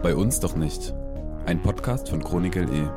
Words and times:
Bei 0.00 0.14
uns 0.14 0.38
doch 0.38 0.54
nicht. 0.54 0.94
Ein 1.44 1.60
Podcast 1.60 2.08
von 2.08 2.22
Chronik 2.22 2.54
LE. 2.54 2.88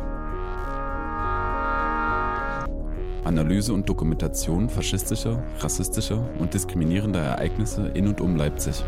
Analyse 3.24 3.74
und 3.74 3.90
Dokumentation 3.90 4.70
faschistischer, 4.70 5.42
rassistischer 5.58 6.24
und 6.38 6.53
diskriminierender 6.53 7.20
Ereignisse 7.20 7.88
in 7.96 8.08
und 8.08 8.22
um 8.22 8.35
Leipzig. 8.35 8.84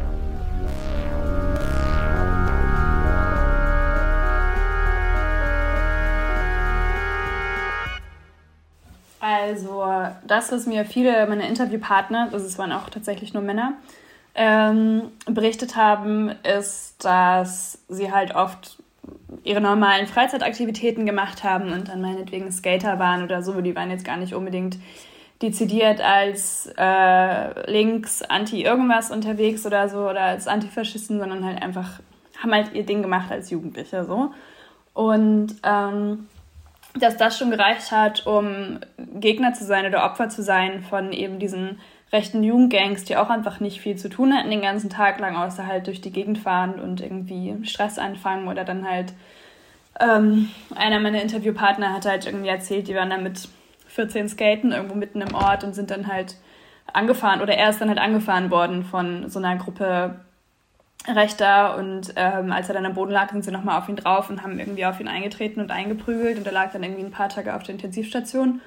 Also, 9.20 9.84
das, 10.28 10.52
was 10.52 10.68
mir 10.68 10.86
viele 10.86 11.26
meiner 11.26 11.48
Interviewpartner, 11.48 12.30
also 12.32 12.46
es 12.46 12.60
waren 12.60 12.74
auch 12.74 12.92
tatsächlich 12.92 13.34
nur 13.34 13.42
Männer, 13.42 13.74
ähm, 14.36 15.04
berichtet 15.26 15.76
haben, 15.76 16.30
ist, 16.44 17.04
dass 17.04 17.80
sie 17.88 18.12
halt 18.12 18.36
oft 18.36 18.78
ihre 19.44 19.62
normalen 19.62 20.08
Freizeitaktivitäten 20.08 21.06
gemacht 21.06 21.44
haben 21.44 21.74
und 21.74 21.90
dann 21.90 22.02
meinetwegen 22.02 22.52
Skater 22.52 23.00
waren 23.00 23.24
oder 23.24 23.44
so. 23.44 23.62
Die 23.62 23.76
waren 23.76 23.92
jetzt 23.92 24.06
gar 24.06 24.18
nicht 24.18 24.34
unbedingt 24.34 24.78
dezidiert 25.42 26.00
als 26.02 26.72
äh, 26.78 27.72
links, 27.72 28.22
anti-irgendwas 28.22 29.12
unterwegs 29.12 29.66
oder 29.66 29.90
so 29.90 30.10
oder 30.10 30.22
als 30.22 30.48
Antifaschisten, 30.48 31.20
sondern 31.20 31.46
halt 31.46 31.62
einfach, 31.62 32.00
haben 32.42 32.54
halt 32.54 32.74
ihr 32.74 32.86
Ding 32.86 33.02
gemacht 33.02 33.32
als 33.32 33.50
Jugendliche 33.50 34.06
so. 34.06 34.32
Und 34.94 35.56
ähm, 35.64 36.28
dass 36.96 37.18
das 37.18 37.38
schon 37.38 37.50
gereicht 37.50 37.92
hat, 37.92 38.26
um 38.26 38.80
Gegner 38.98 39.54
zu 39.54 39.66
sein 39.66 39.86
oder 39.86 40.06
Opfer 40.06 40.30
zu 40.30 40.44
sein 40.44 40.84
von 40.84 41.12
eben 41.12 41.40
diesen 41.40 41.80
rechten 42.14 42.44
Jugendgangs, 42.44 43.04
die 43.04 43.18
auch 43.18 43.30
einfach 43.30 43.60
nicht 43.60 43.82
viel 43.82 43.98
zu 43.98 44.08
tun 44.08 44.34
hatten 44.34 44.52
den 44.52 44.62
ganzen 44.62 44.90
Tag 44.90 45.20
lang, 45.20 45.36
außer 45.36 45.68
halt 45.68 45.88
durch 45.88 46.00
die 46.00 46.12
Gegend 46.12 46.38
fahren 46.38 46.80
und 46.80 47.02
irgendwie 47.02 47.58
Stress 47.66 47.98
anfangen 47.98 48.48
oder 48.48 48.64
dann 48.64 48.88
halt 48.88 49.14
ähm, 50.00 50.50
einer 50.76 51.00
meiner 51.00 51.22
Interviewpartner 51.22 51.92
hat 51.94 52.06
halt 52.06 52.26
irgendwie 52.26 52.50
erzählt, 52.50 52.88
die 52.88 52.96
waren 52.96 53.10
dann 53.10 53.24
mit 53.24 53.50
14 53.88 54.30
Skaten 54.30 54.72
irgendwo 54.72 54.96
mitten 54.96 55.22
im 55.22 55.36
Ort 55.36 55.64
und 55.64 55.74
sind 55.74 55.92
dann 55.92 56.08
halt 56.08 56.38
angefahren 56.92 57.42
oder 57.42 57.56
er 57.56 57.70
ist 57.70 57.82
dann 57.82 57.90
halt 57.90 58.00
angefahren 58.00 58.52
worden 58.52 58.84
von 58.84 59.30
so 59.30 59.40
einer 59.40 59.56
Gruppe 59.58 60.20
Rechter 61.08 61.78
und 61.78 62.14
ähm, 62.16 62.52
als 62.52 62.70
er 62.70 62.76
dann 62.76 62.86
am 62.86 62.94
Boden 62.94 63.12
lag, 63.12 63.30
sind 63.32 63.44
sie 63.44 63.52
nochmal 63.52 63.80
auf 63.80 63.90
ihn 63.90 63.98
drauf 63.98 64.30
und 64.30 64.42
haben 64.42 64.58
irgendwie 64.58 64.86
auf 64.86 65.02
ihn 65.02 65.10
eingetreten 65.10 65.60
und 65.60 65.70
eingeprügelt 65.70 66.38
und 66.38 66.48
er 66.48 66.54
lag 66.54 66.72
dann 66.72 66.84
irgendwie 66.84 67.04
ein 67.04 67.12
paar 67.12 67.28
Tage 67.28 67.56
auf 67.56 67.64
der 67.64 67.76
Intensivstation. 67.76 68.62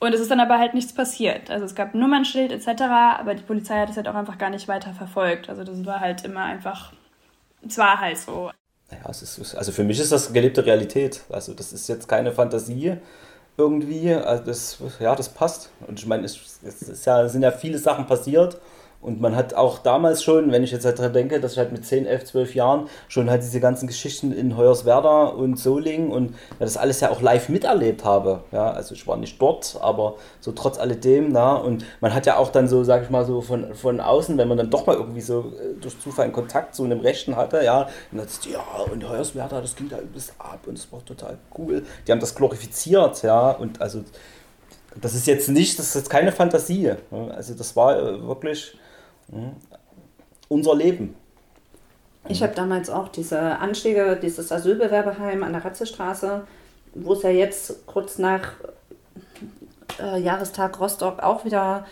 Und 0.00 0.14
es 0.14 0.20
ist 0.20 0.30
dann 0.30 0.40
aber 0.40 0.58
halt 0.58 0.74
nichts 0.74 0.92
passiert. 0.92 1.50
Also 1.50 1.64
es 1.64 1.74
gab 1.74 1.94
Nummernschild 1.94 2.52
etc., 2.52 2.82
aber 3.18 3.34
die 3.34 3.42
Polizei 3.42 3.80
hat 3.80 3.90
es 3.90 3.96
halt 3.96 4.08
auch 4.08 4.14
einfach 4.14 4.38
gar 4.38 4.50
nicht 4.50 4.68
weiter 4.68 4.92
verfolgt. 4.92 5.48
Also 5.48 5.64
das 5.64 5.84
war 5.84 6.00
halt 6.00 6.24
immer 6.24 6.44
einfach, 6.44 6.92
es 7.66 7.78
war 7.78 8.00
halt 8.00 8.18
so. 8.18 8.50
Ja, 8.90 9.10
es 9.10 9.22
ist, 9.22 9.54
also 9.54 9.72
für 9.72 9.84
mich 9.84 9.98
ist 9.98 10.12
das 10.12 10.32
gelebte 10.32 10.64
Realität. 10.64 11.22
Also 11.30 11.52
das 11.52 11.72
ist 11.72 11.88
jetzt 11.88 12.08
keine 12.08 12.32
Fantasie 12.32 12.96
irgendwie. 13.56 14.14
Also 14.14 14.44
das, 14.44 14.78
ja, 15.00 15.16
das 15.16 15.28
passt. 15.28 15.70
Und 15.86 15.98
ich 15.98 16.06
meine, 16.06 16.24
es, 16.24 16.60
es 16.62 17.04
ja, 17.04 17.22
es 17.22 17.32
sind 17.32 17.42
ja 17.42 17.50
viele 17.50 17.78
Sachen 17.78 18.06
passiert 18.06 18.58
und 19.00 19.20
man 19.20 19.36
hat 19.36 19.54
auch 19.54 19.78
damals 19.78 20.24
schon, 20.24 20.50
wenn 20.50 20.64
ich 20.64 20.72
jetzt 20.72 20.84
halt 20.84 20.98
daran 20.98 21.12
denke, 21.12 21.40
dass 21.40 21.52
ich 21.52 21.58
halt 21.58 21.70
mit 21.70 21.84
10, 21.84 22.04
11, 22.04 22.24
12 22.24 22.54
Jahren 22.56 22.88
schon 23.06 23.30
halt 23.30 23.42
diese 23.42 23.60
ganzen 23.60 23.86
Geschichten 23.86 24.32
in 24.32 24.56
Hoyerswerda 24.56 25.26
und 25.26 25.56
Solingen 25.56 26.10
und 26.10 26.30
ja, 26.30 26.34
das 26.60 26.76
alles 26.76 27.00
ja 27.00 27.10
auch 27.10 27.20
live 27.20 27.48
miterlebt 27.48 28.04
habe. 28.04 28.42
Ja, 28.50 28.70
also 28.72 28.94
ich 28.94 29.06
war 29.06 29.16
nicht 29.16 29.40
dort, 29.40 29.78
aber 29.80 30.16
so 30.40 30.50
trotz 30.50 30.78
alledem, 30.78 31.28
na, 31.30 31.54
und 31.54 31.84
man 32.00 32.12
hat 32.12 32.26
ja 32.26 32.38
auch 32.38 32.50
dann 32.50 32.66
so, 32.66 32.82
sag 32.82 33.04
ich 33.04 33.10
mal, 33.10 33.24
so 33.24 33.40
von, 33.40 33.72
von 33.74 34.00
außen, 34.00 34.36
wenn 34.36 34.48
man 34.48 34.58
dann 34.58 34.70
doch 34.70 34.86
mal 34.86 34.96
irgendwie 34.96 35.20
so 35.20 35.52
äh, 35.56 35.80
durch 35.80 35.98
Zufall 36.00 36.24
einen 36.24 36.32
Kontakt 36.32 36.74
zu 36.74 36.82
einem 36.82 36.98
Rechten 36.98 37.36
hatte, 37.36 37.64
ja, 37.64 37.88
und 38.10 38.18
dann 38.18 38.26
ja, 38.50 38.60
und 38.92 39.08
Hoyerswerda, 39.08 39.60
das 39.60 39.76
ging 39.76 39.88
da 39.88 39.98
übelst 40.00 40.34
ab 40.38 40.60
und 40.66 40.76
das 40.76 40.90
war 40.92 41.04
total 41.04 41.38
cool. 41.56 41.84
Die 42.06 42.10
haben 42.10 42.20
das 42.20 42.34
glorifiziert, 42.34 43.22
ja, 43.22 43.52
und 43.52 43.80
also 43.80 44.02
das 45.00 45.14
ist 45.14 45.26
jetzt 45.28 45.48
nicht, 45.48 45.78
das 45.78 45.94
ist 45.94 46.10
keine 46.10 46.32
Fantasie. 46.32 46.94
Also 47.30 47.54
das 47.54 47.76
war 47.76 47.96
äh, 47.96 48.26
wirklich 49.28 49.54
unser 50.48 50.74
Leben. 50.74 51.14
Ich 52.28 52.42
habe 52.42 52.54
damals 52.54 52.90
auch 52.90 53.08
diese 53.08 53.58
Anschläge, 53.58 54.18
dieses 54.20 54.50
Asylbewerberheim 54.52 55.42
an 55.42 55.52
der 55.52 55.64
Ratzestraße, 55.64 56.42
wo 56.94 57.12
es 57.12 57.22
ja 57.22 57.30
jetzt 57.30 57.86
kurz 57.86 58.18
nach 58.18 58.52
äh, 60.00 60.20
Jahrestag 60.20 60.78
Rostock 60.80 61.22
auch 61.22 61.44
wieder 61.44 61.86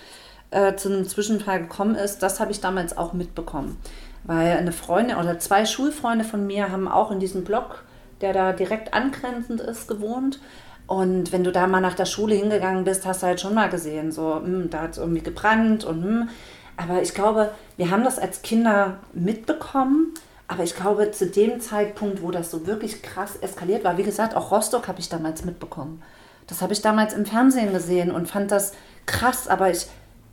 äh, 0.50 0.74
zu 0.74 0.88
einem 0.88 1.06
Zwischenfall 1.06 1.60
gekommen 1.60 1.94
ist, 1.94 2.22
das 2.22 2.40
habe 2.40 2.50
ich 2.50 2.60
damals 2.60 2.96
auch 2.96 3.12
mitbekommen. 3.12 3.78
Weil 4.24 4.56
eine 4.56 4.72
Freundin 4.72 5.16
oder 5.16 5.38
zwei 5.38 5.64
Schulfreunde 5.64 6.24
von 6.24 6.46
mir 6.46 6.70
haben 6.70 6.88
auch 6.88 7.10
in 7.10 7.20
diesem 7.20 7.44
Block, 7.44 7.84
der 8.20 8.32
da 8.32 8.52
direkt 8.52 8.92
angrenzend 8.92 9.60
ist, 9.60 9.86
gewohnt. 9.86 10.40
Und 10.86 11.32
wenn 11.32 11.44
du 11.44 11.52
da 11.52 11.66
mal 11.66 11.80
nach 11.80 11.94
der 11.94 12.04
Schule 12.04 12.34
hingegangen 12.34 12.84
bist, 12.84 13.06
hast 13.06 13.22
du 13.22 13.26
halt 13.26 13.40
schon 13.40 13.54
mal 13.54 13.68
gesehen, 13.68 14.12
so, 14.12 14.34
mh, 14.34 14.46
hm, 14.46 14.70
da 14.70 14.82
hat 14.82 14.92
es 14.92 14.98
irgendwie 14.98 15.22
gebrannt 15.22 15.84
und 15.84 16.00
mh, 16.00 16.20
hm, 16.20 16.28
aber 16.76 17.02
ich 17.02 17.14
glaube, 17.14 17.50
wir 17.76 17.90
haben 17.90 18.04
das 18.04 18.18
als 18.18 18.42
Kinder 18.42 18.98
mitbekommen. 19.12 20.14
Aber 20.48 20.62
ich 20.62 20.76
glaube, 20.76 21.10
zu 21.10 21.26
dem 21.26 21.60
Zeitpunkt, 21.60 22.22
wo 22.22 22.30
das 22.30 22.50
so 22.50 22.66
wirklich 22.66 23.02
krass 23.02 23.36
eskaliert 23.36 23.82
war, 23.82 23.98
wie 23.98 24.04
gesagt, 24.04 24.36
auch 24.36 24.52
Rostock 24.52 24.86
habe 24.86 25.00
ich 25.00 25.08
damals 25.08 25.44
mitbekommen. 25.44 26.02
Das 26.46 26.62
habe 26.62 26.72
ich 26.72 26.82
damals 26.82 27.14
im 27.14 27.26
Fernsehen 27.26 27.72
gesehen 27.72 28.12
und 28.12 28.28
fand 28.28 28.52
das 28.52 28.72
krass, 29.06 29.48
aber 29.48 29.70
ich, 29.70 29.86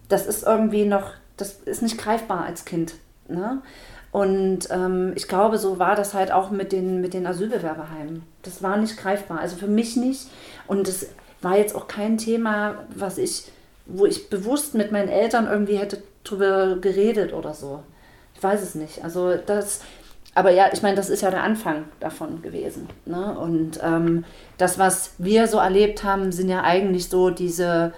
das 0.09 0.27
ist 0.27 0.43
irgendwie 0.43 0.85
noch, 0.85 1.11
das 1.37 1.53
ist 1.65 1.81
nicht 1.81 1.97
greifbar 1.97 2.45
als 2.45 2.65
Kind. 2.65 2.93
Ne? 3.27 3.63
Und 4.11 4.69
ähm, 4.69 5.13
ich 5.15 5.27
glaube, 5.27 5.57
so 5.57 5.79
war 5.79 5.95
das 5.95 6.13
halt 6.13 6.31
auch 6.31 6.51
mit 6.51 6.71
den, 6.71 7.01
mit 7.01 7.15
den 7.15 7.25
Asylbewerberheimen. 7.25 8.21
Das 8.43 8.61
war 8.61 8.77
nicht 8.77 8.97
greifbar, 8.97 9.39
also 9.39 9.55
für 9.55 9.67
mich 9.67 9.95
nicht. 9.95 10.27
Und 10.67 10.87
es 10.87 11.07
war 11.41 11.57
jetzt 11.57 11.75
auch 11.75 11.87
kein 11.87 12.19
Thema, 12.19 12.85
was 12.95 13.17
ich, 13.17 13.51
wo 13.87 14.05
ich 14.05 14.29
bewusst 14.29 14.75
mit 14.75 14.91
meinen 14.91 15.09
Eltern 15.09 15.47
irgendwie 15.47 15.77
hätte 15.77 16.03
drüber 16.23 16.78
geredet 16.78 17.34
oder 17.34 17.53
so. 17.53 17.84
Ich 18.35 18.44
weiß 18.44 18.61
es 18.61 18.75
nicht. 18.75 19.03
Also 19.03 19.35
das, 19.35 19.81
aber 20.35 20.51
ja, 20.51 20.69
ich 20.73 20.81
meine, 20.81 20.95
das 20.95 21.09
ist 21.09 21.22
ja 21.22 21.31
der 21.31 21.44
Anfang 21.44 21.85
davon 22.00 22.41
gewesen. 22.41 22.88
Ne? 23.06 23.38
Und 23.38 23.79
ähm, 23.84 24.25
das, 24.57 24.79
was 24.79 25.13
wir 25.17 25.47
so 25.47 25.57
erlebt 25.57 26.03
haben, 26.03 26.31
sind 26.31 26.50
ja 26.50 26.63
eigentlich 26.63 27.09
so 27.09 27.29
diese, 27.29 27.94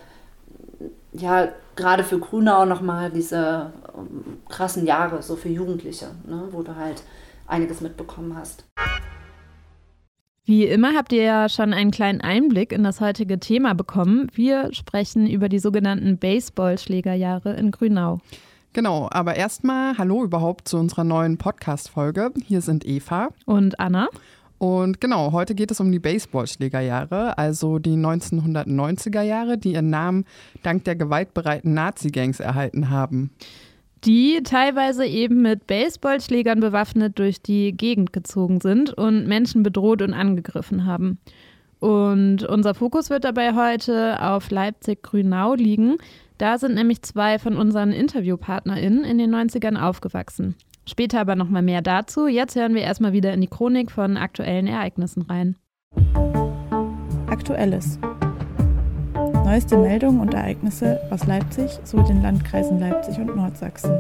ja, 1.14 1.50
gerade 1.76 2.04
für 2.04 2.20
Grünau 2.20 2.66
nochmal 2.66 3.10
diese 3.10 3.72
um, 3.94 4.42
krassen 4.50 4.86
Jahre, 4.86 5.22
so 5.22 5.36
für 5.36 5.50
Jugendliche, 5.50 6.08
ne? 6.26 6.48
wo 6.52 6.62
du 6.62 6.76
halt 6.76 7.04
einiges 7.48 7.82
mitbekommen 7.82 8.36
hast. 8.38 8.66
Wie 10.48 10.66
immer 10.66 10.94
habt 10.94 11.12
ihr 11.12 11.24
ja 11.24 11.50
schon 11.50 11.74
einen 11.74 11.90
kleinen 11.90 12.22
Einblick 12.22 12.72
in 12.72 12.84
das 12.84 13.02
heutige 13.02 13.40
Thema 13.40 13.74
bekommen. 13.74 14.28
Wir 14.36 14.72
sprechen 14.74 15.26
über 15.28 15.50
die 15.50 15.58
sogenannten 15.58 16.20
Baseballschlägerjahre 16.20 17.56
in 17.56 17.72
Grünau. 17.72 18.20
Genau, 18.74 19.10
aber 19.10 19.36
erstmal 19.38 19.98
hallo 19.98 20.24
überhaupt 20.24 20.68
zu 20.68 20.78
unserer 20.78 21.04
neuen 21.04 21.40
Podcast-Folge. 21.40 22.32
Hier 22.46 22.62
sind 22.62 22.86
Eva 22.86 23.30
und 23.46 23.80
Anna. 23.80 24.08
Und 24.60 25.02
genau, 25.02 25.32
heute 25.32 25.56
geht 25.56 25.72
es 25.72 25.80
um 25.80 25.92
die 25.92 25.98
Baseballschlägerjahre, 25.98 27.40
also 27.40 27.80
die 27.80 27.96
1990er 27.96 29.24
Jahre, 29.24 29.58
die 29.58 29.74
ihren 29.74 29.90
Namen 29.90 30.26
dank 30.62 30.84
der 30.84 30.96
gewaltbereiten 30.96 31.74
Nazi-Gangs 31.74 32.40
erhalten 32.40 32.92
haben 32.92 33.32
die 34.06 34.42
teilweise 34.44 35.06
eben 35.06 35.42
mit 35.42 35.68
Baseballschlägern 35.68 36.60
bewaffnet 36.60 37.18
durch 37.18 37.42
die 37.42 37.72
Gegend 37.72 38.14
gezogen 38.14 38.62
sind 38.62 38.94
und 38.94 39.28
Menschen 39.28 39.64
bedroht 39.64 40.02
und 40.02 40.14
angegriffen 40.14 40.86
haben. 40.86 41.20
Und 41.80 42.44
unser 42.44 42.74
Fokus 42.74 43.10
wird 43.10 43.24
dabei 43.24 43.54
heute 43.54 44.22
auf 44.22 44.50
Leipzig-Grünau 44.50 45.56
liegen. 45.56 45.98
Da 46.38 46.58
sind 46.58 46.76
nämlich 46.76 47.02
zwei 47.02 47.40
von 47.40 47.58
unseren 47.58 47.92
InterviewpartnerInnen 47.92 49.04
in 49.04 49.18
den 49.18 49.34
90ern 49.34 49.80
aufgewachsen. 49.80 50.56
Später 50.88 51.20
aber 51.20 51.36
nochmal 51.36 51.64
mehr 51.64 51.82
dazu. 51.82 52.28
Jetzt 52.28 52.56
hören 52.56 52.76
wir 52.76 52.82
erstmal 52.82 53.14
wieder 53.14 53.34
in 53.34 53.42
die 53.42 53.48
Chronik 53.48 53.92
von 53.92 54.18
aktuellen 54.18 54.68
Ereignissen 54.68 55.24
rein. 55.24 55.56
Aktuelles. 57.28 58.00
Neueste 59.46 59.78
Meldungen 59.78 60.22
und 60.22 60.34
Ereignisse 60.34 61.00
aus 61.12 61.28
Leipzig 61.28 61.70
sowie 61.84 62.08
den 62.08 62.24
Landkreisen 62.24 62.80
Leipzig 62.80 63.20
und 63.20 63.36
Nordsachsen. 63.36 63.92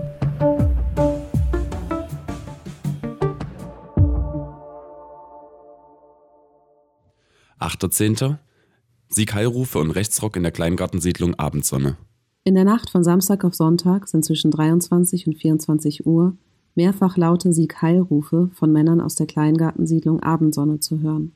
Achter 7.59 7.92
Zehnter. 7.92 8.39
Siegheilrufe 9.09 9.77
und 9.77 9.92
Rechtsrock 9.92 10.36
in 10.36 10.42
der 10.42 10.51
Kleingartensiedlung 10.51 11.36
Abendsonne. 11.36 11.98
In 12.44 12.56
der 12.56 12.65
Nacht 12.65 12.89
von 12.89 13.03
Samstag 13.03 13.44
auf 13.44 13.53
Sonntag 13.53 14.07
sind 14.07 14.25
zwischen 14.25 14.50
23 14.50 15.27
und 15.27 15.38
24 15.38 16.07
Uhr 16.07 16.36
mehrfach 16.74 17.18
laute 17.18 17.53
Siegheilrufe 17.53 18.50
von 18.51 18.71
Männern 18.71 19.00
aus 19.00 19.13
der 19.13 19.27
Kleingartensiedlung 19.27 20.24
Abendsonne 20.24 20.80
zu 20.80 21.01
hören. 21.01 21.33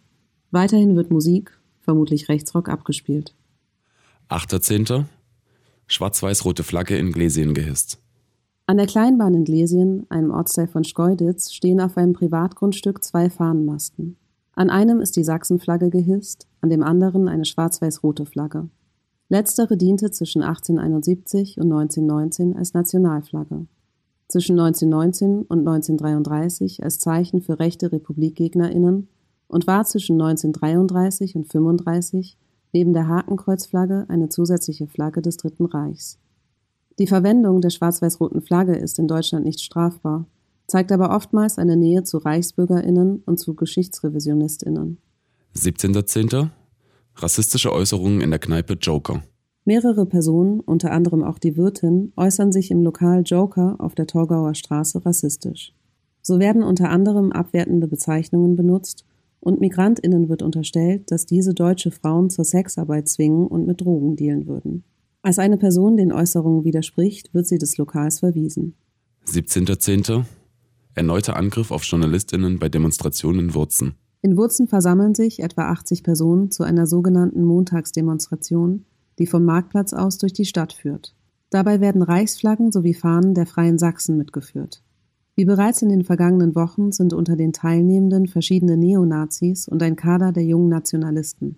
Weiterhin 0.50 0.95
wird 0.95 1.12
Musik, 1.12 1.59
vermutlich 1.81 2.27
Rechtsrock, 2.27 2.69
abgespielt. 2.69 3.35
8.10. 4.29 5.05
Schwarz-weiß-rote 5.87 6.61
Flagge 6.61 6.95
in 6.95 7.11
Gläsien 7.11 7.55
gehisst. 7.55 7.97
An 8.67 8.77
der 8.77 8.85
Kleinbahn 8.85 9.33
in 9.33 9.43
Glesien, 9.43 10.05
einem 10.09 10.29
Ortsteil 10.29 10.67
von 10.67 10.83
Schkeuditz, 10.83 11.51
stehen 11.51 11.81
auf 11.81 11.97
einem 11.97 12.13
Privatgrundstück 12.13 13.03
zwei 13.03 13.31
Fahnenmasten. 13.31 14.17
An 14.53 14.69
einem 14.69 15.01
ist 15.01 15.15
die 15.15 15.23
Sachsenflagge 15.23 15.89
gehisst, 15.89 16.47
an 16.61 16.69
dem 16.69 16.83
anderen 16.83 17.27
eine 17.27 17.43
schwarz-weiß-rote 17.43 18.27
Flagge. 18.27 18.69
Letztere 19.29 19.77
diente 19.77 20.11
zwischen 20.11 20.43
1871 20.43 21.57
und 21.57 21.71
1919 21.71 22.55
als 22.55 22.75
Nationalflagge, 22.75 23.65
zwischen 24.27 24.59
1919 24.59 25.41
und 25.41 25.67
1933 25.67 26.83
als 26.83 26.99
Zeichen 26.99 27.41
für 27.41 27.57
rechte 27.57 27.91
RepublikgegnerInnen 27.91 29.07
und 29.47 29.65
war 29.65 29.85
zwischen 29.85 30.21
1933 30.21 31.35
und 31.35 31.45
1935 31.45 32.37
neben 32.71 32.94
der 32.94 33.07
Hakenkreuzflagge 33.07 34.06
eine 34.07 34.30
zusätzliche 34.30 34.88
Flagge 34.88 35.21
des 35.21 35.38
Dritten 35.38 35.66
Reichs. 35.66 36.19
Die 37.00 37.07
Verwendung 37.07 37.62
der 37.62 37.69
schwarz-weiß-roten 37.69 38.42
Flagge 38.42 38.75
ist 38.75 39.00
in 39.00 39.07
Deutschland 39.07 39.45
nicht 39.45 39.62
strafbar, 39.62 40.25
zeigt 40.68 40.92
aber 40.92 41.16
oftmals 41.16 41.57
eine 41.57 41.77
Nähe 41.77 42.04
zu 42.04 42.18
ReichsbürgerInnen 42.18 43.24
und 43.25 43.38
zu 43.38 43.56
GeschichtsrevisionistInnen. 43.56 44.98
17.10. 45.56 46.50
Rassistische 47.16 47.71
Äußerungen 47.71 48.21
in 48.21 48.30
der 48.30 48.39
Kneipe 48.39 48.74
Joker. 48.74 49.24
Mehrere 49.65 50.06
Personen, 50.06 50.60
unter 50.60 50.92
anderem 50.92 51.24
auch 51.24 51.38
die 51.38 51.57
Wirtin, 51.57 52.12
äußern 52.15 52.51
sich 52.51 52.72
im 52.72 52.83
Lokal 52.83 53.24
Joker 53.25 53.75
auf 53.80 53.95
der 53.95 54.07
Torgauer 54.07 54.56
Straße 54.56 55.06
rassistisch. 55.06 55.74
So 56.22 56.39
werden 56.39 56.63
unter 56.63 56.89
anderem 56.89 57.31
abwertende 57.31 57.88
Bezeichnungen 57.88 58.56
benutzt 58.56 59.06
und 59.39 59.59
MigrantInnen 59.59 60.30
wird 60.30 60.41
unterstellt, 60.41 61.12
dass 61.12 61.25
diese 61.25 61.53
deutsche 61.53 61.91
Frauen 61.91 62.30
zur 62.30 62.45
Sexarbeit 62.45 63.07
zwingen 63.07 63.47
und 63.47 63.65
mit 63.65 63.81
Drogen 63.81 64.15
dealen 64.15 64.47
würden. 64.47 64.83
Als 65.21 65.39
eine 65.39 65.57
Person 65.57 65.97
den 65.97 66.12
Äußerungen 66.12 66.63
widerspricht, 66.63 67.33
wird 67.33 67.47
sie 67.47 67.57
des 67.57 67.77
Lokals 67.77 68.19
verwiesen. 68.19 68.75
17.10. 69.27 70.24
Erneuter 70.95 71.36
Angriff 71.36 71.71
auf 71.71 71.83
JournalistInnen 71.83 72.59
bei 72.59 72.69
Demonstrationen 72.69 73.50
in 73.50 73.53
Wurzen. 73.53 73.95
In 74.21 74.38
Wurzen 74.38 74.68
versammeln 74.68 75.15
sich 75.15 75.41
etwa 75.41 75.69
80 75.69 76.03
Personen 76.03 76.51
zu 76.51 76.63
einer 76.63 76.88
sogenannten 76.88 77.44
Montagsdemonstration, 77.44 78.86
die 79.18 79.27
vom 79.27 79.45
Marktplatz 79.45 79.94
aus 79.94 80.18
durch 80.18 80.33
die 80.33 80.45
Stadt 80.45 80.74
führt. 80.74 81.15
Dabei 81.50 81.80
werden 81.80 82.01
Reichsflaggen 82.01 82.71
sowie 82.71 82.94
Fahnen 82.94 83.33
der 83.33 83.45
Freien 83.45 83.77
Sachsen 83.77 84.18
mitgeführt. 84.18 84.83
Wie 85.39 85.45
bereits 85.45 85.81
in 85.81 85.88
den 85.88 86.03
vergangenen 86.03 86.53
Wochen 86.53 86.91
sind 86.91 87.13
unter 87.13 87.38
den 87.38 87.53
Teilnehmenden 87.53 88.27
verschiedene 88.27 88.75
Neonazis 88.75 89.69
und 89.69 89.81
ein 89.81 89.95
Kader 89.95 90.33
der 90.33 90.44
jungen 90.44 90.68
Nationalisten. 90.68 91.56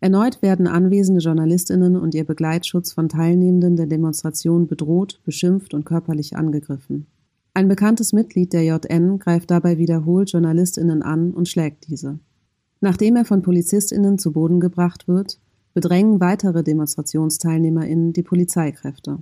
Erneut 0.00 0.42
werden 0.42 0.66
anwesende 0.66 1.22
Journalistinnen 1.22 1.96
und 1.96 2.14
ihr 2.14 2.24
Begleitschutz 2.24 2.92
von 2.92 3.08
Teilnehmenden 3.08 3.76
der 3.76 3.86
Demonstration 3.86 4.66
bedroht, 4.66 5.22
beschimpft 5.24 5.72
und 5.72 5.86
körperlich 5.86 6.36
angegriffen. 6.36 7.06
Ein 7.54 7.68
bekanntes 7.68 8.12
Mitglied 8.12 8.52
der 8.52 8.64
JN 8.64 9.18
greift 9.18 9.50
dabei 9.50 9.78
wiederholt 9.78 10.30
Journalistinnen 10.30 11.00
an 11.00 11.32
und 11.32 11.48
schlägt 11.48 11.88
diese. 11.88 12.18
Nachdem 12.82 13.16
er 13.16 13.24
von 13.24 13.40
Polizistinnen 13.40 14.18
zu 14.18 14.32
Boden 14.32 14.60
gebracht 14.60 15.08
wird, 15.08 15.40
bedrängen 15.72 16.20
weitere 16.20 16.62
Demonstrationsteilnehmerinnen 16.62 18.12
die 18.12 18.22
Polizeikräfte. 18.22 19.20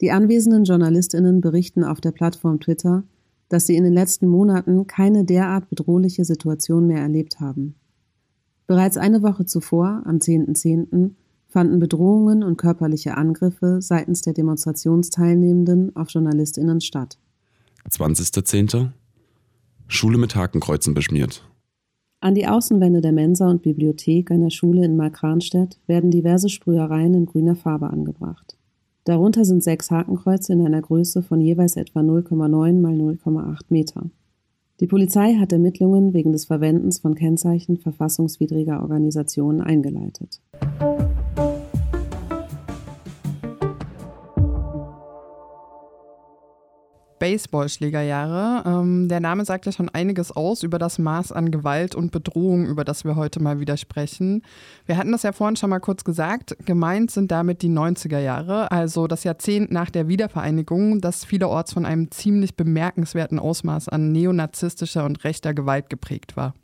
Die 0.00 0.10
anwesenden 0.10 0.64
Journalistinnen 0.64 1.42
berichten 1.42 1.84
auf 1.84 2.00
der 2.00 2.12
Plattform 2.12 2.60
Twitter, 2.60 3.04
dass 3.48 3.66
sie 3.66 3.76
in 3.76 3.84
den 3.84 3.92
letzten 3.92 4.26
Monaten 4.26 4.86
keine 4.86 5.24
derart 5.24 5.68
bedrohliche 5.70 6.24
Situation 6.24 6.86
mehr 6.86 7.00
erlebt 7.00 7.40
haben. 7.40 7.74
Bereits 8.66 8.96
eine 8.96 9.22
Woche 9.22 9.46
zuvor, 9.46 10.02
am 10.04 10.16
10.10., 10.16 10.90
.10., 10.90 11.10
fanden 11.48 11.78
Bedrohungen 11.78 12.42
und 12.42 12.56
körperliche 12.58 13.16
Angriffe 13.16 13.80
seitens 13.80 14.20
der 14.20 14.34
Demonstrationsteilnehmenden 14.34 15.94
auf 15.94 16.10
JournalistInnen 16.10 16.80
statt. 16.80 17.18
20.10. 17.88 18.90
Schule 19.86 20.18
mit 20.18 20.34
Hakenkreuzen 20.34 20.94
beschmiert. 20.94 21.48
An 22.20 22.34
die 22.34 22.48
Außenwände 22.48 23.00
der 23.00 23.12
Mensa 23.12 23.48
und 23.48 23.62
Bibliothek 23.62 24.30
einer 24.30 24.50
Schule 24.50 24.84
in 24.84 24.96
Markranstädt 24.96 25.78
werden 25.86 26.10
diverse 26.10 26.48
Sprühereien 26.48 27.14
in 27.14 27.26
grüner 27.26 27.54
Farbe 27.54 27.90
angebracht. 27.90 28.55
Darunter 29.06 29.44
sind 29.44 29.62
sechs 29.62 29.92
Hakenkreuze 29.92 30.52
in 30.52 30.66
einer 30.66 30.82
Größe 30.82 31.22
von 31.22 31.40
jeweils 31.40 31.76
etwa 31.76 32.00
0,9 32.00 32.80
mal 32.80 32.92
0,8 32.92 33.60
Meter. 33.68 34.10
Die 34.80 34.88
Polizei 34.88 35.34
hat 35.34 35.52
Ermittlungen 35.52 36.12
wegen 36.12 36.32
des 36.32 36.46
Verwendens 36.46 36.98
von 36.98 37.14
Kennzeichen 37.14 37.76
verfassungswidriger 37.76 38.82
Organisationen 38.82 39.60
eingeleitet. 39.60 40.40
Baseballschlägerjahre. 47.18 48.62
Ähm, 48.66 49.08
der 49.08 49.20
Name 49.20 49.44
sagt 49.44 49.66
ja 49.66 49.72
schon 49.72 49.88
einiges 49.88 50.32
aus 50.32 50.62
über 50.62 50.78
das 50.78 50.98
Maß 50.98 51.32
an 51.32 51.50
Gewalt 51.50 51.94
und 51.94 52.12
Bedrohung, 52.12 52.66
über 52.66 52.84
das 52.84 53.04
wir 53.04 53.16
heute 53.16 53.40
mal 53.40 53.60
wieder 53.60 53.76
sprechen. 53.76 54.42
Wir 54.86 54.96
hatten 54.96 55.12
das 55.12 55.22
ja 55.22 55.32
vorhin 55.32 55.56
schon 55.56 55.70
mal 55.70 55.80
kurz 55.80 56.04
gesagt. 56.04 56.56
Gemeint 56.64 57.10
sind 57.10 57.30
damit 57.30 57.62
die 57.62 57.70
90er 57.70 58.18
Jahre, 58.18 58.70
also 58.70 59.06
das 59.06 59.24
Jahrzehnt 59.24 59.70
nach 59.70 59.90
der 59.90 60.08
Wiedervereinigung, 60.08 61.00
das 61.00 61.24
vielerorts 61.24 61.72
von 61.72 61.86
einem 61.86 62.10
ziemlich 62.10 62.56
bemerkenswerten 62.56 63.38
Ausmaß 63.38 63.88
an 63.88 64.12
neonazistischer 64.12 65.04
und 65.04 65.24
rechter 65.24 65.54
Gewalt 65.54 65.90
geprägt 65.90 66.36
war. 66.36 66.54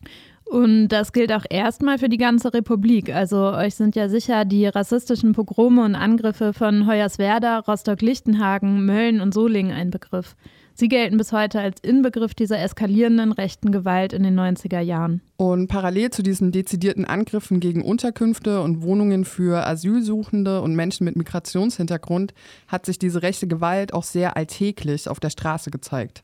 Und 0.52 0.88
das 0.88 1.14
gilt 1.14 1.32
auch 1.32 1.46
erstmal 1.48 1.96
für 1.96 2.10
die 2.10 2.18
ganze 2.18 2.52
Republik. 2.52 3.08
Also 3.08 3.54
euch 3.54 3.74
sind 3.74 3.96
ja 3.96 4.10
sicher 4.10 4.44
die 4.44 4.66
rassistischen 4.66 5.32
Pogrome 5.32 5.82
und 5.82 5.94
Angriffe 5.94 6.52
von 6.52 6.86
Hoyerswerda, 6.86 7.60
Rostock-Lichtenhagen, 7.60 8.84
Mölln 8.84 9.22
und 9.22 9.32
Solingen 9.32 9.72
ein 9.72 9.88
Begriff. 9.88 10.36
Sie 10.74 10.88
gelten 10.88 11.16
bis 11.16 11.32
heute 11.32 11.58
als 11.58 11.80
Inbegriff 11.80 12.34
dieser 12.34 12.60
eskalierenden 12.60 13.32
rechten 13.32 13.72
Gewalt 13.72 14.12
in 14.12 14.24
den 14.24 14.38
90er 14.38 14.80
Jahren. 14.80 15.22
Und 15.38 15.68
parallel 15.68 16.10
zu 16.10 16.22
diesen 16.22 16.52
dezidierten 16.52 17.06
Angriffen 17.06 17.58
gegen 17.58 17.82
Unterkünfte 17.82 18.60
und 18.60 18.82
Wohnungen 18.82 19.24
für 19.24 19.66
Asylsuchende 19.66 20.60
und 20.60 20.76
Menschen 20.76 21.04
mit 21.04 21.16
Migrationshintergrund 21.16 22.34
hat 22.68 22.84
sich 22.84 22.98
diese 22.98 23.22
rechte 23.22 23.46
Gewalt 23.46 23.94
auch 23.94 24.04
sehr 24.04 24.36
alltäglich 24.36 25.08
auf 25.08 25.18
der 25.18 25.30
Straße 25.30 25.70
gezeigt. 25.70 26.22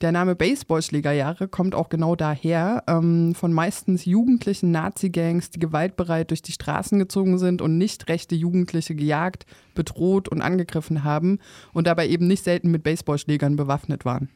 Der 0.00 0.12
Name 0.12 0.34
Baseballschlägerjahre 0.34 1.46
kommt 1.46 1.74
auch 1.74 1.90
genau 1.90 2.16
daher, 2.16 2.84
ähm, 2.86 3.34
von 3.34 3.52
meistens 3.52 4.06
jugendlichen 4.06 4.70
Nazi-Gangs, 4.70 5.50
die 5.50 5.58
gewaltbereit 5.58 6.30
durch 6.30 6.40
die 6.40 6.52
Straßen 6.52 6.98
gezogen 6.98 7.38
sind 7.38 7.60
und 7.60 7.76
nicht 7.76 8.08
rechte 8.08 8.34
Jugendliche 8.34 8.94
gejagt, 8.94 9.44
bedroht 9.74 10.30
und 10.30 10.40
angegriffen 10.40 11.04
haben 11.04 11.38
und 11.74 11.86
dabei 11.86 12.08
eben 12.08 12.26
nicht 12.28 12.44
selten 12.44 12.70
mit 12.70 12.82
Baseballschlägern 12.82 13.56
bewaffnet 13.56 14.06
waren. 14.06 14.30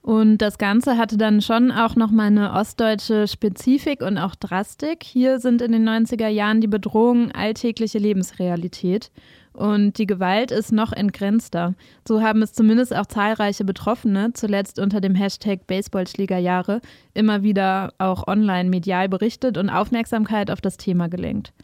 Und 0.00 0.38
das 0.38 0.56
Ganze 0.56 0.96
hatte 0.96 1.18
dann 1.18 1.42
schon 1.42 1.72
auch 1.72 1.96
nochmal 1.96 2.28
eine 2.28 2.52
ostdeutsche 2.52 3.26
Spezifik 3.26 4.02
und 4.02 4.18
auch 4.18 4.36
Drastik. 4.36 5.02
Hier 5.02 5.40
sind 5.40 5.60
in 5.60 5.72
den 5.72 5.86
90er 5.86 6.28
Jahren 6.28 6.60
die 6.60 6.68
Bedrohungen 6.68 7.32
alltägliche 7.32 7.98
Lebensrealität. 7.98 9.10
Und 9.56 9.96
die 9.96 10.06
Gewalt 10.06 10.50
ist 10.50 10.70
noch 10.70 10.92
entgrenzter. 10.92 11.74
So 12.06 12.20
haben 12.20 12.42
es 12.42 12.52
zumindest 12.52 12.94
auch 12.94 13.06
zahlreiche 13.06 13.64
Betroffene, 13.64 14.34
zuletzt 14.34 14.78
unter 14.78 15.00
dem 15.00 15.14
Hashtag 15.14 15.66
Baseballschlägerjahre, 15.66 16.82
immer 17.14 17.42
wieder 17.42 17.94
auch 17.96 18.28
online 18.28 18.68
medial 18.68 19.08
berichtet 19.08 19.56
und 19.56 19.70
Aufmerksamkeit 19.70 20.50
auf 20.50 20.60
das 20.60 20.76
Thema 20.76 21.08
gelenkt. 21.08 21.54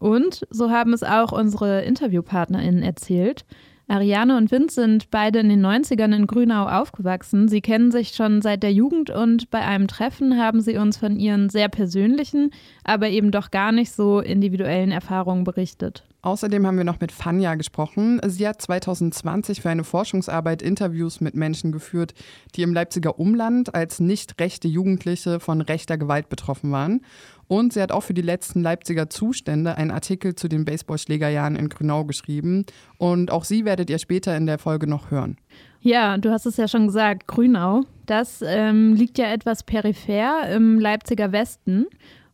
Und 0.00 0.48
so 0.50 0.70
haben 0.70 0.92
es 0.92 1.04
auch 1.04 1.30
unsere 1.30 1.82
InterviewpartnerInnen 1.82 2.82
erzählt. 2.82 3.44
Ariane 3.86 4.36
und 4.36 4.50
Vince 4.50 4.82
sind 4.82 5.10
beide 5.12 5.38
in 5.38 5.48
den 5.48 5.64
90ern 5.64 6.14
in 6.14 6.26
Grünau 6.26 6.66
aufgewachsen. 6.66 7.46
Sie 7.46 7.60
kennen 7.60 7.92
sich 7.92 8.10
schon 8.10 8.42
seit 8.42 8.64
der 8.64 8.72
Jugend 8.72 9.10
und 9.10 9.48
bei 9.50 9.60
einem 9.60 9.86
Treffen 9.86 10.38
haben 10.38 10.60
sie 10.60 10.76
uns 10.76 10.96
von 10.96 11.16
ihren 11.16 11.50
sehr 11.50 11.68
persönlichen, 11.68 12.50
aber 12.82 13.08
eben 13.08 13.30
doch 13.30 13.52
gar 13.52 13.70
nicht 13.70 13.92
so 13.92 14.18
individuellen 14.18 14.90
Erfahrungen 14.90 15.44
berichtet. 15.44 16.04
Außerdem 16.28 16.66
haben 16.66 16.76
wir 16.76 16.84
noch 16.84 17.00
mit 17.00 17.10
Fanja 17.10 17.54
gesprochen. 17.54 18.20
Sie 18.26 18.46
hat 18.46 18.60
2020 18.60 19.62
für 19.62 19.70
eine 19.70 19.82
Forschungsarbeit 19.82 20.60
Interviews 20.60 21.22
mit 21.22 21.34
Menschen 21.34 21.72
geführt, 21.72 22.12
die 22.54 22.60
im 22.60 22.74
Leipziger 22.74 23.18
Umland 23.18 23.74
als 23.74 23.98
nicht 23.98 24.38
rechte 24.38 24.68
Jugendliche 24.68 25.40
von 25.40 25.62
rechter 25.62 25.96
Gewalt 25.96 26.28
betroffen 26.28 26.70
waren. 26.70 27.00
Und 27.46 27.72
sie 27.72 27.80
hat 27.80 27.92
auch 27.92 28.02
für 28.02 28.12
die 28.12 28.20
letzten 28.20 28.60
Leipziger 28.60 29.08
Zustände 29.08 29.76
einen 29.76 29.90
Artikel 29.90 30.34
zu 30.34 30.48
den 30.48 30.66
Baseballschlägerjahren 30.66 31.56
in 31.56 31.70
Grünau 31.70 32.04
geschrieben. 32.04 32.66
Und 32.98 33.30
auch 33.30 33.44
sie 33.44 33.64
werdet 33.64 33.88
ihr 33.88 33.98
später 33.98 34.36
in 34.36 34.44
der 34.44 34.58
Folge 34.58 34.86
noch 34.86 35.10
hören. 35.10 35.38
Ja, 35.80 36.18
du 36.18 36.30
hast 36.30 36.44
es 36.44 36.58
ja 36.58 36.68
schon 36.68 36.88
gesagt, 36.88 37.26
Grünau. 37.26 37.84
Das 38.04 38.44
ähm, 38.46 38.92
liegt 38.92 39.16
ja 39.16 39.32
etwas 39.32 39.62
peripher 39.62 40.46
im 40.50 40.78
Leipziger 40.78 41.32
Westen. 41.32 41.86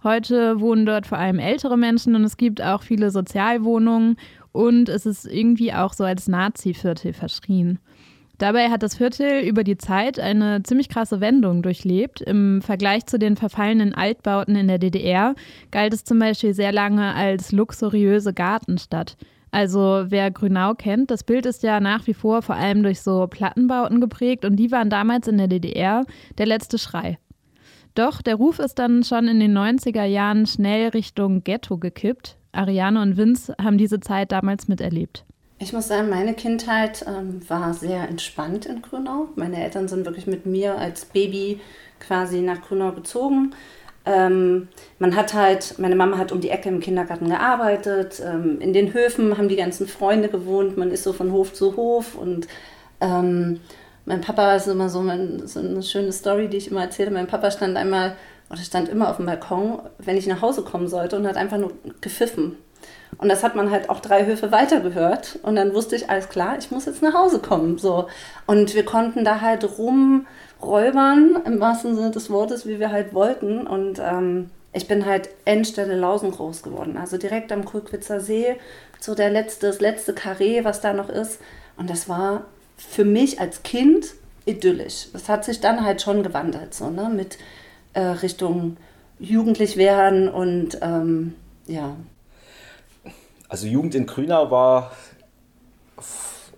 Heute 0.05 0.61
wohnen 0.61 0.85
dort 0.85 1.07
vor 1.07 1.17
allem 1.17 1.39
ältere 1.39 1.79
Menschen 1.79 2.15
und 2.15 2.25
es 2.25 2.37
gibt 2.37 2.63
auch 2.63 2.83
viele 2.83 3.11
Sozialwohnungen 3.11 4.17
und 4.53 4.91
es 4.91 5.07
ist 5.07 5.25
irgendwie 5.25 5.73
auch 5.73 5.95
so 5.95 6.05
als 6.05 6.29
Nazi-Viertel 6.29 7.15
verschrien. 7.15 7.79
Dabei 8.37 8.69
hat 8.69 8.83
das 8.83 8.97
Viertel 8.97 9.43
über 9.43 9.65
die 9.65 9.79
Zeit 9.79 10.21
eine 10.21 10.63
ziemlich 10.63 10.91
krasse 10.91 11.21
Wendung 11.21 11.63
durchlebt. 11.63 12.21
Im 12.21 12.61
Vergleich 12.61 13.07
zu 13.07 13.19
den 13.19 13.37
verfallenen 13.37 13.95
Altbauten 13.95 14.57
in 14.57 14.69
der 14.69 14.79
DDR 14.79 15.35
galt 15.71 15.95
es 15.95 16.05
zum 16.05 16.19
Beispiel 16.19 16.53
sehr 16.53 16.73
lange 16.73 17.15
als 17.15 17.53
luxuriöse 17.53 18.35
Gartenstadt. 18.35 19.17
Also 19.53 20.07
wer 20.09 20.31
Grünau 20.31 20.75
kennt, 20.75 21.13
das 21.13 21.23
Bild 21.23 21.47
ist 21.47 21.63
ja 21.63 21.79
nach 21.81 22.07
wie 22.09 22.15
vor 22.15 22.43
vor 22.43 22.57
allem 22.57 22.83
durch 22.83 23.01
so 23.01 23.27
Plattenbauten 23.29 24.01
geprägt 24.01 24.45
und 24.45 24.57
die 24.57 24.71
waren 24.73 24.91
damals 24.91 25.29
in 25.29 25.39
der 25.39 25.49
DDR 25.49 26.05
der 26.37 26.47
letzte 26.47 26.77
Schrei. 26.77 27.19
Doch 27.95 28.23
der 28.23 28.35
Ruf 28.35 28.59
ist 28.59 28.79
dann 28.79 29.05
schon 29.05 29.29
in 29.29 29.39
den 29.39 29.57
90er 29.57 30.05
Jahren 30.05 30.47
schnell 30.47 30.89
Richtung 30.89 31.45
Ghetto 31.45 31.79
gekippt. 31.79 32.37
Ariane 32.53 33.01
und 33.01 33.17
Vince 33.17 33.55
haben 33.63 33.79
diese 33.79 34.01
Zeit 34.01 34.33
damals 34.33 34.69
miterlebt. 34.69 35.25
Ich 35.59 35.73
muss 35.73 35.89
sagen, 35.89 36.11
meine 36.11 36.35
Kindheit 36.35 37.05
ähm, 37.07 37.41
war 37.49 37.73
sehr 37.73 38.09
entspannt 38.09 38.67
in 38.67 38.83
Grünau. 38.83 39.29
Meine 39.37 39.63
Eltern 39.63 39.87
sind 39.87 40.05
wirklich 40.05 40.27
mit 40.27 40.45
mir 40.45 40.77
als 40.77 41.05
Baby 41.05 41.61
quasi 42.01 42.41
nach 42.41 42.63
Grünau 42.63 42.93
gezogen. 42.93 43.55
Ähm, 44.05 44.69
man 44.99 45.17
hat 45.17 45.33
halt, 45.33 45.79
meine 45.79 45.97
Mama 45.97 46.19
hat 46.19 46.33
um 46.33 46.41
die 46.41 46.51
Ecke 46.51 46.69
im 46.69 46.81
Kindergarten 46.81 47.29
gearbeitet, 47.29 48.21
ähm, 48.23 48.61
in 48.61 48.73
den 48.73 48.93
Höfen 48.93 49.39
haben 49.39 49.49
die 49.49 49.57
ganzen 49.57 49.87
Freunde 49.87 50.29
gewohnt, 50.29 50.77
man 50.77 50.91
ist 50.91 51.05
so 51.05 51.15
von 51.15 51.33
Hof 51.33 51.55
zu 51.55 51.77
Hof 51.77 52.15
und 52.15 52.47
ähm, 53.01 53.61
mein 54.05 54.21
Papa 54.21 54.55
ist 54.55 54.67
immer 54.67 54.89
so, 54.89 55.01
mein, 55.01 55.47
so 55.47 55.61
eine 55.61 55.83
schöne 55.83 56.13
Story, 56.13 56.49
die 56.49 56.59
ich 56.59 56.71
immer 56.71 56.83
erzähle. 56.83 57.11
Mein 57.11 57.27
Papa 57.27 57.51
stand 57.51 57.77
einmal, 57.77 58.17
oder 58.51 58.61
stand 58.61 58.89
immer 58.89 59.09
auf 59.09 59.17
dem 59.17 59.27
Balkon, 59.27 59.81
wenn 59.99 60.17
ich 60.17 60.27
nach 60.27 60.43
Hause 60.43 60.63
kommen 60.63 60.89
sollte 60.89 61.17
und 61.17 61.27
hat 61.27 61.37
einfach 61.37 61.59
nur 61.59 61.73
gepfiffen. 62.01 62.59
Und 63.19 63.29
das 63.29 63.43
hat 63.43 63.55
man 63.55 63.71
halt 63.71 63.91
auch 63.91 64.01
drei 64.01 64.27
Höfe 64.27 64.53
weiter 64.53 64.81
gehört. 64.81 65.39
Und 65.43 65.57
dann 65.57 65.73
wusste 65.73 65.97
ich, 65.97 66.11
alles 66.11 66.29
klar, 66.29 66.57
ich 66.59 66.71
muss 66.71 66.85
jetzt 66.85 67.03
nach 67.03 67.15
Hause 67.15 67.39
kommen. 67.39 67.79
So. 67.79 68.09
Und 68.47 68.75
wir 68.75 68.85
konnten 68.85 69.25
da 69.25 69.41
halt 69.41 69.67
rumräubern, 69.79 71.41
im 71.47 71.61
wahrsten 71.61 71.95
Sinne 71.95 72.11
des 72.11 72.29
Wortes, 72.31 72.67
wie 72.67 72.81
wir 72.81 72.91
halt 72.91 73.15
wollten. 73.15 73.67
Und 73.67 74.01
ähm, 74.01 74.51
ich 74.73 74.89
bin 74.89 75.07
halt 75.07 75.31
Endstelle 75.45 75.97
Lausen 75.97 76.33
groß 76.33 76.63
geworden. 76.63 76.97
Also 76.97 77.17
direkt 77.17 77.53
am 77.53 77.65
Kulkwitzer 77.65 78.21
See, 78.21 78.57
so 79.01 79.15
der 79.15 79.31
letzte, 79.31 79.69
das 79.69 79.81
letzte 79.81 80.13
Karree, 80.13 80.65
was 80.65 80.81
da 80.81 80.93
noch 80.93 81.09
ist. 81.09 81.41
Und 81.77 81.89
das 81.89 82.09
war 82.09 82.45
für 82.77 83.05
mich 83.05 83.41
als 83.41 83.63
Kind 83.63 84.07
idyllisch. 84.47 85.09
Das 85.13 85.29
hat 85.29 85.45
sich 85.45 85.61
dann 85.61 85.85
halt 85.85 86.03
schon 86.03 86.23
gewandelt, 86.23 86.75
so, 86.75 86.91
ne? 86.91 87.11
Mit 87.15 87.39
äh, 87.93 88.01
Richtung 88.01 88.77
jugendlich 89.19 89.77
werden 89.77 90.29
und 90.29 90.79
ähm, 90.83 91.35
ja, 91.67 91.97
also 93.55 93.69
Jugend 93.69 93.95
in 93.95 94.07
Grünau 94.07 94.51
war 94.51 94.91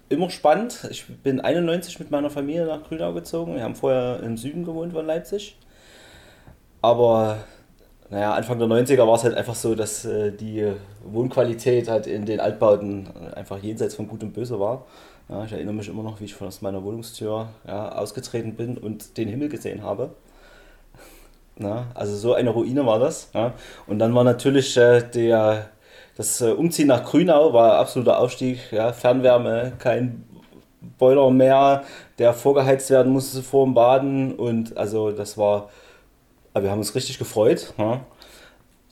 immer 0.08 0.30
spannend. 0.30 0.88
Ich 0.90 1.06
bin 1.06 1.40
91 1.40 1.98
mit 1.98 2.10
meiner 2.10 2.30
Familie 2.30 2.64
nach 2.64 2.84
Grünau 2.84 3.12
gezogen. 3.12 3.54
Wir 3.54 3.64
haben 3.64 3.74
vorher 3.74 4.20
im 4.22 4.38
Süden 4.38 4.64
gewohnt 4.64 4.94
von 4.94 5.04
Leipzig. 5.04 5.58
Aber 6.80 7.36
naja, 8.08 8.32
Anfang 8.32 8.58
der 8.58 8.68
90er 8.68 9.06
war 9.06 9.16
es 9.16 9.24
halt 9.24 9.34
einfach 9.34 9.56
so, 9.56 9.74
dass 9.74 10.06
äh, 10.06 10.32
die 10.32 10.72
Wohnqualität 11.04 11.88
halt 11.88 12.06
in 12.06 12.24
den 12.24 12.40
Altbauten 12.40 13.08
einfach 13.34 13.58
jenseits 13.58 13.94
von 13.94 14.08
Gut 14.08 14.22
und 14.22 14.32
Böse 14.32 14.58
war. 14.58 14.86
Ja, 15.28 15.44
ich 15.44 15.52
erinnere 15.52 15.74
mich 15.74 15.88
immer 15.88 16.02
noch, 16.02 16.20
wie 16.20 16.24
ich 16.24 16.34
von 16.34 16.46
aus 16.46 16.62
meiner 16.62 16.84
Wohnungstür 16.84 17.48
ja, 17.66 17.92
ausgetreten 17.92 18.54
bin 18.54 18.78
und 18.78 19.16
den 19.18 19.28
Himmel 19.28 19.48
gesehen 19.48 19.82
habe. 19.82 20.10
Na, 21.58 21.86
also 21.94 22.14
so 22.16 22.34
eine 22.34 22.50
Ruine 22.50 22.86
war 22.86 22.98
das. 22.98 23.30
Ja. 23.34 23.54
Und 23.86 23.98
dann 23.98 24.14
war 24.14 24.24
natürlich 24.24 24.76
äh, 24.76 25.02
der 25.02 25.70
das 26.16 26.40
äh, 26.40 26.50
Umziehen 26.50 26.88
nach 26.88 27.04
Grünau 27.04 27.52
war 27.52 27.78
absoluter 27.78 28.18
Aufstieg. 28.18 28.72
Ja, 28.72 28.92
Fernwärme, 28.92 29.72
kein 29.78 30.24
Boiler 30.98 31.30
mehr, 31.30 31.84
der 32.18 32.32
vorgeheizt 32.32 32.90
werden 32.90 33.12
musste 33.12 33.42
vor 33.42 33.66
dem 33.66 33.74
Baden. 33.74 34.34
Und 34.34 34.76
also 34.76 35.10
das 35.10 35.36
war, 35.36 35.68
wir 36.54 36.70
haben 36.70 36.78
uns 36.78 36.94
richtig 36.94 37.18
gefreut. 37.18 37.74
Ja. 37.76 38.00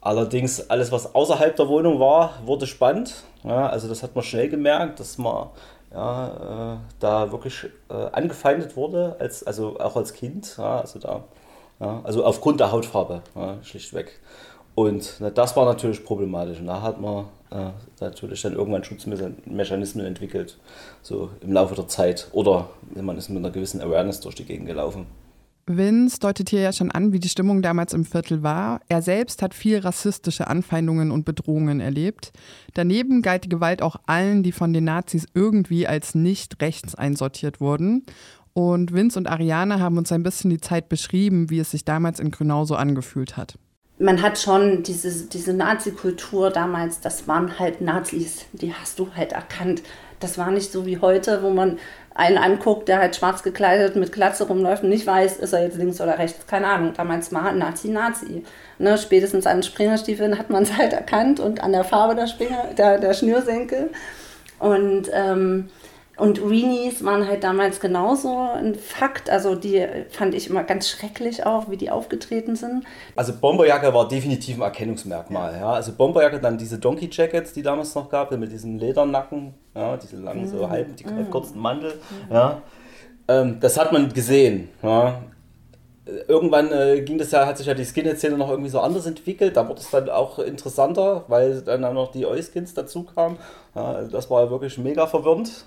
Allerdings 0.03 0.69
alles, 0.69 0.93
was 0.93 1.15
außerhalb 1.15 1.57
der 1.57 1.69
Wohnung 1.69 1.99
war, 1.99 2.35
wurde 2.45 2.67
spannend. 2.67 3.25
Also 3.43 3.89
das 3.89 4.03
hat 4.03 4.15
man 4.15 4.23
schnell 4.23 4.51
gemerkt, 4.51 5.01
dass 5.01 5.17
man 5.17 5.49
ja, 5.95 6.75
äh, 6.75 6.77
da 6.99 7.33
wirklich 7.33 7.67
äh, 7.89 7.95
angefeindet 8.13 8.77
wurde, 8.77 9.17
als, 9.19 9.45
also 9.45 9.79
auch 9.79 9.97
als 9.97 10.13
Kind. 10.13 10.57
Ja, 10.59 10.81
also, 10.81 10.99
da, 10.99 11.25
ja, 11.81 12.01
also 12.05 12.25
aufgrund 12.25 12.61
der 12.61 12.73
Hautfarbe, 12.73 13.23
ja, 13.35 13.59
schlichtweg. 13.63 14.21
Und 14.75 15.17
na, 15.21 15.31
das 15.31 15.57
war 15.57 15.65
natürlich 15.65 16.05
problematisch. 16.05 16.59
Und 16.59 16.67
da 16.67 16.83
hat 16.83 17.01
man 17.01 17.27
äh, 17.51 17.71
natürlich 18.01 18.43
dann 18.43 18.55
irgendwann 18.55 18.83
Schutzmechanismen 18.83 20.05
entwickelt, 20.05 20.59
so 21.03 21.31
im 21.41 21.53
Laufe 21.53 21.77
der 21.77 21.87
Zeit. 21.87 22.29
Oder 22.33 22.69
man 22.95 23.17
ist 23.17 23.29
mit 23.29 23.39
einer 23.39 23.53
gewissen 23.53 23.81
Awareness 23.81 24.21
durch 24.21 24.35
die 24.35 24.45
Gegend 24.45 24.67
gelaufen. 24.67 25.07
Vince 25.67 26.19
deutet 26.19 26.51
hier 26.51 26.61
ja 26.61 26.73
schon 26.73 26.91
an, 26.91 27.13
wie 27.13 27.21
die 27.21 27.29
Stimmung 27.29 27.63
damals 27.63 27.95
im 27.95 28.05
Viertel 28.05 28.43
war. 28.43 28.81
Er 28.89 29.01
selbst 29.01 29.41
hat 29.43 29.55
viel 29.55 29.79
rassistische 29.79 30.47
Anfeindungen 30.47 31.11
und 31.11 31.25
Bedrohungen 31.25 31.81
erlebt. 31.81 32.33
Daneben 32.75 33.23
galt 33.23 33.45
die 33.45 33.49
Gewalt 33.49 33.81
auch 33.81 33.97
allen, 34.07 34.43
die 34.43 34.53
von 34.53 34.73
den 34.73 34.85
Nazis 34.85 35.27
irgendwie 35.33 35.87
als 35.87 36.15
nicht 36.15 36.61
rechts 36.61 36.95
einsortiert 36.95 37.61
wurden. 37.61 38.05
Und 38.53 38.93
Vince 38.93 39.19
und 39.19 39.27
Ariane 39.27 39.81
haben 39.81 39.99
uns 39.99 40.13
ein 40.13 40.23
bisschen 40.23 40.51
die 40.51 40.61
Zeit 40.61 40.89
beschrieben, 40.89 41.51
wie 41.51 41.59
es 41.59 41.71
sich 41.71 41.85
damals 41.85 42.21
in 42.21 42.31
Grünau 42.31 42.65
so 42.65 42.77
angefühlt 42.77 43.37
hat 43.37 43.59
man 43.99 44.23
hat 44.23 44.39
schon 44.39 44.83
diese, 44.83 45.29
diese 45.29 45.55
Nazi-Kultur 45.55 46.51
damals, 46.51 47.01
das 47.01 47.29
waren 47.29 47.59
halt 47.59 47.81
Nazis, 47.81 48.47
die 48.53 48.75
hast 48.75 48.99
du 48.99 49.09
halt 49.15 49.33
erkannt. 49.33 49.83
Das 50.21 50.37
war 50.39 50.51
nicht 50.51 50.73
so 50.73 50.87
wie 50.87 50.99
heute, 50.99 51.43
wo 51.43 51.51
man 51.51 51.79
einen 52.15 52.39
anguckt, 52.39 52.89
der 52.89 52.99
halt 52.99 53.17
schwarz 53.17 53.43
gekleidet 53.43 53.97
mit 53.97 54.13
Glatze 54.13 54.47
rumläuft 54.47 54.85
und 54.85 54.89
nicht 54.89 55.07
weiß, 55.07 55.39
ist 55.39 55.53
er 55.53 55.65
jetzt 55.65 55.77
links 55.77 56.01
oder 56.01 56.19
rechts. 56.19 56.47
Keine 56.47 56.69
Ahnung. 56.69 56.93
Damals 56.97 57.33
war 57.33 57.53
Nazi 57.53 57.89
Nazi. 57.89 58.45
Ne, 58.79 58.97
spätestens 58.99 59.47
an 59.47 59.63
Springerstiefeln 59.63 60.39
hat 60.39 60.49
man 60.49 60.63
es 60.63 60.77
halt 60.77 60.93
erkannt 60.93 61.41
und 61.41 61.63
an 61.63 61.73
der 61.73 61.85
Farbe 61.85 62.15
der, 62.15 62.29
Springer, 62.29 62.69
der, 62.79 62.99
der 62.99 63.15
Schnürsenkel. 63.15 63.91
Und 64.61 65.11
ähm, 65.13 65.69
und 66.17 66.41
Reenies 66.41 67.05
waren 67.05 67.27
halt 67.27 67.43
damals 67.43 67.81
genauso 67.81 68.39
ein 68.39 68.77
Fakt. 68.77 69.29
Also 69.29 69.57
die 69.57 69.85
fand 70.11 70.35
ich 70.35 70.49
immer 70.49 70.63
ganz 70.63 70.89
schrecklich 70.89 71.45
auch, 71.45 71.69
wie 71.69 71.77
die 71.77 71.91
aufgetreten 71.91 72.55
sind. 72.55 72.85
Also 73.17 73.33
Bomberjacke 73.33 73.93
war 73.93 74.07
definitiv 74.07 74.57
ein 74.57 74.63
Erkennungsmerkmal. 74.63 75.55
Ja. 75.55 75.59
ja. 75.59 75.73
Also 75.73 75.93
Bomberjacke, 75.93 76.39
dann 76.39 76.57
diese 76.57 76.79
Donkey 76.79 77.09
Jackets, 77.11 77.53
die 77.53 77.63
damals 77.63 77.95
noch 77.97 78.09
gab, 78.09 78.31
mit 78.31 78.53
diesem 78.53 78.79
Ledernacken, 78.79 79.55
ja, 79.75 79.97
diese 79.97 80.17
langen, 80.19 80.47
so 80.47 80.67
mm. 80.67 80.71
halb, 80.71 80.97
die 80.97 81.05
mm. 81.05 81.31
kurzen 81.31 81.59
Mantel. 81.59 81.95
Mm. 81.95 82.33
Ja. 82.33 82.63
Ähm, 83.27 83.59
das 83.59 83.77
hat 83.79 83.93
man 83.93 84.13
gesehen. 84.13 84.69
Ja. 84.83 85.21
Irgendwann 86.29 86.71
äh, 86.71 87.01
ging 87.01 87.19
das 87.19 87.31
ja, 87.33 87.47
hat 87.47 87.59
sich 87.59 87.67
ja 87.67 87.75
die 87.75 87.85
Skinhead-Szene 87.85 88.37
noch 88.37 88.51
irgendwie 88.51 88.71
so 88.71 88.79
anders 88.79 89.07
entwickelt. 89.07 89.57
Da 89.57 89.69
wurde 89.69 89.81
es 89.81 89.91
dann 89.91 90.09
auch 90.11 90.39
interessanter, 90.39 91.25
weil 91.27 91.63
dann 91.63 91.85
auch 91.85 91.95
noch 91.95 92.13
die 92.13 92.25
Euskins 92.27 92.75
dazu 92.75 93.03
kamen. 93.03 93.37
Ja, 93.75 94.03
das 94.03 94.31
war 94.31 94.45
ja 94.45 94.51
wirklich 94.51 94.79
mega 94.79 95.07
verwirrend. 95.07 95.65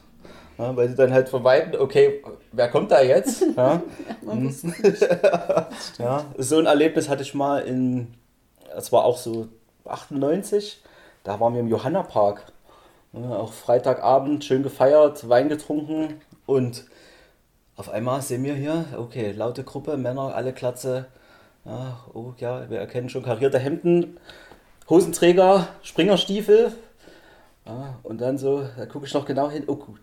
Ja, 0.58 0.76
weil 0.76 0.90
sie 0.90 0.96
dann 0.96 1.14
halt 1.14 1.30
verweiten, 1.30 1.76
okay, 1.80 2.24
wer 2.52 2.70
kommt 2.70 2.92
da 2.92 3.02
jetzt? 3.02 3.44
Ja, 3.56 3.82
ja, 4.26 5.68
ja, 6.00 6.26
so 6.38 6.58
ein 6.58 6.66
Erlebnis 6.66 7.10
hatte 7.10 7.22
ich 7.22 7.34
mal 7.34 7.60
in, 7.60 8.14
das 8.74 8.92
war 8.92 9.04
auch 9.06 9.18
so 9.18 9.48
98, 9.86 10.82
da 11.24 11.40
waren 11.40 11.54
wir 11.54 11.62
im 11.62 11.68
Johanna-Park. 11.68 12.52
Ja, 13.14 13.38
auch 13.38 13.54
Freitagabend 13.54 14.44
schön 14.44 14.64
gefeiert, 14.64 15.28
Wein 15.30 15.50
getrunken 15.50 16.22
und 16.46 16.86
auf 17.76 17.90
einmal 17.90 18.22
sehen 18.22 18.44
wir 18.44 18.56
hier, 18.56 18.86
okay, 18.98 19.32
laute 19.32 19.64
Gruppe, 19.64 19.98
Männer, 19.98 20.34
alle 20.36 20.52
Klatze. 20.52 21.06
Ja, 21.64 22.00
oh 22.14 22.34
ja, 22.40 22.70
wir 22.70 22.80
erkennen 22.80 23.10
schon 23.10 23.24
karierte 23.24 23.60
Hemden, 23.60 24.20
Hosenträger, 24.90 25.68
Springerstiefel. 25.84 26.74
Ja, 27.66 28.00
und 28.04 28.20
dann 28.22 28.38
so, 28.38 28.68
da 28.78 28.86
gucke 28.86 29.06
ich 29.06 29.14
noch 29.14 29.26
genau 29.26 29.50
hin, 29.50 29.64
oh 29.68 29.76
gut, 29.76 30.00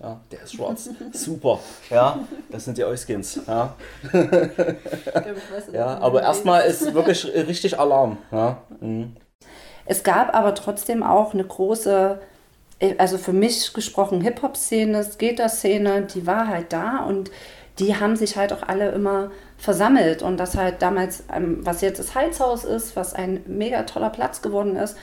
ja, 0.00 0.20
der 0.30 0.42
ist 0.42 0.54
schwarz. 0.54 0.90
Super. 1.12 1.58
Ja, 1.90 2.20
das 2.50 2.64
sind 2.64 2.78
die 2.78 2.84
Euskins. 2.84 3.40
Ja, 3.46 3.74
ja 5.72 5.98
aber 5.98 6.22
erstmal 6.22 6.66
ist 6.66 6.92
wirklich 6.92 7.24
richtig 7.24 7.78
Alarm. 7.78 8.18
Ja. 8.30 8.62
Mhm. 8.80 9.16
Es 9.86 10.02
gab 10.02 10.34
aber 10.34 10.54
trotzdem 10.54 11.02
auch 11.02 11.32
eine 11.32 11.44
große, 11.44 12.20
also 12.98 13.18
für 13.18 13.32
mich 13.32 13.72
gesprochen, 13.72 14.20
Hip-Hop-Szene, 14.20 15.02
Skater-Szene, 15.04 16.02
die 16.02 16.26
war 16.26 16.48
halt 16.48 16.72
da 16.72 17.04
und 17.04 17.30
die 17.78 17.96
haben 17.96 18.16
sich 18.16 18.36
halt 18.36 18.52
auch 18.52 18.62
alle 18.62 18.90
immer 18.90 19.30
versammelt 19.58 20.22
und 20.22 20.38
das 20.38 20.56
halt 20.56 20.82
damals, 20.82 21.24
ähm, 21.32 21.64
was 21.64 21.80
jetzt 21.82 21.98
das 21.98 22.14
Heizhaus 22.14 22.64
ist, 22.64 22.96
was 22.96 23.14
ein 23.14 23.42
mega 23.46 23.82
toller 23.84 24.10
Platz 24.10 24.42
geworden 24.42 24.76
ist, 24.76 24.96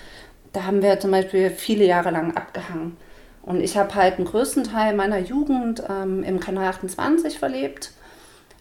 da 0.53 0.65
haben 0.65 0.81
wir 0.81 0.99
zum 0.99 1.11
Beispiel 1.11 1.49
viele 1.49 1.85
Jahre 1.85 2.11
lang 2.11 2.35
abgehangen. 2.35 2.97
Und 3.43 3.61
ich 3.61 3.77
habe 3.77 3.93
halt 3.95 4.17
den 4.17 4.25
größten 4.25 4.63
Teil 4.63 4.95
meiner 4.95 5.19
Jugend 5.19 5.83
ähm, 5.89 6.23
im 6.23 6.39
Kanal 6.39 6.67
28 6.69 7.37
verlebt. 7.37 7.91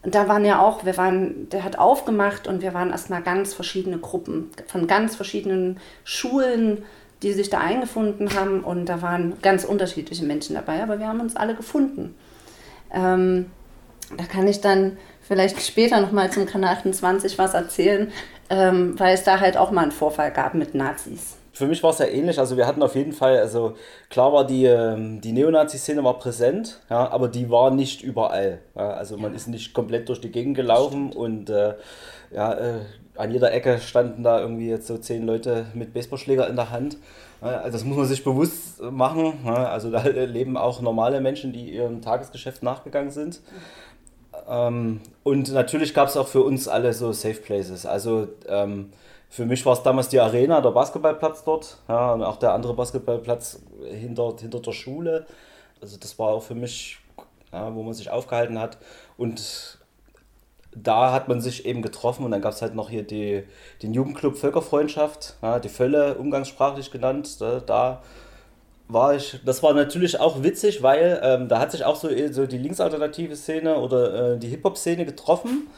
Und 0.03 0.17
da 0.17 0.29
waren 0.29 0.45
ja 0.45 0.61
auch, 0.61 0.85
wir 0.85 0.97
waren, 0.97 1.49
der 1.51 1.63
hat 1.63 1.79
aufgemacht 1.79 2.49
und 2.49 2.61
wir 2.61 2.75
waren 2.75 2.91
erstmal 2.91 3.23
ganz 3.23 3.55
verschiedene 3.55 3.99
Gruppen 3.99 4.51
von 4.67 4.89
ganz 4.89 5.15
verschiedenen 5.15 5.79
Schulen, 6.03 6.85
die 7.23 7.33
sich 7.33 7.51
da 7.51 7.59
eingefunden 7.59 8.35
haben. 8.35 8.65
Und 8.65 8.87
da 8.87 9.01
waren 9.01 9.35
ganz 9.41 9.65
unterschiedliche 9.65 10.25
Menschen 10.25 10.57
dabei, 10.57 10.83
aber 10.83 10.99
wir 10.99 11.07
haben 11.07 11.21
uns 11.21 11.37
alle 11.37 11.55
gefunden. 11.55 12.17
Ähm, 12.93 13.47
da 14.17 14.25
kann 14.25 14.49
ich 14.49 14.61
dann 14.61 14.99
vielleicht 15.23 15.63
später 15.63 16.01
nochmal 16.01 16.33
zum 16.33 16.47
Kanal 16.47 16.75
28 16.75 17.39
was 17.39 17.55
erzählen, 17.55 18.13
ähm, 18.51 18.99
weil 18.99 19.15
es 19.15 19.23
da 19.23 19.39
halt 19.39 19.57
auch 19.57 19.71
mal 19.71 19.83
einen 19.83 19.93
Vorfall 19.93 20.33
gab 20.33 20.55
mit 20.55 20.75
Nazis. 20.75 21.37
Für 21.53 21.67
mich 21.67 21.83
war 21.83 21.91
es 21.91 21.99
ja 21.99 22.07
ähnlich. 22.07 22.39
Also 22.39 22.57
wir 22.57 22.67
hatten 22.67 22.83
auf 22.83 22.95
jeden 22.95 23.13
Fall, 23.13 23.39
also 23.39 23.75
klar 24.09 24.33
war 24.33 24.47
die, 24.47 24.65
ähm, 24.65 25.21
die 25.21 25.33
Neonazi-Szene 25.33 26.03
war 26.03 26.19
präsent, 26.19 26.81
ja, 26.89 27.11
aber 27.11 27.29
die 27.29 27.51
war 27.51 27.71
nicht 27.71 28.03
überall. 28.03 28.61
Ja, 28.75 28.91
also 28.91 29.17
man 29.19 29.35
ist 29.35 29.49
nicht 29.49 29.75
komplett 29.75 30.09
durch 30.09 30.21
die 30.21 30.33
Gegend 30.33 30.57
gelaufen 30.57 31.13
und 31.13 31.51
äh, 31.51 31.75
ja, 32.31 32.55
äh, 32.55 32.81
an 33.17 33.31
jeder 33.31 33.53
Ecke 33.53 33.79
standen 33.79 34.23
da 34.23 34.41
irgendwie 34.41 34.69
jetzt 34.69 34.87
so 34.87 34.97
zehn 34.97 35.27
Leute 35.27 35.67
mit 35.75 35.93
Baseballschläger 35.93 36.49
in 36.49 36.57
der 36.57 36.71
Hand. 36.71 36.97
Also 37.43 37.73
das 37.73 37.85
muss 37.85 37.97
man 37.97 38.07
sich 38.07 38.23
bewusst 38.23 38.81
machen. 38.81 39.47
Also 39.47 39.91
da 39.91 40.03
leben 40.05 40.57
auch 40.57 40.81
normale 40.81 41.21
Menschen, 41.21 41.53
die 41.53 41.75
ihrem 41.75 42.01
Tagesgeschäft 42.01 42.63
nachgegangen 42.63 43.11
sind. 43.11 43.41
Ähm, 44.49 45.01
und 45.25 45.53
natürlich 45.53 45.93
gab 45.93 46.09
es 46.09 46.17
auch 46.17 46.29
für 46.29 46.43
uns 46.43 46.69
alle 46.69 46.93
so 46.93 47.13
Safe 47.13 47.41
Places. 47.41 47.85
Also 47.85 48.29
ähm, 48.49 48.93
für 49.33 49.47
mich 49.47 49.65
war 49.65 49.73
es 49.73 49.83
damals 49.83 50.11
die 50.11 50.21
Arena, 50.21 50.61
der 50.61 50.73
Basketballplatz 50.73 51.43
dort, 51.43 51.79
ja, 51.89 52.13
und 52.13 52.23
auch 52.23 52.37
der 52.37 52.53
andere 52.53 52.75
Basketballplatz 52.75 53.63
hinter, 53.83 54.35
hinter 54.39 54.61
der 54.61 54.73
Schule. 54.73 55.25
Also 55.81 55.97
das 55.97 56.19
war 56.19 56.29
auch 56.29 56.43
für 56.43 56.55
mich, 56.55 56.99
ja, 57.51 57.75
wo 57.75 57.83
man 57.83 57.95
sich 57.95 58.11
aufgehalten 58.11 58.59
hat. 58.59 58.77
Und 59.17 59.79
da 60.77 61.13
hat 61.13 61.29
man 61.29 61.41
sich 61.41 61.65
eben 61.65 61.81
getroffen 61.81 62.27
und 62.27 62.31
dann 62.31 62.43
gab 62.43 62.53
es 62.53 62.61
halt 62.61 62.75
noch 62.75 62.91
hier 62.91 63.05
die, 63.05 63.45
den 63.83 63.95
Jugendclub 63.95 64.37
Völkerfreundschaft, 64.37 65.37
ja, 65.41 65.59
die 65.61 65.71
Völle 65.71 66.17
umgangssprachlich 66.17 66.91
genannt. 66.91 67.41
Da, 67.41 67.61
da, 67.61 68.03
war 68.89 69.15
ich, 69.15 69.41
das 69.47 69.63
war 69.63 69.73
natürlich 69.73 70.21
auch 70.21 70.43
witzig, 70.43 70.83
weil 70.83 71.19
ähm, 71.23 71.49
da 71.49 71.59
hat 71.59 71.73
sich 71.73 71.87
auch 71.87 71.97
so, 71.97 72.11
so 72.31 72.47
die 72.47 72.59
linksalternative 72.59 73.35
Szene 73.37 73.79
oder 73.79 74.35
äh, 74.35 74.39
die 74.39 74.49
Hip-Hop-Szene 74.49 75.07
getroffen. 75.07 75.69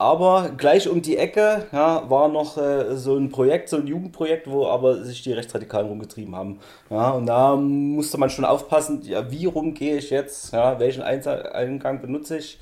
Aber 0.00 0.52
gleich 0.56 0.88
um 0.88 1.02
die 1.02 1.18
Ecke 1.18 1.66
ja, 1.72 2.08
war 2.08 2.28
noch 2.28 2.56
äh, 2.56 2.96
so 2.96 3.18
ein 3.18 3.28
Projekt, 3.28 3.68
so 3.68 3.76
ein 3.76 3.86
Jugendprojekt, 3.86 4.50
wo 4.50 4.66
aber 4.66 5.04
sich 5.04 5.20
die 5.20 5.34
Rechtsradikalen 5.34 5.88
rumgetrieben 5.88 6.34
haben. 6.34 6.58
Ja, 6.88 7.10
und 7.10 7.26
da 7.26 7.54
musste 7.54 8.16
man 8.16 8.30
schon 8.30 8.46
aufpassen, 8.46 9.02
ja, 9.02 9.30
wie 9.30 9.44
rum 9.44 9.74
gehe 9.74 9.98
ich 9.98 10.08
jetzt, 10.08 10.54
ja, 10.54 10.80
welchen 10.80 11.02
Eingang 11.02 12.00
benutze 12.00 12.38
ich. 12.38 12.58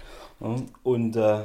Und 0.83 1.15
äh, 1.15 1.43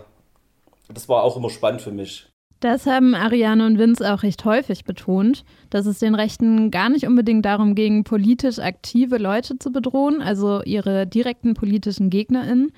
das 0.91 1.07
war 1.09 1.21
auch 1.21 1.37
immer 1.37 1.51
spannend 1.51 1.83
für 1.83 1.91
mich. 1.91 2.27
Das 2.59 2.87
haben 2.87 3.13
Ariane 3.13 3.63
und 3.63 3.77
Vince 3.77 4.11
auch 4.11 4.23
recht 4.23 4.45
häufig 4.45 4.85
betont, 4.85 5.45
dass 5.69 5.85
es 5.85 5.99
den 5.99 6.15
Rechten 6.15 6.71
gar 6.71 6.89
nicht 6.89 7.05
unbedingt 7.05 7.45
darum 7.45 7.75
ging, 7.75 8.03
politisch 8.03 8.57
aktive 8.57 9.19
Leute 9.19 9.59
zu 9.59 9.71
bedrohen, 9.71 10.23
also 10.23 10.63
ihre 10.63 11.05
direkten 11.05 11.53
politischen 11.53 12.09
GegnerInnen. 12.09 12.71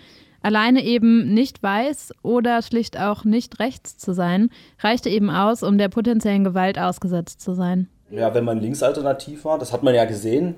Alleine 0.45 0.83
eben 0.83 1.33
nicht 1.33 1.63
weiß 1.63 2.13
oder 2.21 2.61
schlicht 2.61 2.99
auch 2.99 3.23
nicht 3.23 3.59
rechts 3.59 3.97
zu 3.97 4.13
sein, 4.13 4.51
reichte 4.79 5.09
eben 5.09 5.31
aus, 5.31 5.63
um 5.63 5.79
der 5.79 5.89
potenziellen 5.89 6.43
Gewalt 6.43 6.77
ausgesetzt 6.77 7.41
zu 7.41 7.55
sein. 7.55 7.89
Ja, 8.11 8.35
wenn 8.35 8.43
man 8.45 8.59
linksalternativ 8.59 9.43
war, 9.45 9.57
das 9.57 9.73
hat 9.73 9.81
man 9.81 9.95
ja 9.95 10.05
gesehen, 10.05 10.53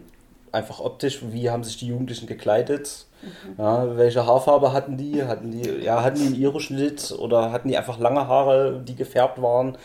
einfach 0.52 0.82
optisch, 0.82 1.22
wie 1.32 1.50
haben 1.50 1.64
sich 1.64 1.78
die 1.78 1.88
Jugendlichen 1.88 2.28
gekleidet, 2.28 3.06
Mhm. 3.22 3.56
Ja, 3.58 3.98
welche 3.98 4.28
Haarfarbe 4.28 4.74
hatten 4.74 4.98
die? 4.98 5.24
Hatten 5.24 5.50
die, 5.50 5.68
ja, 5.84 6.04
hatten 6.04 6.20
die 6.20 6.28
einen 6.28 6.36
Iro-Schnitt 6.36 7.16
oder 7.18 7.52
hatten 7.52 7.68
die 7.68 7.78
einfach 7.78 7.98
lange 7.98 8.28
Haare, 8.28 8.84
die 8.88 8.96
gefärbt 8.96 9.42
waren? 9.42 9.76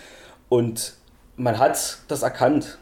Und 0.49 0.95
man 1.37 1.59
hat 1.59 1.99
das 2.09 2.23
erkannt. 2.23 2.77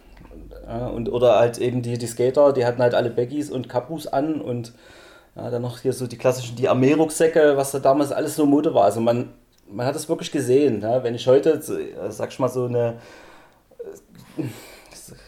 Ja, 0.67 0.89
und, 0.89 1.09
oder 1.09 1.39
halt 1.39 1.59
eben 1.59 1.83
die, 1.83 1.99
die 1.99 2.07
Skater, 2.07 2.53
die 2.53 2.65
hatten 2.65 2.83
halt 2.83 2.95
alle 2.95 3.11
Baggies 3.11 3.50
und 3.50 3.69
Kapus 3.69 4.07
an 4.07 4.41
und 4.41 4.73
ja, 5.37 5.51
dann 5.51 5.63
noch 5.63 5.79
hier 5.81 5.93
so 5.93 6.07
die 6.07 6.19
klassischen, 6.19 6.57
die 6.57 6.69
Armeerucksäcke, 6.69 7.57
was 7.57 7.71
da 7.73 7.79
damals 7.79 8.13
alles 8.13 8.37
so 8.37 8.47
Mode 8.47 8.75
war. 8.75 8.85
Also 8.85 9.01
man, 9.01 9.31
man 9.69 9.87
hat 9.87 9.97
es 9.97 10.09
wirklich 10.09 10.33
gesehen. 10.33 10.83
Ja? 10.83 11.03
Wenn 11.03 11.15
ich 11.15 11.27
heute, 11.27 11.61
sag 12.11 12.31
ich 12.31 12.39
mal, 12.39 12.49
so 12.49 12.65
eine 12.67 12.99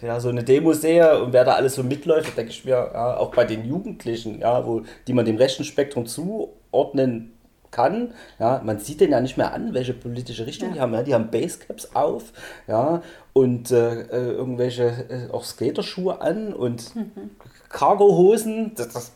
ja, 0.01 0.21
so 0.21 0.29
eine 0.29 0.45
Demo 0.45 0.73
sehe 0.73 1.23
und 1.23 1.33
wer 1.33 1.45
da 1.45 1.55
alles 1.55 1.75
so 1.75 1.83
mitläuft, 1.83 2.37
denke 2.37 2.51
ich 2.51 2.65
mir, 2.65 2.91
ja, 2.93 3.17
auch 3.17 3.35
bei 3.35 3.45
den 3.45 3.65
Jugendlichen, 3.65 4.41
ja, 4.41 4.67
wo, 4.67 4.83
die 5.07 5.13
man 5.13 5.25
dem 5.25 5.37
rechten 5.37 5.65
Spektrum 5.65 6.07
zuordnen 6.07 7.33
kann, 7.71 8.13
ja, 8.39 8.61
man 8.65 8.79
sieht 8.79 9.01
den 9.01 9.11
ja 9.11 9.21
nicht 9.21 9.39
mehr 9.39 9.53
an, 9.53 9.73
welche 9.73 9.95
politische 9.95 10.47
Richtung 10.47 10.69
ja. 10.69 10.75
die 10.75 10.81
haben. 10.81 10.95
Ja, 10.95 11.03
die 11.03 11.15
haben 11.15 11.31
Basecaps 11.31 11.95
auf, 11.95 12.33
ja, 12.69 13.03
und 13.33 13.71
äh, 13.71 14.03
äh 14.03 14.33
irgendwelche 14.33 14.85
äh, 15.09 15.33
auch 15.33 15.45
Skaterschuhe 15.45 16.21
an 16.21 16.53
und 16.53 16.95
mhm. 16.95 17.31
Cargohosen. 17.71 18.73
Das, 18.75 18.89
das, 18.89 19.13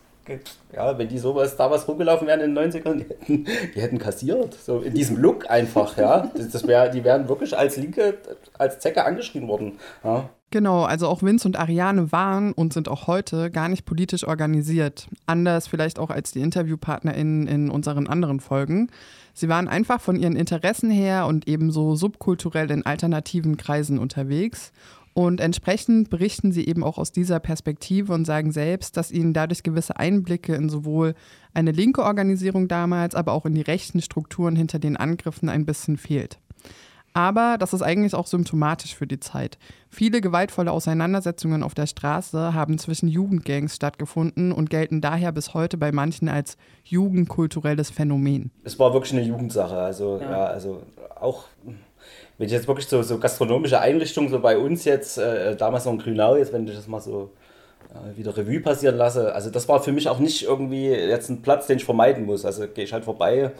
ja, 0.74 0.98
wenn 0.98 1.08
die 1.08 1.18
sowas 1.18 1.56
da 1.56 1.70
was 1.70 1.86
rumgelaufen 1.86 2.26
wären 2.26 2.40
in 2.40 2.54
den 2.54 2.72
90ern, 2.72 2.94
die 2.94 3.04
hätten, 3.04 3.44
die 3.74 3.80
hätten 3.80 3.98
kassiert. 3.98 4.54
So 4.54 4.80
in 4.80 4.94
diesem 4.94 5.16
Look 5.16 5.50
einfach, 5.50 5.96
ja. 5.96 6.30
Das, 6.34 6.48
das 6.50 6.66
wär, 6.66 6.88
die 6.88 7.04
wären 7.04 7.28
wirklich 7.28 7.56
als 7.56 7.76
Linke, 7.76 8.18
als 8.58 8.78
Zecke 8.78 9.04
angeschrien 9.04 9.48
worden. 9.48 9.78
Ja. 10.04 10.28
Genau, 10.50 10.84
also 10.84 11.08
auch 11.08 11.22
Vince 11.22 11.48
und 11.48 11.58
Ariane 11.58 12.12
waren 12.12 12.52
und 12.52 12.72
sind 12.72 12.88
auch 12.88 13.08
heute 13.08 13.50
gar 13.50 13.68
nicht 13.68 13.84
politisch 13.84 14.26
organisiert. 14.26 15.08
Anders 15.26 15.66
vielleicht 15.66 15.98
auch 15.98 16.10
als 16.10 16.30
die 16.30 16.40
InterviewpartnerInnen 16.40 17.48
in 17.48 17.70
unseren 17.70 18.06
anderen 18.06 18.38
Folgen. 18.38 18.88
Sie 19.34 19.48
waren 19.48 19.66
einfach 19.66 20.00
von 20.00 20.16
ihren 20.16 20.36
Interessen 20.36 20.90
her 20.90 21.26
und 21.26 21.48
ebenso 21.48 21.96
subkulturell 21.96 22.70
in 22.70 22.86
alternativen 22.86 23.56
Kreisen 23.56 23.98
unterwegs. 23.98 24.72
Und 25.16 25.40
entsprechend 25.40 26.10
berichten 26.10 26.52
sie 26.52 26.68
eben 26.68 26.84
auch 26.84 26.98
aus 26.98 27.10
dieser 27.10 27.40
Perspektive 27.40 28.12
und 28.12 28.26
sagen 28.26 28.52
selbst, 28.52 28.98
dass 28.98 29.10
ihnen 29.10 29.32
dadurch 29.32 29.62
gewisse 29.62 29.96
Einblicke 29.96 30.54
in 30.54 30.68
sowohl 30.68 31.14
eine 31.54 31.70
linke 31.72 32.02
Organisierung 32.02 32.68
damals, 32.68 33.14
aber 33.14 33.32
auch 33.32 33.46
in 33.46 33.54
die 33.54 33.62
rechten 33.62 34.02
Strukturen 34.02 34.56
hinter 34.56 34.78
den 34.78 34.98
Angriffen 34.98 35.48
ein 35.48 35.64
bisschen 35.64 35.96
fehlt. 35.96 36.38
Aber 37.14 37.56
das 37.58 37.72
ist 37.72 37.80
eigentlich 37.80 38.14
auch 38.14 38.26
symptomatisch 38.26 38.94
für 38.94 39.06
die 39.06 39.18
Zeit. 39.18 39.56
Viele 39.88 40.20
gewaltvolle 40.20 40.70
Auseinandersetzungen 40.70 41.62
auf 41.62 41.72
der 41.72 41.86
Straße 41.86 42.52
haben 42.52 42.76
zwischen 42.76 43.08
Jugendgangs 43.08 43.74
stattgefunden 43.74 44.52
und 44.52 44.68
gelten 44.68 45.00
daher 45.00 45.32
bis 45.32 45.54
heute 45.54 45.78
bei 45.78 45.92
manchen 45.92 46.28
als 46.28 46.58
jugendkulturelles 46.84 47.88
Phänomen. 47.88 48.50
Es 48.64 48.78
war 48.78 48.92
wirklich 48.92 49.14
eine 49.14 49.22
Jugendsache. 49.22 49.78
Also, 49.78 50.18
ja. 50.20 50.30
ja 50.30 50.44
also 50.44 50.82
auch 51.18 51.44
wenn 52.38 52.46
ich 52.46 52.52
jetzt 52.52 52.68
wirklich 52.68 52.86
so, 52.86 53.02
so 53.02 53.18
gastronomische 53.18 53.80
Einrichtungen, 53.80 54.30
so 54.30 54.40
bei 54.40 54.58
uns 54.58 54.84
jetzt, 54.84 55.18
äh, 55.18 55.56
damals 55.56 55.84
noch 55.84 55.92
in 55.92 55.98
Grünau, 55.98 56.36
jetzt 56.36 56.52
wenn 56.52 56.66
ich 56.66 56.74
das 56.74 56.86
mal 56.86 57.00
so 57.00 57.30
äh, 57.90 58.16
wieder 58.16 58.36
Revue 58.36 58.60
passieren 58.60 58.96
lasse, 58.96 59.34
also 59.34 59.50
das 59.50 59.68
war 59.68 59.82
für 59.82 59.92
mich 59.92 60.08
auch 60.08 60.18
nicht 60.18 60.44
irgendwie 60.44 60.88
jetzt 60.88 61.30
ein 61.30 61.42
Platz, 61.42 61.66
den 61.66 61.78
ich 61.78 61.84
vermeiden 61.84 62.26
muss. 62.26 62.44
Also 62.44 62.66
gehe 62.68 62.84
ich 62.84 62.92
halt 62.92 63.04
vorbei 63.04 63.52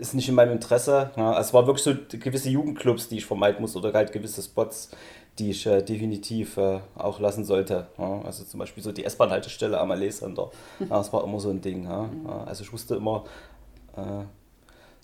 ist 0.00 0.14
nicht 0.14 0.28
in 0.28 0.34
meinem 0.34 0.52
Interesse. 0.52 1.10
Ja, 1.16 1.38
es 1.38 1.52
war 1.52 1.66
wirklich 1.66 1.84
so 1.84 1.94
gewisse 2.18 2.48
Jugendclubs, 2.50 3.08
die 3.08 3.18
ich 3.18 3.26
vermeiden 3.26 3.60
muss 3.60 3.76
oder 3.76 3.92
halt 3.92 4.12
gewisse 4.12 4.42
Spots, 4.42 4.90
die 5.38 5.50
ich 5.50 5.66
äh, 5.66 5.82
definitiv 5.82 6.56
äh, 6.56 6.80
auch 6.96 7.20
lassen 7.20 7.44
sollte. 7.44 7.86
Ja, 7.98 8.22
also 8.22 8.44
zum 8.44 8.58
Beispiel 8.58 8.82
so 8.82 8.92
die 8.92 9.04
S-Bahn-Haltestelle 9.04 9.78
am 9.78 9.90
Allee-Center. 9.90 10.50
Ja, 10.80 10.86
das 10.98 11.12
war 11.12 11.24
immer 11.24 11.40
so 11.40 11.50
ein 11.50 11.60
Ding. 11.60 11.86
Also 12.46 12.62
ich 12.62 12.72
wusste 12.72 12.96
immer, 12.96 13.24
äh, 13.96 14.24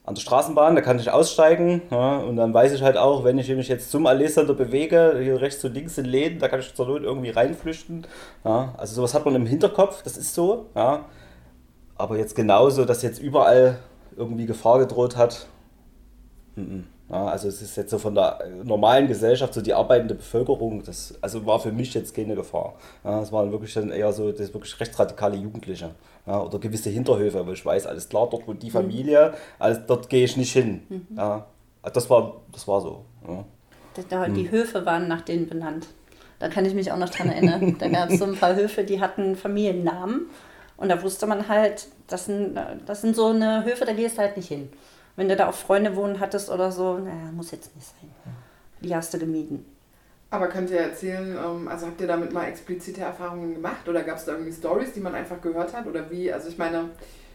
an 0.05 0.15
der 0.15 0.21
Straßenbahn, 0.21 0.75
da 0.75 0.83
kann 0.83 0.99
ich 0.99 1.11
aussteigen 1.11 1.81
ja, 1.91 2.19
und 2.19 2.37
dann 2.37 2.53
weiß 2.53 2.73
ich 2.73 2.83
halt 2.83 2.99
auch, 2.99 3.25
wenn 3.25 3.39
ich 3.39 3.49
mich 3.49 3.69
jetzt 3.69 3.91
zum 3.91 4.07
Allee-Center 4.07 4.53
bewege, 4.53 5.19
hier 5.23 5.41
rechts 5.41 5.65
und 5.65 5.73
links 5.73 5.97
in 5.97 6.05
Läden, 6.05 6.39
da 6.39 6.49
kann 6.49 6.61
ich 6.61 6.75
zur 6.75 6.87
Not 6.87 7.03
irgendwie 7.03 7.31
reinflüchten. 7.31 8.07
Ja. 8.45 8.75
Also 8.77 8.97
sowas 8.97 9.15
hat 9.15 9.25
man 9.25 9.35
im 9.35 9.47
Hinterkopf, 9.47 10.03
das 10.03 10.19
ist 10.19 10.35
so. 10.35 10.67
Ja. 10.75 11.07
Aber 11.97 12.19
jetzt 12.19 12.37
genauso, 12.37 12.85
dass 12.85 13.03
jetzt 13.03 13.19
überall 13.19 13.79
irgendwie 14.17 14.45
Gefahr 14.47 14.79
gedroht 14.79 15.17
hat. 15.17 15.47
Ja, 17.11 17.27
also 17.27 17.49
es 17.49 17.61
ist 17.61 17.77
jetzt 17.77 17.91
so 17.91 17.99
von 17.99 18.15
der 18.15 18.39
normalen 18.63 19.07
Gesellschaft, 19.07 19.53
so 19.53 19.61
die 19.61 19.75
arbeitende 19.75 20.15
Bevölkerung, 20.15 20.83
das 20.83 21.15
also 21.21 21.45
war 21.45 21.61
für 21.61 21.71
mich 21.71 21.93
jetzt 21.93 22.15
keine 22.15 22.35
Gefahr. 22.35 22.75
Ja, 23.05 23.21
es 23.21 23.31
waren 23.31 23.53
wirklich 23.53 23.75
dann 23.75 23.91
eher 23.91 24.11
so 24.13 24.33
das 24.33 24.55
wirklich 24.55 24.81
rechtsradikale 24.81 25.37
Jugendliche 25.37 25.91
ja, 26.27 26.41
oder 26.41 26.59
gewisse 26.59 26.89
Hinterhöfe, 26.89 27.47
weil 27.47 27.53
ich 27.53 27.65
weiß, 27.65 27.87
alles 27.87 28.09
klar, 28.09 28.29
dort 28.31 28.49
wo 28.49 28.55
die 28.55 28.69
mhm. 28.69 28.73
Familie, 28.73 29.35
alles, 29.59 29.81
dort 29.87 30.09
gehe 30.09 30.25
ich 30.25 30.37
nicht 30.39 30.53
hin. 30.53 30.83
Mhm. 30.89 31.07
Ja, 31.17 31.47
das 31.93 32.09
war, 32.09 32.41
das 32.53 32.67
war 32.67 32.81
so. 32.81 33.05
Ja. 33.29 33.45
Die 34.29 34.51
Höfe 34.51 34.87
waren 34.87 35.07
nach 35.07 35.21
denen 35.21 35.49
benannt. 35.49 35.87
Da 36.39 36.49
kann 36.49 36.65
ich 36.65 36.75
mich 36.75 36.91
auch 36.91 36.97
noch 36.97 37.11
dran 37.11 37.29
erinnern. 37.29 37.77
da 37.79 37.89
gab 37.89 38.11
es 38.11 38.19
so 38.19 38.25
ein 38.25 38.37
paar 38.37 38.57
Höfe, 38.57 38.83
die 38.83 39.01
hatten 39.01 39.37
Familiennamen. 39.37 40.27
Und 40.77 40.89
da 40.89 41.01
wusste 41.03 41.27
man 41.27 41.49
halt, 41.49 41.87
das 42.09 42.25
sind, 42.25 42.59
das 42.87 43.03
sind 43.03 43.15
so 43.15 43.27
eine 43.27 43.65
Höfe, 43.65 43.85
da 43.85 43.93
gehst 43.93 44.17
du 44.17 44.23
halt 44.23 44.37
nicht 44.37 44.49
hin. 44.49 44.69
Wenn 45.17 45.29
du 45.29 45.37
da 45.37 45.49
auch 45.49 45.55
Freunde 45.55 45.95
wohnen 45.97 46.21
hattest 46.21 46.51
oder 46.51 46.73
so, 46.73 46.99
naja, 46.99 47.31
muss 47.33 47.51
jetzt 47.51 47.75
nicht 47.77 47.87
sein. 47.87 48.11
Die 48.81 48.95
hast 48.95 49.15
du 49.15 49.19
gemieden. 49.19 49.65
Aber 50.31 50.49
könnt 50.49 50.71
ihr 50.71 50.81
erzählen, 50.81 51.37
ähm, 51.37 51.69
also 51.69 51.87
habt 51.87 52.01
ihr 52.01 52.09
damit 52.09 52.33
mal 52.33 52.47
explizite 52.47 53.03
Erfahrungen 53.03 53.55
gemacht 53.55 53.89
oder 53.89 54.03
gab 54.03 54.17
es 54.17 54.25
da 54.25 54.33
irgendwie 54.33 54.53
Stories, 54.53 54.93
die 54.93 55.01
man 55.01 55.15
einfach 55.15 55.41
gehört 55.41 55.73
hat 55.73 55.87
oder 55.87 56.11
wie? 56.11 56.33
Also 56.33 56.49
ich 56.49 56.59
meine, 56.59 56.91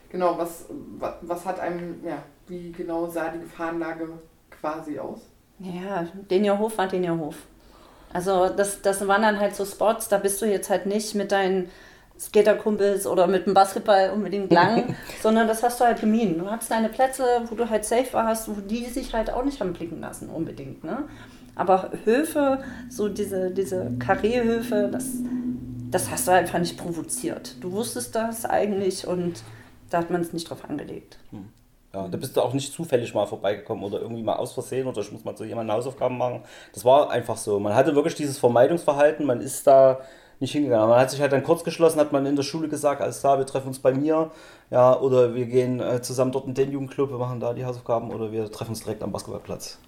genau, 0.10 0.38
was, 0.38 0.66
was, 0.98 1.14
was 1.22 1.46
hat 1.46 1.62
einem, 1.62 2.04
ja, 2.06 2.22
wie 2.48 2.74
genau 2.74 3.08
sah 3.08 3.30
die 3.30 3.40
Gefahrenlage 3.40 4.10
quasi 4.52 5.00
aus? 5.00 5.22
Ja, 5.60 6.08
den 6.30 6.60
Hof 6.60 6.78
war 6.78 6.88
den 6.88 7.10
Hof. 7.18 7.36
Also 8.12 8.50
das, 8.50 8.82
das 8.82 9.08
waren 9.08 9.22
dann 9.22 9.40
halt 9.40 9.56
so 9.56 9.66
Spots, 9.66 10.10
da 10.10 10.18
bist 10.18 10.42
du 10.42 10.46
jetzt 10.46 10.70
halt 10.70 10.86
nicht 10.86 11.16
mit 11.16 11.32
deinen 11.32 11.70
Skaterkumpels 12.20 13.08
oder 13.08 13.28
mit 13.28 13.46
dem 13.46 13.54
Basketball 13.54 14.12
unbedingt 14.12 14.52
lang, 14.52 14.96
sondern 15.22 15.48
das 15.48 15.64
hast 15.64 15.80
du 15.80 15.86
halt 15.86 16.02
gemieden. 16.02 16.38
Du 16.40 16.50
hast 16.50 16.70
deine 16.70 16.90
Plätze, 16.90 17.24
wo 17.50 17.56
du 17.56 17.70
halt 17.70 17.86
safe 17.86 18.12
warst, 18.12 18.50
wo 18.50 18.60
die 18.60 18.86
sich 18.86 19.14
halt 19.14 19.32
auch 19.32 19.46
nicht 19.46 19.62
haben 19.62 19.74
blicken 19.74 20.02
lassen 20.02 20.30
unbedingt. 20.30 20.84
Ne? 20.84 21.06
Aber 21.56 21.92
Höfe, 22.04 22.62
so 22.90 23.08
diese, 23.10 23.52
diese 23.52 23.92
Karrierhöfe, 24.00 24.90
das, 24.92 25.08
das 25.92 26.12
hast 26.12 26.28
du 26.28 26.32
einfach 26.32 26.60
nicht 26.60 26.78
provoziert. 26.78 27.56
Du 27.62 27.72
wusstest 27.72 28.16
das 28.16 28.46
eigentlich 28.46 29.08
und 29.08 29.42
da 29.90 30.00
hat 30.00 30.10
man 30.10 30.22
es 30.22 30.34
nicht 30.34 30.50
drauf 30.50 30.70
angelegt. 30.70 31.18
Hm. 31.32 31.50
Ja, 31.94 32.08
da 32.08 32.18
bist 32.18 32.38
du 32.38 32.42
auch 32.42 32.54
nicht 32.54 32.72
zufällig 32.72 33.16
mal 33.16 33.26
vorbeigekommen 33.26 33.84
oder 33.84 34.00
irgendwie 34.00 34.22
mal 34.22 34.36
aus 34.36 34.54
Versehen 34.54 34.86
oder 34.88 35.02
ich 35.02 35.12
muss 35.12 35.24
mal 35.24 35.36
zu 35.36 35.44
jemandem 35.44 35.76
Hausaufgaben 35.76 36.20
machen. 36.20 36.44
Das 36.72 36.86
war 36.86 37.10
einfach 37.10 37.36
so. 37.36 37.60
Man 37.60 37.74
hatte 37.74 37.96
wirklich 37.96 38.14
dieses 38.14 38.38
Vermeidungsverhalten, 38.38 39.26
man 39.26 39.42
ist 39.42 39.66
da 39.66 40.00
nicht 40.40 40.52
hingegangen. 40.52 40.90
Man 40.90 41.00
hat 41.00 41.12
sich 41.12 41.22
halt 41.22 41.32
dann 41.32 41.44
kurz 41.44 41.64
geschlossen, 41.64 42.00
hat 42.00 42.12
man 42.12 42.26
in 42.26 42.36
der 42.36 42.44
Schule 42.44 42.68
gesagt, 42.70 43.02
alles 43.02 43.20
klar, 43.20 43.38
wir 43.38 43.46
treffen 43.46 43.68
uns 43.68 43.80
bei 43.80 43.94
mir, 43.94 44.32
ja, 44.72 44.98
oder 44.98 45.36
wir 45.36 45.46
gehen 45.46 45.80
äh, 45.80 46.02
zusammen 46.02 46.32
dort 46.32 46.48
in 46.48 46.54
den 46.54 46.72
Jugendclub, 46.72 47.10
wir 47.10 47.18
machen 47.18 47.40
da 47.40 47.54
die 47.54 47.66
Hausaufgaben 47.66 48.12
oder 48.12 48.32
wir 48.32 48.52
treffen 48.52 48.72
uns 48.72 48.82
direkt 48.82 49.04
am 49.04 49.12
Basketballplatz. 49.12 49.80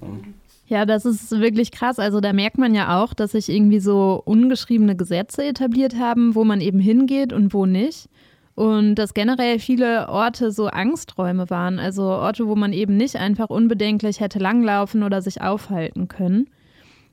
Mhm. 0.00 0.34
Ja, 0.66 0.84
das 0.84 1.06
ist 1.06 1.30
wirklich 1.30 1.72
krass. 1.72 1.98
Also 1.98 2.20
da 2.20 2.34
merkt 2.34 2.58
man 2.58 2.74
ja 2.74 3.02
auch, 3.02 3.14
dass 3.14 3.32
sich 3.32 3.48
irgendwie 3.48 3.80
so 3.80 4.22
ungeschriebene 4.26 4.96
Gesetze 4.96 5.44
etabliert 5.44 5.96
haben, 5.98 6.34
wo 6.34 6.44
man 6.44 6.60
eben 6.60 6.78
hingeht 6.78 7.32
und 7.32 7.54
wo 7.54 7.64
nicht. 7.64 8.10
Und 8.54 8.96
dass 8.96 9.14
generell 9.14 9.60
viele 9.60 10.08
Orte 10.08 10.50
so 10.50 10.66
Angsträume 10.66 11.48
waren, 11.48 11.78
also 11.78 12.02
Orte, 12.02 12.48
wo 12.48 12.56
man 12.56 12.72
eben 12.72 12.96
nicht 12.96 13.16
einfach 13.16 13.48
unbedenklich 13.48 14.20
hätte 14.20 14.40
langlaufen 14.40 15.04
oder 15.04 15.22
sich 15.22 15.40
aufhalten 15.40 16.08
können. 16.08 16.50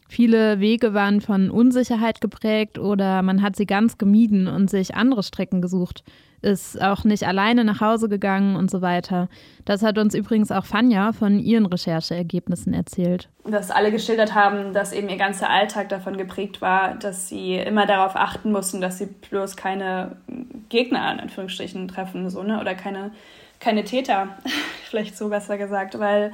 Viele 0.07 0.59
Wege 0.59 0.93
waren 0.93 1.19
von 1.19 1.49
Unsicherheit 1.49 2.21
geprägt 2.21 2.77
oder 2.77 3.21
man 3.23 3.41
hat 3.41 3.55
sie 3.55 3.65
ganz 3.65 3.97
gemieden 3.97 4.47
und 4.47 4.69
sich 4.69 4.95
andere 4.95 5.23
Strecken 5.23 5.61
gesucht, 5.61 6.03
ist 6.45 6.79
auch 6.79 7.03
nicht 7.03 7.23
alleine 7.27 7.63
nach 7.65 7.81
Hause 7.81 8.07
gegangen 8.07 8.55
und 8.55 8.69
so 8.69 8.81
weiter. 8.81 9.29
Das 9.65 9.81
hat 9.81 9.97
uns 9.97 10.13
übrigens 10.13 10.51
auch 10.51 10.65
Fanja 10.65 11.11
von 11.11 11.39
ihren 11.39 11.65
Rechercheergebnissen 11.65 12.73
erzählt. 12.73 13.29
Dass 13.45 13.71
alle 13.71 13.91
geschildert 13.91 14.35
haben, 14.35 14.71
dass 14.71 14.93
eben 14.93 15.09
ihr 15.09 15.17
ganzer 15.17 15.49
Alltag 15.49 15.89
davon 15.89 16.17
geprägt 16.17 16.61
war, 16.61 16.93
dass 16.95 17.27
sie 17.27 17.55
immer 17.55 17.87
darauf 17.87 18.15
achten 18.15 18.51
mussten, 18.51 18.81
dass 18.81 18.99
sie 18.99 19.07
bloß 19.07 19.57
keine 19.57 20.17
Gegner 20.69 21.11
in 21.13 21.19
Anführungsstrichen 21.19 21.87
treffen, 21.87 22.29
so, 22.29 22.43
ne? 22.43 22.61
Oder 22.61 22.75
keine, 22.75 23.11
keine 23.59 23.83
Täter, 23.83 24.37
vielleicht 24.89 25.17
so 25.17 25.29
besser 25.29 25.57
gesagt, 25.57 25.97
weil 25.97 26.31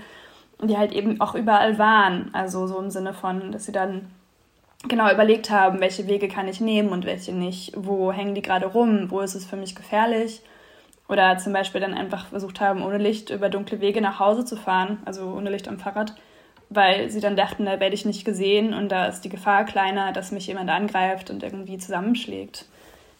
die 0.68 0.78
halt 0.78 0.92
eben 0.92 1.20
auch 1.22 1.36
überall 1.36 1.78
waren. 1.78 2.30
Also 2.34 2.68
so 2.68 2.80
im 2.80 2.90
Sinne 2.90 3.14
von, 3.14 3.52
dass 3.52 3.66
sie 3.66 3.72
dann 3.72 4.08
genau 4.88 5.12
überlegt 5.12 5.50
haben, 5.50 5.80
welche 5.80 6.08
Wege 6.08 6.28
kann 6.28 6.48
ich 6.48 6.62
nehmen 6.62 6.90
und 6.90 7.06
welche 7.06 7.34
nicht, 7.34 7.74
wo 7.76 8.12
hängen 8.12 8.36
die 8.36 8.42
gerade 8.42 8.66
rum, 8.66 9.10
wo 9.10 9.20
ist 9.20 9.36
es 9.36 9.46
für 9.46 9.56
mich 9.56 9.76
gefährlich. 9.76 10.42
Oder 11.08 11.38
zum 11.38 11.54
Beispiel 11.54 11.82
dann 11.82 11.94
einfach 11.94 12.28
versucht 12.28 12.62
haben, 12.62 12.84
ohne 12.84 12.98
Licht 12.98 13.32
über 13.32 13.50
dunkle 13.50 13.82
Wege 13.82 14.02
nach 14.02 14.20
Hause 14.20 14.46
zu 14.46 14.56
fahren, 14.56 15.00
also 15.06 15.34
ohne 15.34 15.50
Licht 15.50 15.68
am 15.68 15.78
Fahrrad, 15.78 16.16
weil 16.70 17.10
sie 17.10 17.20
dann 17.20 17.36
dachten, 17.36 17.66
da 17.66 17.82
werde 17.82 17.96
ich 17.96 18.06
nicht 18.06 18.24
gesehen 18.24 18.74
und 18.74 18.90
da 18.90 19.08
ist 19.08 19.22
die 19.22 19.30
Gefahr 19.30 19.66
kleiner, 19.66 20.14
dass 20.14 20.32
mich 20.32 20.48
jemand 20.48 20.70
angreift 20.70 21.30
und 21.30 21.44
irgendwie 21.44 21.78
zusammenschlägt. 21.78 22.66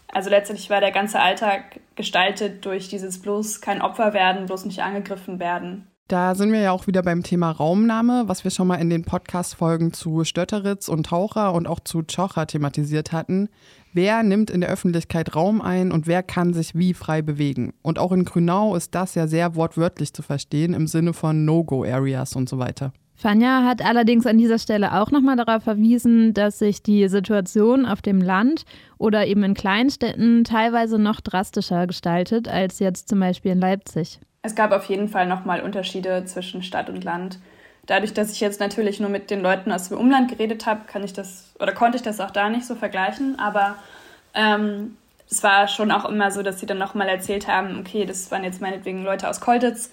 Also 0.08 0.30
letztendlich 0.30 0.70
war 0.70 0.80
der 0.80 0.92
ganze 0.92 1.20
Alltag 1.20 1.82
gestaltet 1.96 2.66
durch 2.66 2.88
dieses 2.88 3.22
bloß 3.22 3.60
kein 3.60 3.82
Opfer 3.82 4.14
werden, 4.14 4.46
bloß 4.46 4.66
nicht 4.66 4.82
angegriffen 4.82 5.40
werden. 5.40 5.91
Da 6.12 6.36
sind 6.36 6.52
wir 6.52 6.60
ja 6.60 6.72
auch 6.74 6.88
wieder 6.88 7.04
beim 7.04 7.24
Thema 7.24 7.52
Raumnahme, 7.52 8.24
was 8.26 8.44
wir 8.44 8.52
schon 8.52 8.68
mal 8.68 8.76
in 8.76 8.90
den 8.90 9.06
Podcast-Folgen 9.06 9.94
zu 9.94 10.26
Stötteritz 10.26 10.90
und 10.90 11.06
Taucher 11.06 11.54
und 11.54 11.70
auch 11.70 11.80
zu 11.80 12.02
Tschocher 12.02 12.48
thematisiert 12.48 13.14
hatten. 13.14 13.48
Wer 13.94 14.22
nimmt 14.22 14.50
in 14.50 14.60
der 14.60 14.70
Öffentlichkeit 14.70 15.38
Raum 15.38 15.62
ein 15.62 15.90
und 15.94 16.08
wer 16.08 16.22
kann 16.22 16.52
sich 16.52 16.76
wie 16.76 16.94
frei 16.94 17.22
bewegen? 17.22 17.72
Und 17.82 17.98
auch 17.98 18.12
in 18.12 18.26
Grünau 18.26 18.76
ist 18.76 18.94
das 18.94 19.16
ja 19.16 19.26
sehr 19.26 19.56
wortwörtlich 19.56 20.12
zu 20.14 20.22
verstehen 20.22 20.74
im 20.74 20.86
Sinne 20.86 21.14
von 21.14 21.46
No-Go-Areas 21.46 22.36
und 22.36 22.50
so 22.50 22.60
weiter. 22.60 22.92
Fanja 23.16 23.64
hat 23.64 23.82
allerdings 23.82 24.28
an 24.28 24.38
dieser 24.38 24.60
Stelle 24.60 25.00
auch 25.00 25.12
nochmal 25.12 25.38
darauf 25.38 25.64
verwiesen, 25.64 26.34
dass 26.34 26.60
sich 26.60 26.84
die 26.84 27.08
Situation 27.08 27.86
auf 27.86 28.02
dem 28.02 28.20
Land 28.20 28.66
oder 28.98 29.28
eben 29.28 29.44
in 29.44 29.54
Kleinstädten 29.54 30.44
teilweise 30.44 31.00
noch 31.00 31.22
drastischer 31.22 31.88
gestaltet 31.88 32.50
als 32.50 32.80
jetzt 32.80 33.08
zum 33.08 33.22
Beispiel 33.22 33.54
in 33.54 33.62
Leipzig 33.62 34.20
es 34.44 34.56
gab 34.56 34.72
auf 34.72 34.86
jeden 34.86 35.08
Fall 35.08 35.28
nochmal 35.28 35.62
Unterschiede 35.62 36.26
zwischen 36.26 36.64
Stadt 36.64 36.90
und 36.90 37.04
Land. 37.04 37.40
Dadurch, 37.86 38.14
dass 38.14 38.32
ich 38.32 38.40
jetzt 38.40 38.60
natürlich 38.60 39.00
nur 39.00 39.10
mit 39.10 39.30
den 39.32 39.42
Leuten 39.42 39.72
aus 39.72 39.90
dem 39.90 39.98
Umland 39.98 40.30
geredet 40.30 40.66
habe, 40.66 40.82
kann 40.88 41.04
ich 41.04 41.14
das 41.14 41.54
oder 41.60 41.74
konnte 41.74 41.98
ich 41.98 42.04
das 42.04 42.20
auch 42.20 42.32
da 42.32 42.50
nicht 42.50 42.66
so 42.66 42.76
vergleichen. 42.76 43.38
Aber 43.40 43.76
ähm, 44.34 44.98
es 45.30 45.44
war 45.44 45.68
schon 45.68 45.92
auch 45.92 46.06
immer 46.06 46.32
so, 46.32 46.44
dass 46.44 46.60
sie 46.60 46.66
dann 46.66 46.78
nochmal 46.78 47.08
erzählt 47.08 47.48
haben, 47.48 47.80
okay, 47.80 48.06
das 48.06 48.32
waren 48.32 48.44
jetzt 48.44 48.62
meinetwegen 48.62 49.04
Leute 49.04 49.30
aus 49.30 49.42
Kolditz, 49.42 49.92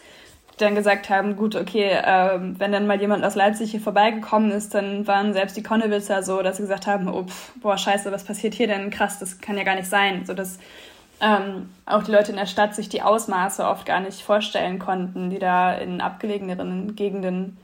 die 0.54 0.58
dann 0.58 0.74
gesagt 0.74 1.08
haben, 1.08 1.36
gut, 1.36 1.54
okay, 1.54 1.90
äh, 1.90 2.38
wenn 2.40 2.72
dann 2.72 2.86
mal 2.86 3.00
jemand 3.00 3.24
aus 3.24 3.36
Leipzig 3.36 3.70
hier 3.70 3.80
vorbeigekommen 3.80 4.50
ist, 4.50 4.74
dann 4.74 5.06
waren 5.06 5.32
selbst 5.32 5.56
die 5.56 5.62
Konnewitzer 5.62 6.22
so, 6.22 6.42
dass 6.42 6.56
sie 6.56 6.64
gesagt 6.64 6.86
haben, 6.86 7.08
oh, 7.08 7.24
pf, 7.24 7.52
boah, 7.56 7.78
scheiße, 7.78 8.12
was 8.12 8.24
passiert 8.24 8.54
hier 8.54 8.66
denn? 8.66 8.90
Krass, 8.90 9.18
das 9.18 9.40
kann 9.40 9.56
ja 9.56 9.64
gar 9.64 9.76
nicht 9.76 9.88
sein. 9.88 10.24
So, 10.26 10.34
dass 10.34 10.58
ähm, 11.20 11.70
auch 11.86 12.02
die 12.02 12.12
Leute 12.12 12.30
in 12.30 12.36
der 12.36 12.46
Stadt 12.46 12.74
sich 12.74 12.88
die 12.88 13.02
Ausmaße 13.02 13.64
oft 13.64 13.86
gar 13.86 14.00
nicht 14.00 14.22
vorstellen 14.22 14.78
konnten, 14.78 15.30
die 15.30 15.38
da 15.38 15.74
in 15.74 16.00
abgelegeneren 16.00 16.94
Gegenden 16.94 17.56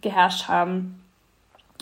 geherrscht 0.00 0.48
haben 0.48 1.00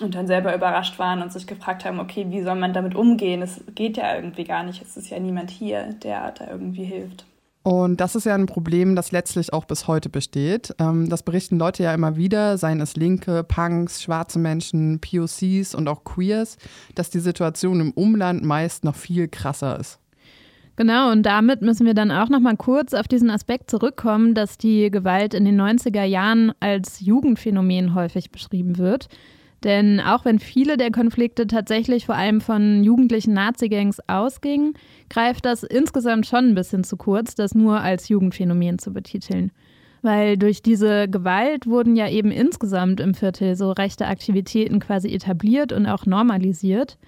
und 0.00 0.14
dann 0.14 0.26
selber 0.26 0.54
überrascht 0.54 0.98
waren 0.98 1.22
und 1.22 1.32
sich 1.32 1.46
gefragt 1.46 1.84
haben, 1.84 2.00
okay, 2.00 2.26
wie 2.30 2.42
soll 2.42 2.56
man 2.56 2.72
damit 2.72 2.94
umgehen? 2.94 3.42
Es 3.42 3.60
geht 3.74 3.96
ja 3.96 4.14
irgendwie 4.16 4.44
gar 4.44 4.62
nicht. 4.62 4.80
Es 4.80 4.96
ist 4.96 5.10
ja 5.10 5.18
niemand 5.18 5.50
hier, 5.50 5.92
der 6.02 6.32
da 6.32 6.48
irgendwie 6.48 6.84
hilft. 6.84 7.26
Und 7.64 8.00
das 8.00 8.16
ist 8.16 8.24
ja 8.24 8.34
ein 8.34 8.46
Problem, 8.46 8.96
das 8.96 9.12
letztlich 9.12 9.52
auch 9.52 9.64
bis 9.66 9.86
heute 9.86 10.08
besteht. 10.08 10.74
Ähm, 10.80 11.08
das 11.08 11.22
berichten 11.22 11.58
Leute 11.58 11.84
ja 11.84 11.94
immer 11.94 12.16
wieder, 12.16 12.58
seien 12.58 12.80
es 12.80 12.96
Linke, 12.96 13.44
Punks, 13.44 14.02
schwarze 14.02 14.40
Menschen, 14.40 15.00
POCs 15.00 15.74
und 15.74 15.88
auch 15.88 16.02
Queers, 16.02 16.56
dass 16.96 17.10
die 17.10 17.20
Situation 17.20 17.80
im 17.80 17.92
Umland 17.92 18.42
meist 18.42 18.82
noch 18.82 18.96
viel 18.96 19.28
krasser 19.28 19.78
ist. 19.78 20.01
Genau, 20.76 21.12
und 21.12 21.24
damit 21.24 21.60
müssen 21.60 21.84
wir 21.84 21.94
dann 21.94 22.10
auch 22.10 22.30
noch 22.30 22.40
mal 22.40 22.56
kurz 22.56 22.94
auf 22.94 23.06
diesen 23.06 23.30
Aspekt 23.30 23.70
zurückkommen, 23.70 24.34
dass 24.34 24.56
die 24.56 24.90
Gewalt 24.90 25.34
in 25.34 25.44
den 25.44 25.60
90er 25.60 26.04
Jahren 26.04 26.52
als 26.60 27.00
Jugendphänomen 27.00 27.94
häufig 27.94 28.30
beschrieben 28.30 28.78
wird. 28.78 29.08
Denn 29.64 30.00
auch 30.00 30.24
wenn 30.24 30.38
viele 30.38 30.76
der 30.76 30.90
Konflikte 30.90 31.46
tatsächlich 31.46 32.06
vor 32.06 32.16
allem 32.16 32.40
von 32.40 32.82
jugendlichen 32.82 33.34
Nazi-Gangs 33.34 34.00
ausgingen, 34.08 34.74
greift 35.08 35.44
das 35.44 35.62
insgesamt 35.62 36.26
schon 36.26 36.48
ein 36.48 36.54
bisschen 36.54 36.84
zu 36.84 36.96
kurz, 36.96 37.34
das 37.34 37.54
nur 37.54 37.80
als 37.80 38.08
Jugendphänomen 38.08 38.78
zu 38.78 38.92
betiteln. 38.92 39.52
Weil 40.00 40.36
durch 40.36 40.62
diese 40.62 41.06
Gewalt 41.06 41.66
wurden 41.66 41.94
ja 41.94 42.08
eben 42.08 42.32
insgesamt 42.32 42.98
im 42.98 43.14
Viertel 43.14 43.54
so 43.54 43.70
rechte 43.70 44.06
Aktivitäten 44.06 44.80
quasi 44.80 45.14
etabliert 45.14 45.72
und 45.72 45.86
auch 45.86 46.06
normalisiert 46.06 46.98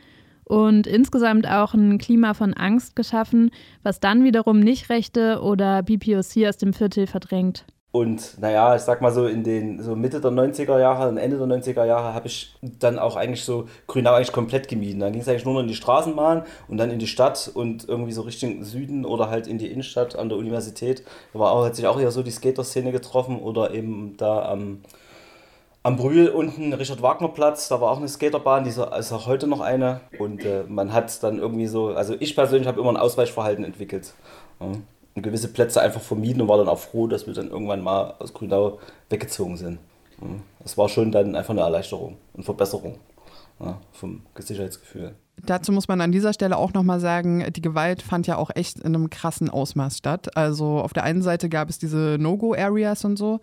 und 0.45 0.87
insgesamt 0.87 1.49
auch 1.49 1.75
ein 1.75 1.99
Klima 1.99 2.35
von 2.35 2.55
Angst 2.55 2.97
geschaffen, 2.97 3.51
was 3.83 4.01
dann 4.01 4.25
wiederum 4.25 4.61
nicht 4.61 4.91
Rechte 4.91 5.41
oder 5.43 5.83
BPOC 5.83 6.47
aus 6.47 6.57
dem 6.57 6.73
Viertel 6.73 7.07
verdrängt. 7.07 7.65
Und 7.95 8.41
naja, 8.41 8.75
ich 8.75 8.83
sag 8.83 9.01
mal 9.01 9.13
so 9.13 9.29
in 9.29 9.45
den 9.45 9.81
so 9.81 9.95
Mitte 9.95 10.21
der 10.21 10.33
90er 10.33 10.81
Jahre 10.81 11.09
und 11.09 11.17
Ende 11.17 11.39
der 11.39 11.47
90er 11.47 11.85
Jahre 11.85 12.13
habe 12.13 12.27
ich 12.27 12.57
dann 12.61 12.99
auch 12.99 13.15
eigentlich 13.15 13.45
so 13.45 13.69
Grünau 13.87 14.15
eigentlich 14.15 14.33
komplett 14.33 14.67
gemieden. 14.67 14.99
Dann 14.99 15.13
ging 15.13 15.23
es 15.23 15.29
eigentlich 15.29 15.45
nur 15.45 15.55
noch 15.55 15.61
in 15.61 15.69
die 15.69 15.77
Straßenbahn 15.77 16.43
und 16.67 16.77
dann 16.77 16.91
in 16.91 16.99
die 16.99 17.07
Stadt 17.07 17.53
und 17.55 17.89
irgendwie 17.89 18.11
so 18.11 18.23
Richtung 18.23 18.65
Süden 18.65 19.05
oder 19.05 19.31
halt 19.31 19.47
in 19.47 19.59
die 19.59 19.69
Innenstadt 19.69 20.17
an 20.17 20.29
der 20.29 20.39
Universität. 20.39 21.05
Da 21.33 21.39
war 21.39 21.53
auch, 21.53 21.65
hat 21.65 21.77
sich 21.77 21.87
auch 21.87 22.01
eher 22.01 22.11
so 22.11 22.25
die 22.25 22.33
Skater-Szene 22.33 22.91
getroffen 22.91 23.39
oder 23.39 23.73
eben 23.73 24.17
da 24.17 24.45
am 24.51 24.61
ähm, 24.61 24.83
am 25.85 25.97
Brühl 25.97 26.29
unten, 26.29 26.73
Richard 26.73 27.03
Wagner 27.03 27.29
Platz, 27.29 27.69
da 27.69 27.81
war 27.81 27.93
auch 27.93 27.99
eine 27.99 28.09
Skaterbahn, 28.09 28.65
die 28.65 28.71
ist 28.71 28.79
auch 28.81 29.27
heute 29.27 29.47
noch 29.47 29.61
eine. 29.61 30.01
Und 30.19 30.45
äh, 30.45 30.65
man 30.67 30.93
hat 30.93 31.23
dann 31.23 31.39
irgendwie 31.39 31.67
so, 31.67 31.89
also 31.89 32.17
ich 32.19 32.35
persönlich 32.35 32.67
habe 32.67 32.81
immer 32.81 32.91
ein 32.91 32.97
Ausweichverhalten 32.97 33.65
entwickelt. 33.65 34.15
Ja. 34.61 34.73
Und 35.15 35.23
gewisse 35.23 35.49
Plätze 35.53 35.81
einfach 35.83 36.01
vermieden 36.01 36.41
und 36.41 36.49
war 36.49 36.57
dann 36.57 36.69
auch 36.69 36.79
froh, 36.79 37.07
dass 37.07 37.27
wir 37.27 37.35
dann 37.35 37.51
irgendwann 37.51 37.83
mal 37.83 38.15
aus 38.19 38.33
Grünau 38.33 38.79
weggezogen 39.11 39.59
sind. 39.59 39.79
Ja. 40.21 40.29
Das 40.61 40.79
war 40.79 40.89
schon 40.89 41.13
dann 41.13 41.37
einfach 41.37 41.51
eine 41.53 41.61
Erleichterung 41.61 42.17
und 42.33 42.45
Verbesserung 42.45 42.99
ja, 43.61 43.79
vom 43.93 44.23
Sicherheitsgefühl. 44.39 45.15
Dazu 45.43 45.73
muss 45.73 45.89
man 45.89 46.01
an 46.01 46.13
dieser 46.13 46.33
Stelle 46.33 46.57
auch 46.57 46.73
nochmal 46.73 47.01
sagen, 47.01 47.45
die 47.55 47.61
Gewalt 47.61 48.03
fand 48.03 48.27
ja 48.27 48.37
auch 48.37 48.51
echt 48.55 48.79
in 48.79 48.95
einem 48.95 49.11
krassen 49.11 49.51
Ausmaß 49.51 49.99
statt. 49.99 50.37
Also 50.37 50.79
auf 50.79 50.93
der 50.93 51.05
einen 51.05 51.23
Seite 51.23 51.49
gab 51.49 51.69
es 51.69 51.79
diese 51.79 52.17
No-Go-Areas 52.19 53.05
und 53.05 53.17
so, 53.17 53.41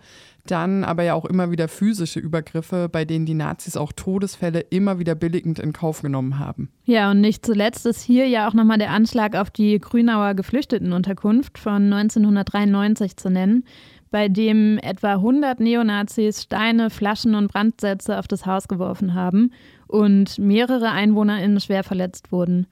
dann 0.47 0.83
aber 0.83 1.03
ja 1.03 1.13
auch 1.13 1.25
immer 1.25 1.51
wieder 1.51 1.67
physische 1.67 2.19
Übergriffe, 2.19 2.89
bei 2.89 3.05
denen 3.05 3.25
die 3.25 3.33
Nazis 3.33 3.77
auch 3.77 3.91
Todesfälle 3.91 4.61
immer 4.61 4.99
wieder 4.99 5.15
billigend 5.15 5.59
in 5.59 5.73
Kauf 5.73 6.01
genommen 6.01 6.39
haben. 6.39 6.69
Ja, 6.85 7.11
und 7.11 7.21
nicht 7.21 7.45
zuletzt 7.45 7.85
ist 7.85 8.01
hier 8.01 8.27
ja 8.27 8.47
auch 8.47 8.53
nochmal 8.53 8.79
der 8.79 8.91
Anschlag 8.91 9.35
auf 9.35 9.51
die 9.51 9.77
Grünauer 9.79 10.33
Geflüchtetenunterkunft 10.33 11.59
von 11.59 11.93
1993 11.93 13.17
zu 13.17 13.29
nennen, 13.29 13.65
bei 14.11 14.27
dem 14.27 14.77
etwa 14.79 15.13
100 15.13 15.59
Neonazis 15.59 16.43
Steine, 16.43 16.89
Flaschen 16.89 17.35
und 17.35 17.51
Brandsätze 17.51 18.19
auf 18.19 18.27
das 18.27 18.45
Haus 18.45 18.67
geworfen 18.67 19.13
haben 19.13 19.51
und 19.87 20.37
mehrere 20.37 20.91
EinwohnerInnen 20.91 21.59
schwer 21.59 21.83
verletzt 21.83 22.31
wurden. 22.31 22.67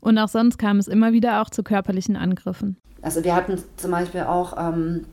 Und 0.00 0.18
auch 0.18 0.28
sonst 0.28 0.58
kam 0.58 0.78
es 0.78 0.88
immer 0.88 1.12
wieder 1.12 1.42
auch 1.42 1.50
zu 1.50 1.62
körperlichen 1.62 2.16
Angriffen. 2.16 2.76
Also 3.02 3.24
wir 3.24 3.34
hatten 3.34 3.58
zum 3.76 3.90
Beispiel 3.90 4.22
auch, 4.22 4.56
ähm, 4.56 5.04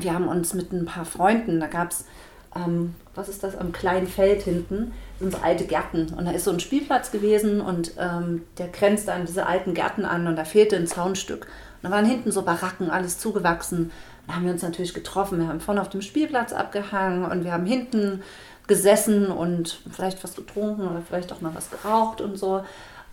wir 0.00 0.14
haben 0.14 0.28
uns 0.28 0.54
mit 0.54 0.72
ein 0.72 0.86
paar 0.86 1.04
Freunden, 1.04 1.60
da 1.60 1.66
gab 1.66 1.90
es 1.90 2.04
ähm, 2.56 2.94
was 3.14 3.28
ist 3.28 3.42
das, 3.42 3.56
am 3.56 3.72
kleinen 3.72 4.06
Feld 4.06 4.42
hinten, 4.42 4.92
sind 5.18 5.32
so 5.32 5.38
alte 5.42 5.64
Gärten. 5.64 6.14
Und 6.16 6.24
da 6.24 6.30
ist 6.30 6.44
so 6.44 6.52
ein 6.52 6.60
Spielplatz 6.60 7.10
gewesen 7.10 7.60
und 7.60 7.92
ähm, 7.98 8.42
der 8.58 8.68
grenzte 8.68 9.12
an 9.12 9.26
diese 9.26 9.46
alten 9.46 9.74
Gärten 9.74 10.04
an 10.04 10.26
und 10.26 10.36
da 10.36 10.44
fehlte 10.44 10.76
ein 10.76 10.86
Zaunstück. 10.86 11.46
Und 11.82 11.90
da 11.90 11.90
waren 11.90 12.06
hinten 12.06 12.30
so 12.30 12.42
Baracken, 12.42 12.90
alles 12.90 13.18
zugewachsen. 13.18 13.90
Da 14.28 14.34
haben 14.34 14.44
wir 14.44 14.52
uns 14.52 14.62
natürlich 14.62 14.94
getroffen. 14.94 15.40
Wir 15.40 15.48
haben 15.48 15.60
vorne 15.60 15.80
auf 15.80 15.88
dem 15.88 16.02
Spielplatz 16.02 16.52
abgehangen 16.52 17.24
und 17.24 17.44
wir 17.44 17.52
haben 17.52 17.66
hinten 17.66 18.22
gesessen 18.66 19.28
und 19.28 19.80
vielleicht 19.90 20.22
was 20.22 20.36
getrunken 20.36 20.82
oder 20.82 21.02
vielleicht 21.06 21.32
auch 21.32 21.40
mal 21.40 21.54
was 21.54 21.70
geraucht 21.70 22.20
und 22.20 22.36
so. 22.36 22.62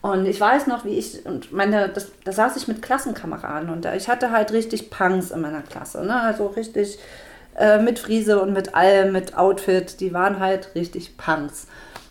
Und 0.02 0.28
ich 0.28 0.40
weiß 0.40 0.68
noch, 0.68 0.86
wie 0.86 1.00
ich, 1.00 1.26
und 1.26 1.52
meine, 1.52 1.90
das, 1.90 2.12
da 2.26 2.32
saß 2.32 2.58
ich 2.58 2.68
mit 2.68 2.82
Klassenkameraden 2.84 3.70
und 3.70 3.86
ich 3.86 4.08
hatte 4.08 4.30
halt 4.30 4.52
richtig 4.52 4.92
Punks 4.92 5.32
in 5.32 5.42
meiner 5.42 5.64
Klasse, 5.64 6.06
ne? 6.06 6.22
Also 6.22 6.48
richtig 6.48 7.00
äh, 7.56 7.80
mit 7.80 7.98
Friese 7.98 8.40
und 8.42 8.54
mit 8.54 8.76
allem, 8.76 9.14
mit 9.14 9.36
Outfit, 9.36 10.00
die 10.02 10.14
waren 10.14 10.40
halt 10.40 10.76
richtig 10.76 11.18
Punks. 11.18 11.68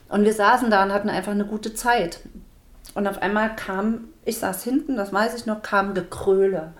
Und 0.09 0.25
wir 0.25 0.33
saßen 0.33 0.71
da 0.71 0.83
und 0.83 0.93
hatten 0.93 1.11
einfach 1.11 1.33
eine 1.33 1.45
gute 1.45 1.75
Zeit. 1.75 2.21
Und 2.95 3.07
auf 3.07 3.21
einmal 3.23 3.55
kam, 3.55 4.09
ich 4.25 4.39
saß 4.39 4.65
hinten, 4.65 4.97
das 4.97 5.13
weiß 5.13 5.35
ich 5.35 5.47
noch, 5.47 5.63
kam 5.63 5.95
Gekröle. 5.95 6.73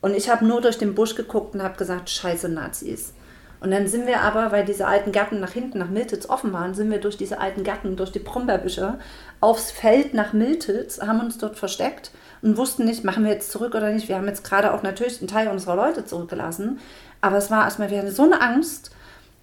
Und 0.00 0.14
ich 0.14 0.30
habe 0.30 0.46
nur 0.46 0.60
durch 0.60 0.78
den 0.78 0.94
Busch 0.94 1.14
geguckt 1.14 1.54
und 1.54 1.62
habe 1.62 1.76
gesagt, 1.76 2.08
scheiße 2.10 2.48
Nazis. 2.48 3.12
Und 3.60 3.70
dann 3.72 3.86
sind 3.86 4.06
wir 4.06 4.22
aber, 4.22 4.52
weil 4.52 4.64
diese 4.64 4.86
alten 4.86 5.12
Gärten 5.12 5.38
nach 5.38 5.52
hinten, 5.52 5.78
nach 5.78 5.90
Miltitz 5.90 6.28
offen 6.28 6.52
waren, 6.52 6.72
sind 6.72 6.90
wir 6.90 6.98
durch 6.98 7.18
diese 7.18 7.40
alten 7.40 7.62
Gärten, 7.62 7.94
durch 7.94 8.10
die 8.10 8.18
Brombeerbüsche 8.18 8.98
aufs 9.40 9.70
Feld 9.70 10.14
nach 10.14 10.32
Miltitz, 10.32 11.00
haben 11.00 11.20
uns 11.20 11.36
dort 11.36 11.58
versteckt 11.58 12.10
und 12.40 12.56
wussten 12.56 12.86
nicht, 12.86 13.04
machen 13.04 13.24
wir 13.24 13.32
jetzt 13.32 13.52
zurück 13.52 13.74
oder 13.74 13.92
nicht. 13.92 14.08
Wir 14.08 14.16
haben 14.16 14.28
jetzt 14.28 14.44
gerade 14.44 14.72
auch 14.72 14.82
natürlich 14.82 15.18
einen 15.18 15.28
Teil 15.28 15.48
unserer 15.48 15.76
Leute 15.76 16.06
zurückgelassen. 16.06 16.78
Aber 17.20 17.36
es 17.36 17.50
war 17.50 17.64
erstmal, 17.64 17.90
wir 17.90 17.98
hatten 17.98 18.10
so 18.10 18.22
eine 18.22 18.40
Angst. 18.40 18.92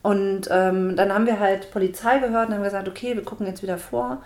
Und 0.01 0.47
ähm, 0.49 0.95
dann 0.95 1.13
haben 1.13 1.27
wir 1.27 1.39
halt 1.39 1.69
Polizei 1.69 2.17
gehört 2.19 2.47
und 2.47 2.55
haben 2.55 2.63
gesagt, 2.63 2.87
okay, 2.87 3.15
wir 3.15 3.23
gucken 3.23 3.45
jetzt 3.45 3.61
wieder 3.61 3.77
vor. 3.77 4.21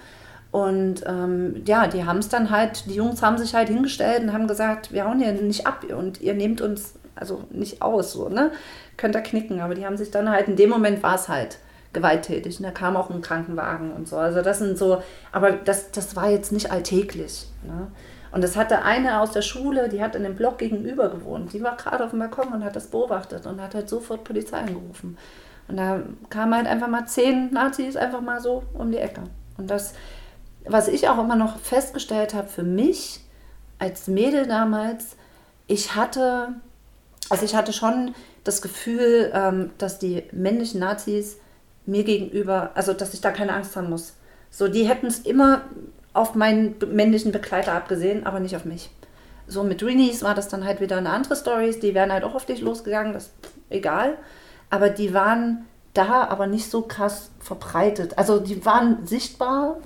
Und 0.51 1.03
ähm, 1.05 1.63
ja, 1.65 1.87
die 1.87 2.05
haben 2.05 2.19
es 2.19 2.27
dann 2.27 2.49
halt, 2.49 2.85
die 2.87 2.95
Jungs 2.95 3.21
haben 3.21 3.37
sich 3.37 3.55
halt 3.55 3.69
hingestellt 3.69 4.23
und 4.23 4.33
haben 4.33 4.47
gesagt, 4.47 4.91
wir 4.91 5.05
hauen 5.05 5.19
hier 5.19 5.31
nicht 5.31 5.65
ab 5.65 5.85
und 5.97 6.19
ihr 6.19 6.33
nehmt 6.33 6.59
uns 6.59 6.95
also 7.15 7.43
nicht 7.51 7.81
aus, 7.81 8.13
so, 8.13 8.29
ne? 8.29 8.51
Könnt 8.97 9.15
ihr 9.15 9.21
knicken. 9.21 9.61
Aber 9.61 9.75
die 9.75 9.85
haben 9.85 9.97
sich 9.97 10.11
dann 10.11 10.29
halt, 10.29 10.47
in 10.47 10.55
dem 10.55 10.69
Moment 10.69 11.03
war 11.03 11.15
es 11.15 11.29
halt 11.29 11.59
gewalttätig. 11.93 12.57
Und 12.57 12.63
da 12.63 12.71
kam 12.71 12.97
auch 12.97 13.09
ein 13.09 13.21
Krankenwagen 13.21 13.91
und 13.91 14.07
so. 14.07 14.17
Also 14.17 14.41
das 14.41 14.59
sind 14.59 14.77
so, 14.77 15.01
aber 15.31 15.51
das, 15.51 15.91
das 15.91 16.15
war 16.15 16.29
jetzt 16.29 16.51
nicht 16.51 16.71
alltäglich. 16.71 17.47
Ne? 17.65 17.87
Und 18.31 18.43
das 18.43 18.55
hatte 18.55 18.83
eine 18.83 19.19
aus 19.19 19.31
der 19.31 19.41
Schule, 19.41 19.89
die 19.89 20.01
hat 20.01 20.15
in 20.15 20.23
dem 20.23 20.35
Block 20.35 20.57
gegenüber 20.57 21.09
gewohnt. 21.09 21.53
Die 21.53 21.61
war 21.61 21.75
gerade 21.75 22.05
auf 22.05 22.11
dem 22.11 22.19
Balkon 22.19 22.47
und 22.53 22.63
hat 22.63 22.75
das 22.75 22.87
beobachtet 22.87 23.45
und 23.45 23.61
hat 23.61 23.75
halt 23.75 23.89
sofort 23.89 24.23
Polizei 24.23 24.57
angerufen. 24.57 25.17
Und 25.67 25.77
da 25.77 26.01
kamen 26.29 26.55
halt 26.55 26.67
einfach 26.67 26.87
mal 26.87 27.05
zehn 27.05 27.51
Nazis 27.51 27.95
einfach 27.95 28.21
mal 28.21 28.39
so 28.39 28.63
um 28.73 28.91
die 28.91 28.97
Ecke. 28.97 29.21
Und 29.57 29.69
das, 29.69 29.93
was 30.65 30.87
ich 30.87 31.07
auch 31.09 31.19
immer 31.19 31.35
noch 31.35 31.59
festgestellt 31.59 32.33
habe 32.33 32.47
für 32.47 32.63
mich 32.63 33.21
als 33.79 34.07
Mädel 34.07 34.47
damals, 34.47 35.15
ich 35.67 35.95
hatte, 35.95 36.49
also 37.29 37.45
ich 37.45 37.55
hatte 37.55 37.73
schon 37.73 38.13
das 38.43 38.61
Gefühl, 38.61 39.31
ähm, 39.33 39.71
dass 39.77 39.99
die 39.99 40.23
männlichen 40.31 40.79
Nazis 40.79 41.37
mir 41.85 42.03
gegenüber, 42.03 42.71
also 42.75 42.93
dass 42.93 43.13
ich 43.13 43.21
da 43.21 43.31
keine 43.31 43.53
Angst 43.53 43.75
haben 43.75 43.89
muss. 43.89 44.13
So, 44.49 44.67
die 44.67 44.87
hätten 44.87 45.07
es 45.07 45.19
immer 45.19 45.61
auf 46.13 46.35
meinen 46.35 46.75
männlichen 46.91 47.31
Begleiter 47.31 47.73
abgesehen, 47.73 48.25
aber 48.25 48.39
nicht 48.39 48.55
auf 48.55 48.65
mich. 48.65 48.89
So 49.47 49.63
mit 49.63 49.83
Reenies 49.83 50.23
war 50.23 50.35
das 50.35 50.47
dann 50.47 50.65
halt 50.65 50.81
wieder 50.81 50.97
eine 50.97 51.09
andere 51.09 51.35
Story. 51.35 51.77
Die 51.79 51.93
wären 51.93 52.11
halt 52.11 52.23
auch 52.23 52.35
auf 52.35 52.45
dich 52.45 52.61
losgegangen, 52.61 53.13
das 53.13 53.31
egal. 53.69 54.17
Aber 54.69 54.89
die 54.89 55.13
waren 55.13 55.65
da, 55.93 56.25
aber 56.25 56.47
nicht 56.47 56.69
so 56.69 56.83
krass 56.83 57.31
verbreitet. 57.39 58.17
Also 58.17 58.39
die 58.39 58.65
waren 58.65 59.05
sichtbar, 59.05 59.77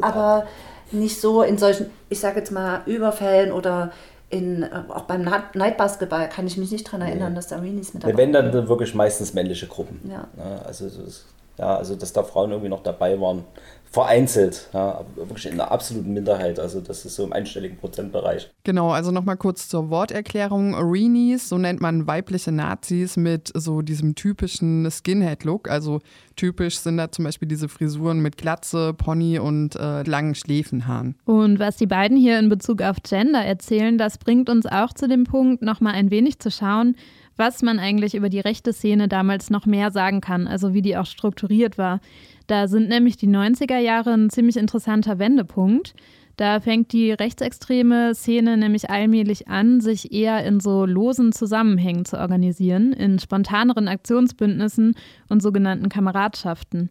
aber 0.00 0.46
nicht 0.90 1.20
so 1.20 1.42
in 1.42 1.58
solchen, 1.58 1.90
ich 2.08 2.20
sage 2.20 2.40
jetzt 2.40 2.50
mal, 2.50 2.82
Überfällen 2.86 3.52
oder 3.52 3.92
in, 4.30 4.64
auch 4.88 5.02
beim 5.02 5.22
Night 5.54 5.76
Basketball 5.76 6.28
kann 6.28 6.46
ich 6.46 6.56
mich 6.56 6.70
nicht 6.70 6.86
daran 6.86 7.02
erinnern, 7.02 7.32
nee. 7.32 7.36
dass 7.36 7.48
da 7.48 7.58
Reenies 7.58 7.92
mit 7.92 8.02
dabei 8.02 8.14
waren. 8.14 8.18
Wenn 8.18 8.32
dann 8.32 8.68
wirklich 8.68 8.94
meistens 8.94 9.34
männliche 9.34 9.66
Gruppen. 9.66 10.10
Ja. 10.10 10.26
Also, 10.64 10.88
das, 10.88 11.26
ja, 11.58 11.76
also 11.76 11.96
dass 11.96 12.12
da 12.12 12.22
Frauen 12.22 12.50
irgendwie 12.50 12.70
noch 12.70 12.82
dabei 12.82 13.20
waren, 13.20 13.44
vereinzelt, 13.92 14.70
ja, 14.72 15.04
wirklich 15.16 15.44
in 15.44 15.52
einer 15.52 15.70
absoluten 15.70 16.14
Minderheit. 16.14 16.58
Also 16.58 16.80
das 16.80 17.04
ist 17.04 17.14
so 17.14 17.24
im 17.24 17.32
einstelligen 17.34 17.76
Prozentbereich. 17.76 18.50
Genau, 18.64 18.90
also 18.90 19.10
nochmal 19.10 19.36
kurz 19.36 19.68
zur 19.68 19.90
Worterklärung. 19.90 20.74
Areenies, 20.74 21.50
so 21.50 21.58
nennt 21.58 21.82
man 21.82 22.06
weibliche 22.06 22.52
Nazis 22.52 23.18
mit 23.18 23.52
so 23.54 23.82
diesem 23.82 24.14
typischen 24.14 24.90
Skinhead-Look. 24.90 25.68
Also 25.68 26.00
typisch 26.36 26.78
sind 26.78 26.96
da 26.96 27.12
zum 27.12 27.26
Beispiel 27.26 27.48
diese 27.48 27.68
Frisuren 27.68 28.20
mit 28.20 28.38
Glatze, 28.38 28.94
Pony 28.94 29.38
und 29.38 29.76
äh, 29.76 30.02
langen 30.04 30.34
Schläfenhaaren. 30.34 31.16
Und 31.26 31.58
was 31.58 31.76
die 31.76 31.86
beiden 31.86 32.16
hier 32.16 32.38
in 32.38 32.48
Bezug 32.48 32.80
auf 32.80 32.96
Gender 33.02 33.44
erzählen, 33.44 33.98
das 33.98 34.16
bringt 34.16 34.48
uns 34.48 34.64
auch 34.64 34.94
zu 34.94 35.06
dem 35.06 35.24
Punkt, 35.24 35.60
nochmal 35.60 35.92
ein 35.94 36.10
wenig 36.10 36.38
zu 36.38 36.50
schauen, 36.50 36.96
was 37.36 37.62
man 37.62 37.78
eigentlich 37.78 38.14
über 38.14 38.28
die 38.28 38.40
rechte 38.40 38.72
Szene 38.72 39.08
damals 39.08 39.50
noch 39.50 39.66
mehr 39.66 39.90
sagen 39.90 40.20
kann, 40.20 40.46
also 40.46 40.74
wie 40.74 40.82
die 40.82 40.96
auch 40.96 41.06
strukturiert 41.06 41.78
war. 41.78 42.00
Da 42.46 42.68
sind 42.68 42.88
nämlich 42.88 43.16
die 43.16 43.28
90er 43.28 43.78
Jahre 43.78 44.12
ein 44.12 44.30
ziemlich 44.30 44.56
interessanter 44.56 45.18
Wendepunkt. 45.18 45.94
Da 46.36 46.60
fängt 46.60 46.92
die 46.92 47.12
rechtsextreme 47.12 48.14
Szene 48.14 48.56
nämlich 48.56 48.90
allmählich 48.90 49.48
an, 49.48 49.80
sich 49.80 50.12
eher 50.12 50.44
in 50.44 50.60
so 50.60 50.86
losen 50.86 51.32
Zusammenhängen 51.32 52.04
zu 52.04 52.18
organisieren, 52.18 52.92
in 52.92 53.18
spontaneren 53.18 53.86
Aktionsbündnissen 53.86 54.94
und 55.28 55.42
sogenannten 55.42 55.88
Kameradschaften. 55.88 56.90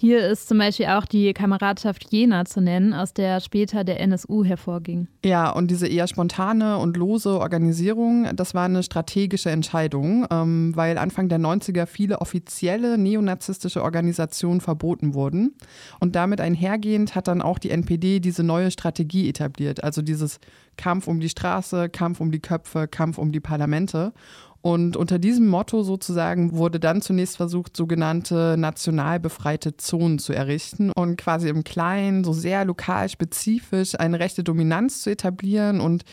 Hier 0.00 0.26
ist 0.26 0.48
zum 0.48 0.56
Beispiel 0.56 0.86
auch 0.86 1.04
die 1.04 1.34
Kameradschaft 1.34 2.10
Jena 2.10 2.46
zu 2.46 2.62
nennen, 2.62 2.94
aus 2.94 3.12
der 3.12 3.38
später 3.40 3.84
der 3.84 4.00
NSU 4.00 4.46
hervorging. 4.46 5.08
Ja, 5.22 5.50
und 5.50 5.70
diese 5.70 5.86
eher 5.86 6.08
spontane 6.08 6.78
und 6.78 6.96
lose 6.96 7.38
Organisierung, 7.38 8.26
das 8.34 8.54
war 8.54 8.64
eine 8.64 8.82
strategische 8.82 9.50
Entscheidung, 9.50 10.26
ähm, 10.30 10.74
weil 10.74 10.96
Anfang 10.96 11.28
der 11.28 11.38
90er 11.38 11.84
viele 11.84 12.22
offizielle 12.22 12.96
neonazistische 12.96 13.82
Organisationen 13.82 14.62
verboten 14.62 15.12
wurden. 15.12 15.54
Und 15.98 16.16
damit 16.16 16.40
einhergehend 16.40 17.14
hat 17.14 17.28
dann 17.28 17.42
auch 17.42 17.58
die 17.58 17.68
NPD 17.68 18.20
diese 18.20 18.42
neue 18.42 18.70
Strategie 18.70 19.28
etabliert, 19.28 19.84
also 19.84 20.00
dieses 20.00 20.40
Kampf 20.78 21.08
um 21.08 21.20
die 21.20 21.28
Straße, 21.28 21.90
Kampf 21.90 22.22
um 22.22 22.32
die 22.32 22.40
Köpfe, 22.40 22.88
Kampf 22.88 23.18
um 23.18 23.32
die 23.32 23.40
Parlamente. 23.40 24.14
Und 24.62 24.96
unter 24.96 25.18
diesem 25.18 25.48
Motto 25.48 25.82
sozusagen 25.82 26.54
wurde 26.54 26.78
dann 26.78 27.00
zunächst 27.00 27.38
versucht, 27.38 27.74
sogenannte 27.74 28.56
national 28.58 29.18
befreite 29.18 29.78
Zonen 29.78 30.18
zu 30.18 30.34
errichten 30.34 30.90
und 30.90 31.16
quasi 31.16 31.48
im 31.48 31.64
Kleinen, 31.64 32.24
so 32.24 32.34
sehr 32.34 32.66
lokal 32.66 33.08
spezifisch, 33.08 33.98
eine 33.98 34.20
rechte 34.20 34.44
Dominanz 34.44 35.00
zu 35.00 35.10
etablieren 35.10 35.80
und 35.80 36.04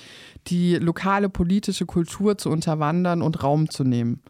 die 0.47 0.75
lokale 0.75 1.27
politische 1.27 1.86
Kultur 1.86 2.38
zu 2.38 2.49
unterwandern 2.49 3.21
und 3.21 3.43
Raum 3.43 3.69
zu 3.69 3.83
nehmen, 3.83 4.21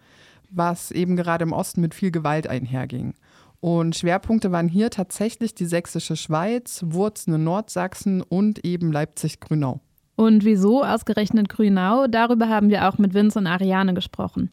was 0.49 0.89
eben 0.89 1.15
gerade 1.15 1.43
im 1.43 1.53
Osten 1.53 1.81
mit 1.81 1.93
viel 1.93 2.09
Gewalt 2.09 2.47
einherging. 2.47 3.13
Und 3.59 3.95
Schwerpunkte 3.95 4.51
waren 4.51 4.67
hier 4.67 4.89
tatsächlich 4.89 5.53
die 5.53 5.65
sächsische 5.65 6.15
Schweiz, 6.15 6.83
Wurzen 6.87 7.35
in 7.35 7.43
Nordsachsen 7.43 8.23
und 8.23 8.65
eben 8.65 8.91
Leipzig-Grünau. 8.91 9.79
Und 10.17 10.43
wieso 10.43 10.83
ausgerechnet 10.83 11.47
Grünau? 11.47 12.07
Darüber 12.07 12.49
haben 12.49 12.69
wir 12.69 12.89
auch 12.89 12.97
mit 12.97 13.13
Vince 13.13 13.37
und 13.37 13.45
Ariane 13.45 13.93
gesprochen. 13.93 14.49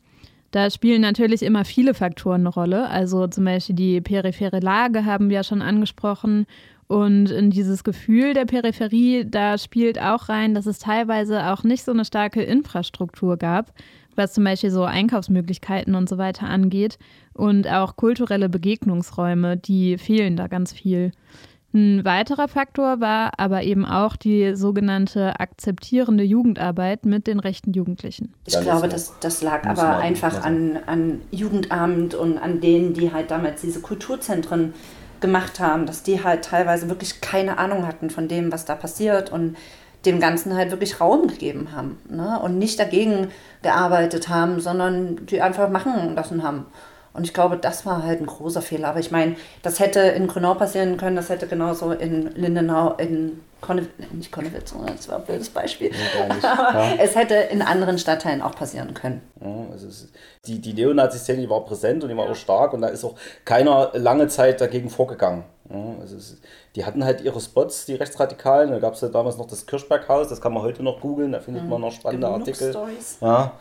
Da 0.50 0.70
spielen 0.70 1.00
natürlich 1.00 1.42
immer 1.42 1.64
viele 1.64 1.94
Faktoren 1.94 2.42
eine 2.42 2.50
Rolle. 2.50 2.88
Also 2.88 3.27
zum 3.27 3.46
Beispiel 3.46 3.74
die 3.74 4.00
periphere 4.03 4.61
Lage 4.61 5.07
haben 5.07 5.31
wir 5.31 5.37
ja 5.37 5.42
schon 5.42 5.62
angesprochen. 5.62 6.46
Und 6.87 7.31
in 7.31 7.50
dieses 7.50 7.83
Gefühl 7.83 8.35
der 8.35 8.44
Peripherie, 8.44 9.24
da 9.24 9.57
spielt 9.57 9.98
auch 9.98 10.29
rein, 10.29 10.55
dass 10.55 10.66
es 10.66 10.79
teilweise 10.79 11.50
auch 11.50 11.64
nicht 11.64 11.83
so 11.83 11.92
eine 11.92 12.05
starke 12.05 12.42
Infrastruktur 12.42 13.38
gab, 13.38 13.72
was 14.16 14.35
zum 14.35 14.44
Beispiel 14.44 14.70
so 14.70 14.85
Einkaufsmöglichkeiten 14.85 15.94
und 15.94 16.11
so 16.11 16.18
weiter 16.18 16.46
angeht. 16.46 16.98
Und 17.33 17.66
auch 17.66 17.96
kulturelle 17.96 18.50
Begegnungsräume, 18.50 19.57
die 19.57 19.96
fehlen 19.96 20.37
da 20.37 20.46
ganz 20.46 20.74
viel. 20.74 21.12
Ein 21.74 22.04
weiterer 22.04 22.46
Faktor 22.46 23.00
war 23.00 23.32
aber 23.37 23.64
eben 23.64 23.84
auch 23.84 24.14
die 24.14 24.54
sogenannte 24.54 25.40
akzeptierende 25.40 26.22
Jugendarbeit 26.22 27.04
mit 27.04 27.26
den 27.26 27.40
rechten 27.40 27.72
Jugendlichen. 27.72 28.32
Ich 28.46 28.60
glaube, 28.60 28.88
das, 28.88 29.18
das 29.18 29.42
lag 29.42 29.66
aber 29.66 29.96
einfach 29.96 30.44
an, 30.44 30.78
an 30.87 31.20
Jugendamt 31.32 32.14
und 32.14 32.38
an 32.38 32.60
denen, 32.60 32.94
die 32.94 33.12
halt 33.12 33.32
damals 33.32 33.60
diese 33.60 33.80
Kulturzentren 33.80 34.72
gemacht 35.18 35.58
haben, 35.58 35.84
dass 35.87 36.04
die 36.04 36.22
halt 36.22 36.44
teilweise 36.44 36.88
wirklich 36.88 37.20
keine 37.20 37.58
Ahnung 37.58 37.88
hatten 37.88 38.08
von 38.08 38.28
dem, 38.28 38.52
was 38.52 38.66
da 38.66 38.76
passiert 38.76 39.32
und 39.32 39.56
dem 40.06 40.20
Ganzen 40.20 40.54
halt 40.54 40.70
wirklich 40.70 41.00
Raum 41.00 41.26
gegeben 41.26 41.70
haben 41.74 41.98
ne? 42.08 42.38
und 42.40 42.56
nicht 42.56 42.78
dagegen 42.78 43.28
gearbeitet 43.62 44.28
haben, 44.28 44.60
sondern 44.60 45.26
die 45.26 45.40
einfach 45.40 45.70
machen 45.70 46.14
lassen 46.14 46.44
haben. 46.44 46.66
Und 47.14 47.24
ich 47.24 47.33
glaube, 47.33 47.57
das 47.57 47.87
war 47.87 48.03
halt 48.03 48.20
ein 48.20 48.27
großer 48.27 48.61
Fehler. 48.61 48.88
Aber 48.88 48.98
ich 48.98 49.11
meine, 49.11 49.37
das 49.62 49.79
hätte 49.79 50.00
in 50.00 50.27
Grünau 50.27 50.55
passieren 50.55 50.96
können, 50.96 51.16
das 51.16 51.29
hätte 51.29 51.46
genauso 51.46 51.92
in 51.92 52.35
Lindenau, 52.35 52.94
in 52.94 53.40
Konnewitz, 53.61 53.90
nicht 54.12 54.31
Konnewitz, 54.31 54.74
das 54.87 55.09
war 55.09 55.18
ein 55.18 55.24
blödes 55.24 55.48
Beispiel. 55.48 55.90
Ja, 56.42 56.94
es 56.98 57.14
hätte 57.14 57.35
in 57.35 57.62
anderen 57.62 57.98
Stadtteilen 57.98 58.42
auch 58.42 58.55
passieren 58.55 58.92
können. 58.92 59.22
Ja, 59.40 59.66
also 59.70 59.87
die 60.46 60.61
die 60.61 60.74
Neonazi-Szene 60.74 61.42
die 61.42 61.48
war 61.48 61.64
präsent 61.64 62.03
und 62.03 62.11
die 62.11 62.16
war 62.16 62.29
auch 62.29 62.35
stark 62.35 62.72
und 62.72 62.83
da 62.83 62.88
ist 62.88 63.05
auch 63.05 63.14
keiner 63.44 63.92
lange 63.94 64.29
Zeit 64.29 64.61
dagegen 64.61 64.90
vorgegangen. 64.90 65.44
Also 66.00 66.16
es, 66.16 66.37
die 66.77 66.85
hatten 66.85 67.05
halt 67.05 67.22
ihre 67.22 67.40
Spots, 67.40 67.87
die 67.87 67.94
Rechtsradikalen. 67.94 68.70
Da 68.70 68.79
gab 68.81 68.94
es 68.94 69.00
ja 69.00 69.09
damals 69.09 69.38
noch 69.38 69.46
das 69.46 69.64
Kirschberghaus, 69.64 70.29
das 70.29 70.40
kann 70.40 70.53
man 70.53 70.62
heute 70.62 70.83
noch 70.83 71.00
googeln, 71.00 71.33
da 71.33 71.40
findet 71.40 71.64
mhm. 71.64 71.70
man 71.70 71.81
noch 71.81 71.92
spannende 71.92 72.29
Artikel. 72.29 72.74
Ja. 73.20 73.53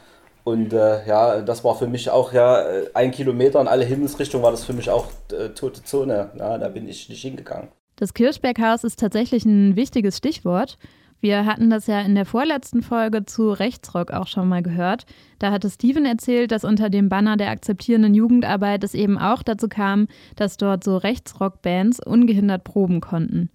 Und 0.43 0.73
äh, 0.73 1.07
ja, 1.07 1.41
das 1.41 1.63
war 1.63 1.75
für 1.75 1.87
mich 1.87 2.09
auch 2.09 2.33
ja 2.33 2.65
ein 2.93 3.11
Kilometer 3.11 3.61
in 3.61 3.67
alle 3.67 3.85
Himmelsrichtungen 3.85 4.43
war 4.43 4.51
das 4.51 4.65
für 4.65 4.73
mich 4.73 4.89
auch 4.89 5.07
äh, 5.31 5.49
tote 5.49 5.83
Zone. 5.83 6.31
Ja, 6.37 6.57
da 6.57 6.67
bin 6.67 6.87
ich 6.87 7.07
nicht 7.09 7.21
hingegangen. 7.21 7.69
Das 7.95 8.13
Kirschberghaus 8.13 8.83
ist 8.83 8.99
tatsächlich 8.99 9.45
ein 9.45 9.75
wichtiges 9.75 10.17
Stichwort. 10.17 10.77
Wir 11.23 11.45
hatten 11.45 11.69
das 11.69 11.87
ja 11.87 12.01
in 12.01 12.15
der 12.15 12.25
vorletzten 12.25 12.81
Folge 12.81 13.25
zu 13.25 13.51
Rechtsrock 13.51 14.11
auch 14.11 14.27
schon 14.27 14.49
mal 14.49 14.61
gehört. 14.61 15.05
Da 15.39 15.51
hatte 15.51 15.69
Steven 15.69 16.05
erzählt, 16.05 16.51
dass 16.51 16.65
unter 16.65 16.89
dem 16.89 17.07
Banner 17.07 17.37
der 17.37 17.49
akzeptierenden 17.49 18.13
Jugendarbeit 18.13 18.83
es 18.83 18.93
eben 18.93 19.17
auch 19.17 19.41
dazu 19.41 19.69
kam, 19.69 20.09
dass 20.35 20.57
dort 20.57 20.83
so 20.83 20.97
Rechtsrock-Bands 20.97 22.01
ungehindert 22.05 22.65
proben 22.65 22.99
konnten. 22.99 23.49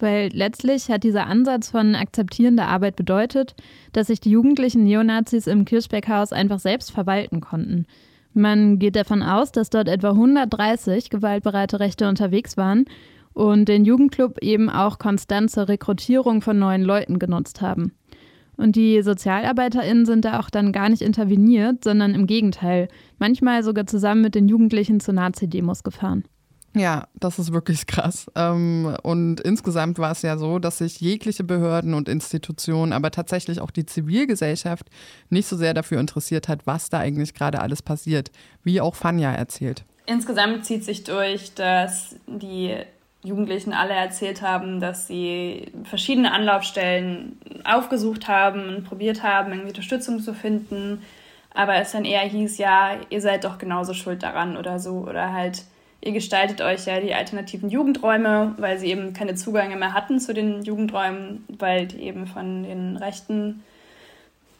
Weil 0.00 0.30
letztlich 0.32 0.90
hat 0.90 1.04
dieser 1.04 1.26
Ansatz 1.26 1.70
von 1.70 1.94
akzeptierender 1.94 2.66
Arbeit 2.66 2.96
bedeutet, 2.96 3.54
dass 3.92 4.08
sich 4.08 4.20
die 4.20 4.30
jugendlichen 4.30 4.84
Neonazis 4.84 5.46
im 5.46 5.64
Kirchberghaus 5.64 6.32
einfach 6.32 6.58
selbst 6.58 6.90
verwalten 6.90 7.40
konnten. 7.40 7.86
Man 8.32 8.78
geht 8.78 8.96
davon 8.96 9.22
aus, 9.22 9.52
dass 9.52 9.70
dort 9.70 9.88
etwa 9.88 10.10
130 10.10 11.10
gewaltbereite 11.10 11.80
Rechte 11.80 12.08
unterwegs 12.08 12.56
waren 12.56 12.86
und 13.34 13.68
den 13.68 13.84
Jugendclub 13.84 14.38
eben 14.42 14.70
auch 14.70 14.98
konstant 14.98 15.50
zur 15.50 15.68
Rekrutierung 15.68 16.40
von 16.40 16.58
neuen 16.58 16.82
Leuten 16.82 17.18
genutzt 17.18 17.60
haben. 17.60 17.92
Und 18.56 18.76
die 18.76 19.02
SozialarbeiterInnen 19.02 20.06
sind 20.06 20.24
da 20.24 20.38
auch 20.38 20.50
dann 20.50 20.72
gar 20.72 20.88
nicht 20.88 21.02
interveniert, 21.02 21.82
sondern 21.84 22.14
im 22.14 22.26
Gegenteil, 22.26 22.88
manchmal 23.18 23.62
sogar 23.62 23.86
zusammen 23.86 24.20
mit 24.20 24.34
den 24.34 24.48
Jugendlichen 24.48 25.00
zu 25.00 25.12
Nazi-Demos 25.12 25.82
gefahren. 25.82 26.24
Ja, 26.74 27.08
das 27.14 27.38
ist 27.38 27.52
wirklich 27.52 27.86
krass. 27.86 28.30
Ähm, 28.36 28.96
und 29.02 29.40
insgesamt 29.40 29.98
war 29.98 30.12
es 30.12 30.22
ja 30.22 30.38
so, 30.38 30.58
dass 30.58 30.78
sich 30.78 31.00
jegliche 31.00 31.42
Behörden 31.42 31.94
und 31.94 32.08
Institutionen, 32.08 32.92
aber 32.92 33.10
tatsächlich 33.10 33.60
auch 33.60 33.72
die 33.72 33.86
Zivilgesellschaft 33.86 34.86
nicht 35.30 35.48
so 35.48 35.56
sehr 35.56 35.74
dafür 35.74 35.98
interessiert 35.98 36.48
hat, 36.48 36.66
was 36.66 36.88
da 36.88 36.98
eigentlich 36.98 37.34
gerade 37.34 37.60
alles 37.60 37.82
passiert, 37.82 38.30
wie 38.62 38.80
auch 38.80 38.94
Fanja 38.94 39.32
erzählt. 39.32 39.84
Insgesamt 40.06 40.64
zieht 40.64 40.84
sich 40.84 41.04
durch, 41.04 41.54
dass 41.54 42.16
die 42.26 42.76
Jugendlichen 43.22 43.74
alle 43.74 43.92
erzählt 43.92 44.40
haben, 44.40 44.80
dass 44.80 45.06
sie 45.06 45.70
verschiedene 45.84 46.32
Anlaufstellen 46.32 47.38
aufgesucht 47.64 48.28
haben 48.28 48.68
und 48.68 48.84
probiert 48.84 49.22
haben, 49.22 49.50
irgendwie 49.50 49.68
Unterstützung 49.68 50.20
zu 50.20 50.34
finden. 50.34 51.02
Aber 51.52 51.74
es 51.76 51.92
dann 51.92 52.04
eher 52.04 52.20
hieß, 52.22 52.58
ja, 52.58 52.92
ihr 53.10 53.20
seid 53.20 53.44
doch 53.44 53.58
genauso 53.58 53.92
schuld 53.92 54.22
daran 54.22 54.56
oder 54.56 54.78
so. 54.78 54.92
Oder 55.08 55.32
halt, 55.32 55.64
ihr 56.00 56.12
gestaltet 56.12 56.60
euch 56.60 56.86
ja 56.86 57.00
die 57.00 57.14
alternativen 57.14 57.68
Jugendräume, 57.68 58.54
weil 58.58 58.78
sie 58.78 58.86
eben 58.86 59.12
keine 59.12 59.34
Zugänge 59.34 59.76
mehr 59.76 59.92
hatten 59.92 60.18
zu 60.18 60.32
den 60.32 60.62
Jugendräumen, 60.62 61.44
weil 61.48 61.86
die 61.86 62.02
eben 62.02 62.26
von 62.26 62.62
den 62.62 62.96
Rechten 62.96 63.62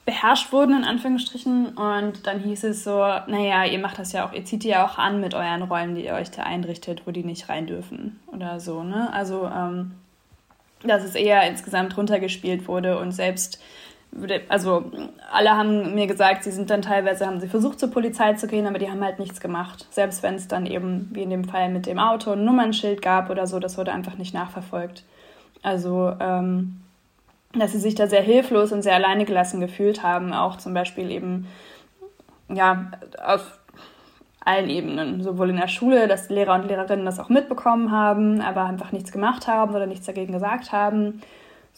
beherrscht 0.05 0.53
wurden, 0.53 0.77
in 0.77 0.85
Anführungsstrichen. 0.85 1.69
Und 1.69 2.27
dann 2.27 2.41
hieß 2.41 2.65
es 2.65 2.85
so, 2.85 2.99
naja, 2.99 3.65
ihr 3.65 3.79
macht 3.79 3.99
das 3.99 4.13
ja 4.13 4.27
auch, 4.27 4.33
ihr 4.33 4.45
zieht 4.45 4.65
die 4.65 4.69
ja 4.69 4.85
auch 4.85 4.99
an 4.99 5.21
mit 5.21 5.35
euren 5.35 5.63
Räumen, 5.63 5.95
die 5.95 6.05
ihr 6.05 6.15
euch 6.15 6.31
da 6.31 6.43
einrichtet, 6.43 7.03
wo 7.07 7.11
die 7.11 7.25
nicht 7.25 7.49
rein 7.49 7.67
dürfen 7.67 8.21
oder 8.27 8.61
so, 8.61 8.83
ne? 8.83 9.13
Also, 9.13 9.47
ähm, 9.47 9.93
dass 10.83 11.05
es 11.05 11.15
eher 11.15 11.47
insgesamt 11.47 11.97
runtergespielt 11.97 12.67
wurde 12.67 12.99
und 12.99 13.13
selbst 13.13 13.63
also 14.49 14.91
alle 15.33 15.57
haben 15.57 15.95
mir 15.95 16.07
gesagt, 16.07 16.43
sie 16.43 16.51
sind 16.51 16.71
dann 16.71 16.83
teilweise, 16.83 17.27
haben 17.27 17.41
sie 17.41 17.49
versucht 17.49 17.79
zur 17.79 17.91
Polizei 17.91 18.35
zu 18.35 18.49
gehen, 18.49 18.67
aber 18.67 18.79
die 18.79 18.91
haben 18.91 19.05
halt 19.05 19.19
nichts 19.19 19.41
gemacht. 19.41 19.87
Selbst 19.91 20.23
wenn 20.23 20.35
es 20.35 20.49
dann 20.49 20.67
eben, 20.67 21.09
wie 21.13 21.23
in 21.23 21.31
dem 21.31 21.45
Fall 21.45 21.69
mit 21.71 21.87
dem 21.87 21.99
Auto, 21.99 22.33
ein 22.33 22.45
Nummernschild 22.45 23.03
gab 23.03 23.31
oder 23.31 23.47
so, 23.47 23.61
das 23.61 23.79
wurde 23.79 23.93
einfach 23.93 24.17
nicht 24.17 24.35
nachverfolgt. 24.35 25.05
Also 25.63 26.13
ähm, 26.21 26.81
dass 27.53 27.73
sie 27.73 27.79
sich 27.79 27.95
da 27.95 28.07
sehr 28.07 28.23
hilflos 28.23 28.73
und 28.73 28.83
sehr 28.83 28.95
alleine 28.95 29.25
gelassen 29.25 29.61
gefühlt 29.61 30.03
haben, 30.03 30.33
auch 30.33 30.57
zum 30.57 30.75
Beispiel 30.75 31.11
eben 31.11 31.47
ja 32.49 32.91
auf 33.23 33.59
allen 34.45 34.71
Ebenen, 34.71 35.23
sowohl 35.23 35.51
in 35.51 35.57
der 35.57 35.69
Schule, 35.69 36.09
dass 36.09 36.31
Lehrer 36.31 36.55
und 36.55 36.67
Lehrerinnen 36.67 37.05
das 37.05 37.21
auch 37.21 37.29
mitbekommen 37.29 37.91
haben, 37.91 38.41
aber 38.41 38.65
einfach 38.65 38.93
nichts 38.93 39.13
gemacht 39.13 39.47
haben 39.47 39.75
oder 39.75 39.87
nichts 39.87 40.07
dagegen 40.07 40.33
gesagt 40.33 40.73
haben. 40.73 41.23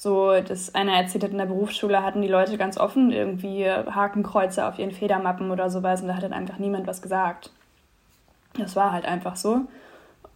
So, 0.03 0.33
das 0.41 0.75
einer 0.75 0.95
erzählt 0.95 1.23
hat, 1.23 1.31
in 1.31 1.38
der 1.38 1.47
Berufsschule 1.47 2.03
hatten 2.03 2.23
die 2.23 2.29
Leute 2.29 2.59
ganz 2.59 2.77
offen 2.77 3.12
irgendwie 3.12 3.71
Hakenkreuze 3.71 4.67
auf 4.67 4.81
ihren 4.81 4.91
Federmappen 4.91 5.53
oder 5.53 5.71
sowas 5.71 6.03
und 6.03 6.09
da 6.09 6.17
hat 6.17 6.25
dann 6.25 6.33
einfach 6.33 6.59
niemand 6.59 6.88
was 6.88 7.03
gesagt. 7.03 7.53
Das 8.59 8.75
war 8.75 8.91
halt 8.91 9.05
einfach 9.05 9.37
so. 9.37 9.61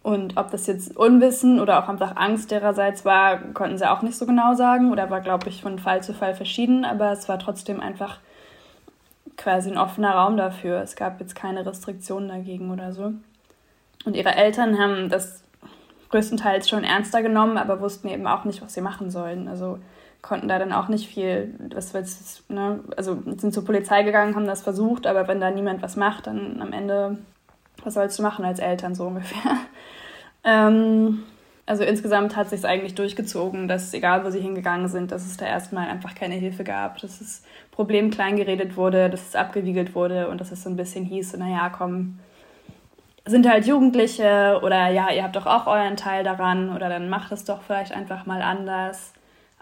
Und 0.03 0.37
ob 0.37 0.51
das 0.51 0.67
jetzt 0.67 0.95
Unwissen 0.95 1.59
oder 1.59 1.83
auch 1.83 1.89
einfach 1.89 2.15
Angst 2.15 2.53
ihrerseits 2.53 3.03
war, 3.03 3.39
konnten 3.39 3.77
sie 3.77 3.91
auch 3.91 4.03
nicht 4.03 4.17
so 4.17 4.25
genau 4.25 4.53
sagen 4.53 4.93
oder 4.93 5.09
war, 5.09 5.19
glaube 5.19 5.49
ich, 5.49 5.63
von 5.63 5.79
Fall 5.79 6.01
zu 6.01 6.13
Fall 6.13 6.33
verschieden, 6.33 6.85
aber 6.85 7.11
es 7.11 7.27
war 7.27 7.37
trotzdem 7.37 7.81
einfach 7.81 8.19
quasi 9.35 9.69
ein 9.69 9.77
offener 9.77 10.13
Raum 10.13 10.37
dafür. 10.37 10.81
Es 10.81 10.95
gab 10.95 11.19
jetzt 11.19 11.35
keine 11.35 11.65
Restriktionen 11.65 12.29
dagegen 12.29 12.71
oder 12.71 12.93
so. 12.93 13.11
Und 14.05 14.15
ihre 14.15 14.33
Eltern 14.33 14.79
haben 14.79 15.09
das 15.09 15.43
größtenteils 16.09 16.69
schon 16.69 16.83
ernster 16.83 17.21
genommen, 17.21 17.57
aber 17.57 17.81
wussten 17.81 18.07
eben 18.07 18.27
auch 18.27 18.45
nicht, 18.45 18.61
was 18.61 18.73
sie 18.73 18.81
machen 18.81 19.11
sollen. 19.11 19.47
Also 19.47 19.79
konnten 20.21 20.47
da 20.47 20.59
dann 20.59 20.73
auch 20.73 20.87
nicht 20.87 21.07
viel, 21.07 21.53
was 21.73 21.93
willst 21.93 22.49
ne? 22.49 22.79
also 22.95 23.21
sind 23.37 23.53
zur 23.53 23.65
Polizei 23.65 24.03
gegangen, 24.03 24.35
haben 24.35 24.47
das 24.47 24.61
versucht, 24.61 25.07
aber 25.07 25.27
wenn 25.27 25.39
da 25.39 25.51
niemand 25.51 25.81
was 25.81 25.95
macht, 25.95 26.27
dann 26.27 26.61
am 26.61 26.73
Ende, 26.73 27.17
was 27.83 27.93
sollst 27.93 28.17
du 28.19 28.23
machen 28.23 28.43
als 28.43 28.59
Eltern 28.59 28.95
so 28.95 29.05
ungefähr? 29.05 29.51
Ähm, 30.43 31.23
also 31.65 31.83
insgesamt 31.83 32.37
hat 32.37 32.49
sich 32.49 32.63
eigentlich 32.63 32.95
durchgezogen, 32.95 33.67
dass 33.67 33.93
egal 33.93 34.23
wo 34.23 34.29
sie 34.29 34.39
hingegangen 34.39 34.87
sind, 34.87 35.11
dass 35.11 35.25
es 35.25 35.35
da 35.35 35.45
erstmal 35.45 35.89
einfach 35.89 36.15
keine 36.15 36.35
Hilfe 36.35 36.63
gab, 36.63 36.99
dass 36.99 37.19
das 37.19 37.43
Problem 37.71 38.09
kleingeredet 38.11 38.77
wurde, 38.77 39.09
dass 39.09 39.27
es 39.27 39.35
abgewiegelt 39.35 39.93
wurde 39.93 40.29
und 40.29 40.39
dass 40.39 40.53
es 40.53 40.63
so 40.63 40.69
ein 40.69 40.77
bisschen 40.77 41.03
hieß, 41.03 41.35
naja, 41.35 41.69
komm, 41.69 42.19
sind 43.27 43.47
halt 43.47 43.65
Jugendliche 43.65 44.59
oder 44.63 44.89
ja, 44.89 45.11
ihr 45.11 45.23
habt 45.23 45.35
doch 45.35 45.45
auch 45.45 45.67
euren 45.67 45.97
Teil 45.97 46.23
daran 46.23 46.75
oder 46.75 46.89
dann 46.89 47.09
macht 47.09 47.31
es 47.31 47.43
doch 47.43 47.61
vielleicht 47.61 47.91
einfach 47.91 48.25
mal 48.25 48.41
anders. 48.41 49.13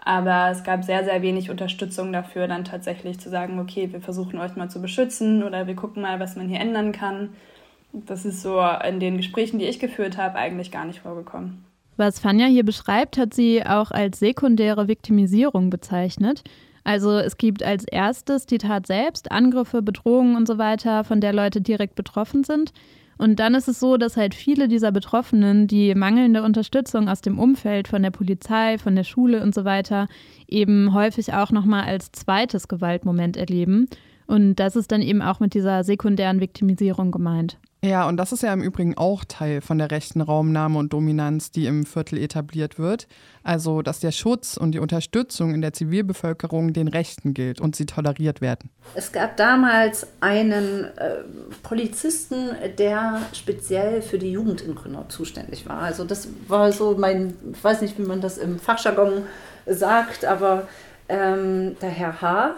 Aber 0.04 0.50
es 0.52 0.62
gab 0.62 0.84
sehr, 0.84 1.04
sehr 1.04 1.20
wenig 1.22 1.50
Unterstützung 1.50 2.12
dafür, 2.12 2.46
dann 2.46 2.64
tatsächlich 2.64 3.18
zu 3.18 3.28
sagen, 3.28 3.58
okay, 3.58 3.92
wir 3.92 4.00
versuchen 4.00 4.38
euch 4.38 4.54
mal 4.54 4.70
zu 4.70 4.80
beschützen 4.80 5.42
oder 5.42 5.66
wir 5.66 5.74
gucken 5.74 6.02
mal, 6.02 6.20
was 6.20 6.36
man 6.36 6.48
hier 6.48 6.60
ändern 6.60 6.92
kann. 6.92 7.30
Das 7.92 8.24
ist 8.24 8.42
so 8.42 8.60
in 8.86 9.00
den 9.00 9.16
Gesprächen, 9.16 9.58
die 9.58 9.64
ich 9.64 9.80
geführt 9.80 10.16
habe, 10.16 10.36
eigentlich 10.36 10.70
gar 10.70 10.84
nicht 10.84 11.00
vorgekommen. 11.00 11.64
Was 11.96 12.20
Fanja 12.20 12.46
hier 12.46 12.64
beschreibt, 12.64 13.16
hat 13.16 13.32
sie 13.32 13.64
auch 13.64 13.90
als 13.90 14.18
sekundäre 14.18 14.86
Viktimisierung 14.86 15.70
bezeichnet. 15.70 16.44
Also 16.84 17.18
es 17.18 17.36
gibt 17.36 17.64
als 17.64 17.84
erstes 17.84 18.46
die 18.46 18.58
Tat 18.58 18.86
selbst, 18.86 19.32
Angriffe, 19.32 19.82
Bedrohungen 19.82 20.36
und 20.36 20.46
so 20.46 20.56
weiter, 20.58 21.02
von 21.02 21.20
der 21.20 21.32
Leute 21.32 21.60
direkt 21.60 21.96
betroffen 21.96 22.44
sind. 22.44 22.72
Und 23.18 23.40
dann 23.40 23.54
ist 23.54 23.68
es 23.68 23.80
so, 23.80 23.96
dass 23.96 24.16
halt 24.16 24.34
viele 24.34 24.68
dieser 24.68 24.92
Betroffenen 24.92 25.66
die 25.66 25.94
mangelnde 25.94 26.42
Unterstützung 26.42 27.08
aus 27.08 27.20
dem 27.22 27.38
Umfeld, 27.38 27.88
von 27.88 28.02
der 28.02 28.10
Polizei, 28.10 28.78
von 28.78 28.94
der 28.94 29.04
Schule 29.04 29.42
und 29.42 29.54
so 29.54 29.64
weiter, 29.64 30.08
eben 30.48 30.92
häufig 30.92 31.32
auch 31.32 31.50
nochmal 31.50 31.84
als 31.84 32.12
zweites 32.12 32.68
Gewaltmoment 32.68 33.36
erleben. 33.36 33.88
Und 34.26 34.56
das 34.56 34.76
ist 34.76 34.92
dann 34.92 35.02
eben 35.02 35.22
auch 35.22 35.40
mit 35.40 35.54
dieser 35.54 35.84
sekundären 35.84 36.40
Viktimisierung 36.40 37.10
gemeint. 37.10 37.58
Ja, 37.84 38.08
und 38.08 38.16
das 38.16 38.32
ist 38.32 38.42
ja 38.42 38.52
im 38.52 38.62
Übrigen 38.62 38.96
auch 38.96 39.24
Teil 39.24 39.60
von 39.60 39.78
der 39.78 39.90
rechten 39.90 40.20
Raumnahme 40.20 40.78
und 40.78 40.92
Dominanz, 40.92 41.50
die 41.50 41.66
im 41.66 41.84
Viertel 41.84 42.18
etabliert 42.18 42.78
wird. 42.78 43.06
Also, 43.42 43.82
dass 43.82 44.00
der 44.00 44.12
Schutz 44.12 44.56
und 44.56 44.72
die 44.72 44.78
Unterstützung 44.78 45.54
in 45.54 45.60
der 45.60 45.72
Zivilbevölkerung 45.72 46.72
den 46.72 46.88
Rechten 46.88 47.32
gilt 47.34 47.60
und 47.60 47.76
sie 47.76 47.86
toleriert 47.86 48.40
werden. 48.40 48.70
Es 48.94 49.12
gab 49.12 49.36
damals 49.36 50.06
einen 50.20 50.84
äh, 50.96 51.18
Polizisten, 51.62 52.50
der 52.78 53.20
speziell 53.32 54.02
für 54.02 54.18
die 54.18 54.32
Jugend 54.32 54.62
in 54.62 54.74
Grünau 54.74 55.04
zuständig 55.08 55.68
war. 55.68 55.78
Also, 55.78 56.04
das 56.04 56.28
war 56.48 56.72
so 56.72 56.96
mein, 56.98 57.34
ich 57.52 57.62
weiß 57.62 57.82
nicht, 57.82 57.98
wie 57.98 58.06
man 58.06 58.20
das 58.20 58.38
im 58.38 58.58
Fachjargon 58.58 59.22
sagt, 59.66 60.24
aber 60.24 60.66
ähm, 61.08 61.76
der 61.80 61.90
Herr 61.90 62.20
H 62.20 62.54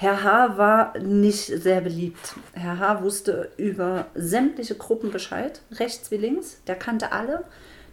Herr 0.00 0.24
H. 0.24 0.56
war 0.56 0.98
nicht 0.98 1.44
sehr 1.44 1.82
beliebt. 1.82 2.34
Herr 2.54 2.78
H. 2.78 3.02
wusste 3.02 3.50
über 3.58 4.06
sämtliche 4.14 4.74
Gruppen 4.74 5.10
Bescheid, 5.10 5.60
rechts 5.72 6.10
wie 6.10 6.16
links. 6.16 6.62
Der 6.66 6.74
kannte 6.74 7.12
alle. 7.12 7.44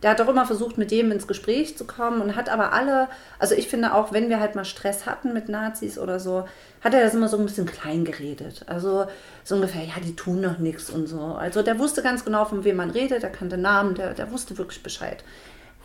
der 0.01 0.11
hat 0.11 0.21
doch 0.21 0.29
immer 0.29 0.45
versucht, 0.45 0.77
mit 0.77 0.93
jedem 0.93 1.11
ins 1.11 1.27
Gespräch 1.27 1.75
zu 1.77 1.83
kommen 1.83 2.21
und 2.21 2.37
hat 2.37 2.47
aber 2.47 2.71
alle, 2.71 3.09
also 3.39 3.55
ich 3.55 3.67
finde 3.67 3.93
auch, 3.93 4.13
wenn 4.13 4.29
wir 4.29 4.39
halt 4.39 4.55
mal 4.55 4.63
Stress 4.63 5.05
hatten 5.05 5.33
mit 5.33 5.49
Nazis 5.49 5.99
oder 5.99 6.17
so, 6.21 6.47
hat 6.81 6.93
er 6.93 7.03
das 7.03 7.13
immer 7.13 7.27
so 7.27 7.37
ein 7.37 7.45
bisschen 7.45 7.65
klein 7.65 8.05
geredet. 8.05 8.63
Also 8.67 9.07
so 9.43 9.55
ungefähr, 9.55 9.83
ja, 9.83 9.95
die 10.01 10.15
tun 10.15 10.39
noch 10.39 10.59
nichts 10.59 10.89
und 10.89 11.07
so. 11.07 11.19
Also 11.19 11.61
der 11.61 11.77
wusste 11.77 12.03
ganz 12.03 12.23
genau, 12.23 12.45
von 12.45 12.63
wem 12.63 12.77
man 12.77 12.91
redet, 12.91 13.21
der 13.21 13.31
kannte 13.31 13.57
Namen, 13.57 13.95
der, 13.95 14.13
der 14.13 14.31
wusste 14.31 14.57
wirklich 14.57 14.81
Bescheid. 14.81 15.25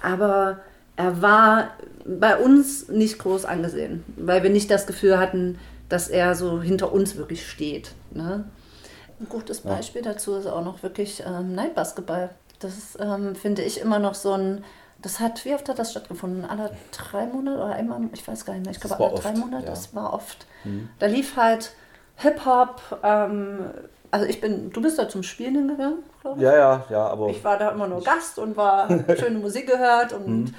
Aber 0.00 0.60
er 0.94 1.20
war 1.20 1.70
bei 2.04 2.36
uns 2.36 2.88
nicht 2.88 3.18
groß 3.18 3.44
angesehen, 3.44 4.04
weil 4.16 4.44
wir 4.44 4.50
nicht 4.50 4.70
das 4.70 4.86
Gefühl 4.86 5.18
hatten, 5.18 5.58
dass 5.92 6.08
er 6.08 6.34
so 6.34 6.62
hinter 6.62 6.90
uns 6.90 7.16
wirklich 7.16 7.46
steht. 7.46 7.92
Ne? 8.12 8.44
Ein 9.20 9.28
gutes 9.28 9.60
Beispiel 9.60 10.02
ja. 10.02 10.12
dazu 10.12 10.34
ist 10.36 10.46
auch 10.46 10.64
noch 10.64 10.82
wirklich 10.82 11.22
ähm, 11.26 11.54
Neidbasketball. 11.54 12.30
Das 12.60 12.98
ähm, 12.98 13.36
finde 13.36 13.60
ich, 13.62 13.78
immer 13.78 13.98
noch 13.98 14.14
so 14.14 14.32
ein. 14.32 14.64
Das 15.02 15.20
hat, 15.20 15.44
wie 15.44 15.52
oft 15.52 15.68
hat 15.68 15.78
das 15.78 15.90
stattgefunden? 15.90 16.44
Alle 16.44 16.70
drei 16.92 17.26
Monate 17.26 17.58
oder 17.58 17.74
einmal? 17.74 18.00
Ich 18.14 18.26
weiß 18.26 18.46
gar 18.46 18.54
nicht 18.54 18.64
mehr. 18.64 18.72
Ich 18.72 18.80
glaube, 18.80 19.04
alle 19.04 19.12
oft, 19.12 19.24
drei 19.24 19.32
Monate. 19.32 19.64
Ja. 19.64 19.70
Das 19.70 19.94
war 19.94 20.14
oft. 20.14 20.46
Mhm. 20.64 20.88
Da 20.98 21.06
lief 21.06 21.36
halt 21.36 21.72
Hip-Hop. 22.16 23.00
Ähm, 23.02 23.66
also, 24.10 24.26
ich 24.26 24.40
bin, 24.40 24.70
du 24.70 24.80
bist 24.80 24.98
da 24.98 25.08
zum 25.08 25.22
Spielen 25.22 25.56
hingegangen, 25.56 25.98
glaube 26.22 26.38
ich. 26.38 26.44
Ja, 26.44 26.56
ja, 26.56 26.84
ja. 26.88 27.06
Aber 27.06 27.28
ich 27.28 27.44
war 27.44 27.58
da 27.58 27.70
immer 27.70 27.88
nur 27.88 28.02
Gast 28.02 28.38
und 28.38 28.56
war 28.56 28.88
schöne 29.18 29.38
Musik 29.40 29.66
gehört. 29.66 30.14
Und, 30.14 30.44
mhm. 30.44 30.54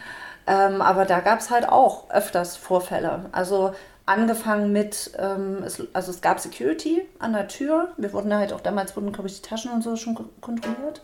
ähm, 0.45 0.81
aber 0.81 1.05
da 1.05 1.21
gab 1.21 1.39
es 1.39 1.49
halt 1.49 1.67
auch 1.67 2.11
öfters 2.11 2.55
Vorfälle. 2.55 3.25
Also, 3.31 3.73
angefangen 4.05 4.71
mit, 4.71 5.11
ähm, 5.17 5.63
es, 5.63 5.81
also 5.93 6.11
es 6.11 6.21
gab 6.21 6.39
Security 6.39 7.01
an 7.19 7.33
der 7.33 7.47
Tür. 7.47 7.89
Wir 7.97 8.13
wurden 8.13 8.33
halt 8.33 8.53
auch 8.53 8.61
damals, 8.61 8.95
wurden, 8.95 9.11
glaube 9.11 9.29
ich, 9.29 9.41
die 9.41 9.47
Taschen 9.47 9.71
und 9.71 9.81
so 9.81 9.95
schon 9.95 10.15
kontrolliert. 10.41 11.03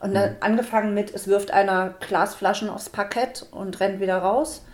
Und 0.00 0.14
dann 0.14 0.30
mhm. 0.30 0.36
angefangen 0.40 0.94
mit, 0.94 1.14
es 1.14 1.28
wirft 1.28 1.52
einer 1.52 1.94
Glasflaschen 2.00 2.68
aufs 2.68 2.90
Parkett 2.90 3.46
und 3.52 3.78
rennt 3.80 4.00
wieder 4.00 4.18
raus. 4.18 4.64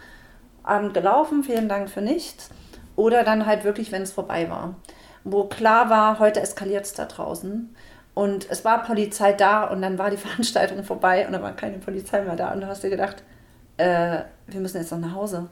Abend 0.63 0.95
gelaufen, 0.95 1.45
vielen 1.45 1.69
Dank 1.69 1.91
für 1.91 2.01
nichts. 2.01 2.51
Oder 2.97 3.25
dann 3.25 3.47
halt 3.47 3.63
wirklich, 3.65 3.93
wenn 3.93 4.03
es 4.03 4.11
vorbei 4.11 4.51
war. 4.51 4.75
Wo 5.25 5.45
klar 5.45 5.91
war, 5.91 6.19
heute 6.19 6.41
eskaliert 6.41 6.87
es 6.87 6.95
da 6.95 7.05
draußen. 7.05 7.75
Und 8.15 8.51
es 8.51 8.65
war 8.65 8.83
Polizei 8.83 9.33
da 9.33 9.65
und 9.65 9.81
dann 9.83 9.99
war 9.99 10.11
die 10.11 10.17
Veranstaltung 10.27 10.83
vorbei 10.83 11.27
und 11.27 11.33
da 11.33 11.43
war 11.43 11.55
keine 11.55 11.79
Polizei 11.79 12.23
mehr 12.23 12.35
da. 12.35 12.53
Und 12.53 12.63
du 12.63 12.67
hast 12.67 12.83
dir 12.83 12.91
gedacht, 12.91 13.23
äh, 13.77 14.23
wir 14.47 14.61
müssen 14.61 14.79
jetzt 14.79 14.91
noch 14.91 14.99
nach 14.99 15.15
Hause. 15.15 15.49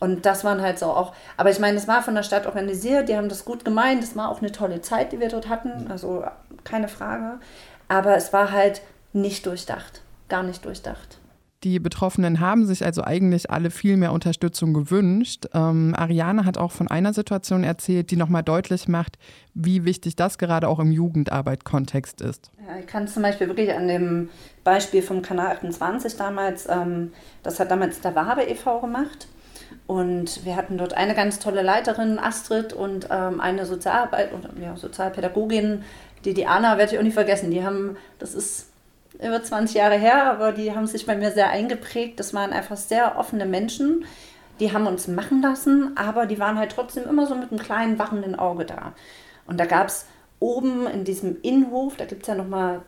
Und 0.00 0.26
das 0.26 0.44
waren 0.44 0.62
halt 0.62 0.78
so 0.78 0.86
auch, 0.86 1.12
aber 1.36 1.50
ich 1.50 1.58
meine, 1.58 1.74
das 1.74 1.88
war 1.88 2.02
von 2.02 2.14
der 2.14 2.22
Stadt 2.22 2.46
organisiert, 2.46 3.08
die 3.08 3.16
haben 3.16 3.28
das 3.28 3.44
gut 3.44 3.64
gemeint, 3.64 4.02
das 4.02 4.14
war 4.14 4.30
auch 4.30 4.40
eine 4.40 4.52
tolle 4.52 4.80
Zeit, 4.80 5.12
die 5.12 5.18
wir 5.18 5.28
dort 5.28 5.48
hatten, 5.48 5.90
also 5.90 6.24
keine 6.64 6.88
Frage. 6.88 7.40
Aber 7.88 8.16
es 8.16 8.32
war 8.32 8.52
halt 8.52 8.82
nicht 9.12 9.46
durchdacht, 9.46 10.02
gar 10.28 10.42
nicht 10.42 10.64
durchdacht. 10.64 11.18
Die 11.64 11.80
Betroffenen 11.80 12.38
haben 12.38 12.66
sich 12.66 12.84
also 12.84 13.02
eigentlich 13.02 13.50
alle 13.50 13.72
viel 13.72 13.96
mehr 13.96 14.12
Unterstützung 14.12 14.72
gewünscht. 14.72 15.46
Ähm, 15.54 15.92
Ariane 15.96 16.44
hat 16.44 16.56
auch 16.56 16.70
von 16.70 16.86
einer 16.86 17.12
Situation 17.12 17.64
erzählt, 17.64 18.12
die 18.12 18.16
nochmal 18.16 18.44
deutlich 18.44 18.86
macht, 18.86 19.18
wie 19.54 19.84
wichtig 19.84 20.14
das 20.14 20.38
gerade 20.38 20.68
auch 20.68 20.78
im 20.78 20.92
Jugendarbeit-Kontext 20.92 22.20
ist. 22.20 22.52
Ja, 22.64 22.78
ich 22.78 22.86
kann 22.86 23.08
zum 23.08 23.24
Beispiel 23.24 23.48
wirklich 23.48 23.74
an 23.74 23.88
dem 23.88 24.28
Beispiel 24.62 25.02
vom 25.02 25.20
Kanal 25.20 25.56
28 25.56 26.16
damals, 26.16 26.68
ähm, 26.68 27.12
das 27.42 27.58
hat 27.58 27.72
damals 27.72 28.00
der 28.00 28.14
Wabe 28.14 28.44
e.V. 28.44 28.80
gemacht. 28.80 29.26
Und 29.88 30.44
wir 30.44 30.54
hatten 30.54 30.76
dort 30.76 30.92
eine 30.92 31.14
ganz 31.14 31.38
tolle 31.40 31.62
Leiterin, 31.62 32.18
Astrid, 32.18 32.74
und 32.74 33.08
ähm, 33.10 33.40
eine 33.40 33.64
Sozialarbeit 33.64 34.32
und 34.34 34.46
ja, 34.62 34.76
Sozialpädagogin, 34.76 35.82
die 36.24 36.46
Anna 36.46 36.76
werde 36.76 36.92
ich 36.92 36.98
auch 36.98 37.02
nicht 37.02 37.14
vergessen. 37.14 37.50
Die 37.50 37.64
haben, 37.64 37.96
das 38.18 38.34
ist 38.34 38.68
über 39.14 39.42
20 39.42 39.76
Jahre 39.76 39.96
her, 39.96 40.30
aber 40.30 40.52
die 40.52 40.74
haben 40.74 40.86
sich 40.86 41.06
bei 41.06 41.16
mir 41.16 41.32
sehr 41.32 41.48
eingeprägt. 41.48 42.20
Das 42.20 42.34
waren 42.34 42.52
einfach 42.52 42.76
sehr 42.76 43.18
offene 43.18 43.46
Menschen. 43.46 44.04
Die 44.60 44.72
haben 44.72 44.86
uns 44.86 45.08
machen 45.08 45.40
lassen, 45.40 45.96
aber 45.96 46.26
die 46.26 46.38
waren 46.38 46.58
halt 46.58 46.72
trotzdem 46.72 47.04
immer 47.04 47.26
so 47.26 47.34
mit 47.34 47.50
einem 47.50 47.60
kleinen 47.60 47.98
wachenden 47.98 48.38
Auge 48.38 48.66
da. 48.66 48.92
Und 49.46 49.58
da 49.58 49.64
gab 49.64 49.88
es 49.88 50.06
oben 50.38 50.86
in 50.86 51.04
diesem 51.04 51.40
Innenhof, 51.40 51.96
da 51.96 52.04
gibt 52.04 52.22
es 52.22 52.28
ja 52.28 52.34
nochmal 52.34 52.82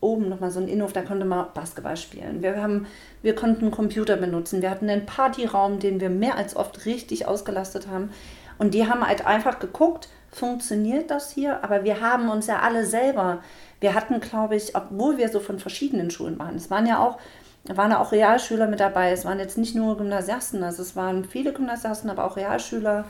oben 0.00 0.28
nochmal 0.28 0.50
so 0.50 0.60
einen 0.60 0.68
Innenhof, 0.68 0.92
da 0.92 1.02
konnte 1.02 1.24
man 1.24 1.46
Basketball 1.54 1.96
spielen. 1.96 2.42
Wir, 2.42 2.62
haben, 2.62 2.86
wir 3.22 3.34
konnten 3.34 3.70
Computer 3.70 4.16
benutzen. 4.16 4.62
Wir 4.62 4.70
hatten 4.70 4.88
einen 4.88 5.06
Partyraum, 5.06 5.80
den 5.80 6.00
wir 6.00 6.10
mehr 6.10 6.36
als 6.36 6.54
oft 6.54 6.86
richtig 6.86 7.26
ausgelastet 7.26 7.88
haben. 7.88 8.10
Und 8.58 8.74
die 8.74 8.88
haben 8.88 9.06
halt 9.06 9.26
einfach 9.26 9.58
geguckt, 9.58 10.08
funktioniert 10.30 11.10
das 11.10 11.30
hier? 11.32 11.64
Aber 11.64 11.84
wir 11.84 12.00
haben 12.00 12.28
uns 12.28 12.46
ja 12.46 12.60
alle 12.60 12.84
selber 12.84 13.40
wir 13.80 13.94
hatten, 13.94 14.20
glaube 14.20 14.56
ich, 14.56 14.74
obwohl 14.74 15.18
wir 15.18 15.28
so 15.28 15.40
von 15.40 15.58
verschiedenen 15.58 16.10
Schulen 16.10 16.38
waren, 16.38 16.56
es 16.56 16.70
waren 16.70 16.86
ja 16.86 16.98
auch, 16.98 17.18
waren 17.64 17.92
auch 17.92 18.12
Realschüler 18.12 18.66
mit 18.66 18.80
dabei, 18.80 19.12
es 19.12 19.24
waren 19.24 19.38
jetzt 19.38 19.58
nicht 19.58 19.74
nur 19.74 19.96
Gymnasiasten, 19.96 20.62
also 20.62 20.82
es 20.82 20.96
waren 20.96 21.24
viele 21.24 21.52
Gymnasiasten, 21.52 22.10
aber 22.10 22.24
auch 22.24 22.36
Realschüler, 22.36 23.04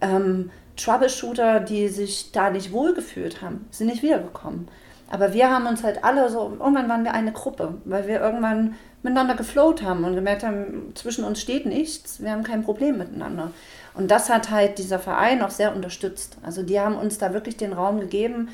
ähm, 0.00 0.50
Troubleshooter, 0.76 1.60
die 1.60 1.88
sich 1.88 2.30
da 2.32 2.50
nicht 2.50 2.72
wohlgefühlt 2.72 3.42
haben, 3.42 3.66
sind 3.70 3.88
nicht 3.88 4.02
wiedergekommen. 4.02 4.68
Aber 5.10 5.32
wir 5.32 5.50
haben 5.50 5.66
uns 5.66 5.82
halt 5.82 6.04
alle 6.04 6.28
so, 6.28 6.56
irgendwann 6.60 6.88
waren 6.88 7.04
wir 7.04 7.14
eine 7.14 7.32
Gruppe, 7.32 7.74
weil 7.84 8.06
wir 8.06 8.20
irgendwann 8.20 8.74
miteinander 9.02 9.36
geflowt 9.36 9.82
haben 9.82 10.04
und 10.04 10.14
gemerkt 10.14 10.42
haben, 10.42 10.92
zwischen 10.94 11.24
uns 11.24 11.40
steht 11.40 11.66
nichts, 11.66 12.20
wir 12.22 12.30
haben 12.30 12.42
kein 12.42 12.62
Problem 12.62 12.98
miteinander. 12.98 13.52
Und 13.94 14.10
das 14.10 14.28
hat 14.28 14.50
halt 14.50 14.78
dieser 14.78 14.98
Verein 14.98 15.42
auch 15.42 15.50
sehr 15.50 15.74
unterstützt. 15.74 16.36
Also 16.42 16.62
die 16.62 16.78
haben 16.78 16.96
uns 16.96 17.18
da 17.18 17.32
wirklich 17.32 17.56
den 17.56 17.72
Raum 17.72 18.00
gegeben, 18.00 18.48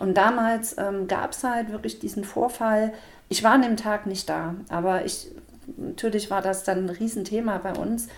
und 0.00 0.14
damals 0.16 0.76
ähm, 0.78 1.08
gab 1.08 1.32
es 1.32 1.44
halt 1.44 1.70
wirklich 1.70 1.98
diesen 1.98 2.24
Vorfall. 2.24 2.92
Ich 3.28 3.44
war 3.44 3.52
an 3.52 3.62
dem 3.62 3.76
Tag 3.76 4.06
nicht 4.06 4.28
da, 4.30 4.54
aber 4.70 5.04
ich, 5.04 5.28
natürlich 5.76 6.30
war 6.30 6.40
das 6.40 6.64
dann 6.64 6.86
ein 6.86 6.88
Riesenthema 6.88 7.58
bei 7.58 7.74
uns. 7.74 8.08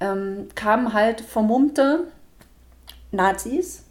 Ähm, 0.00 0.48
kamen 0.54 0.94
halt 0.94 1.20
vermummte 1.20 2.04
Nazis 3.12 3.84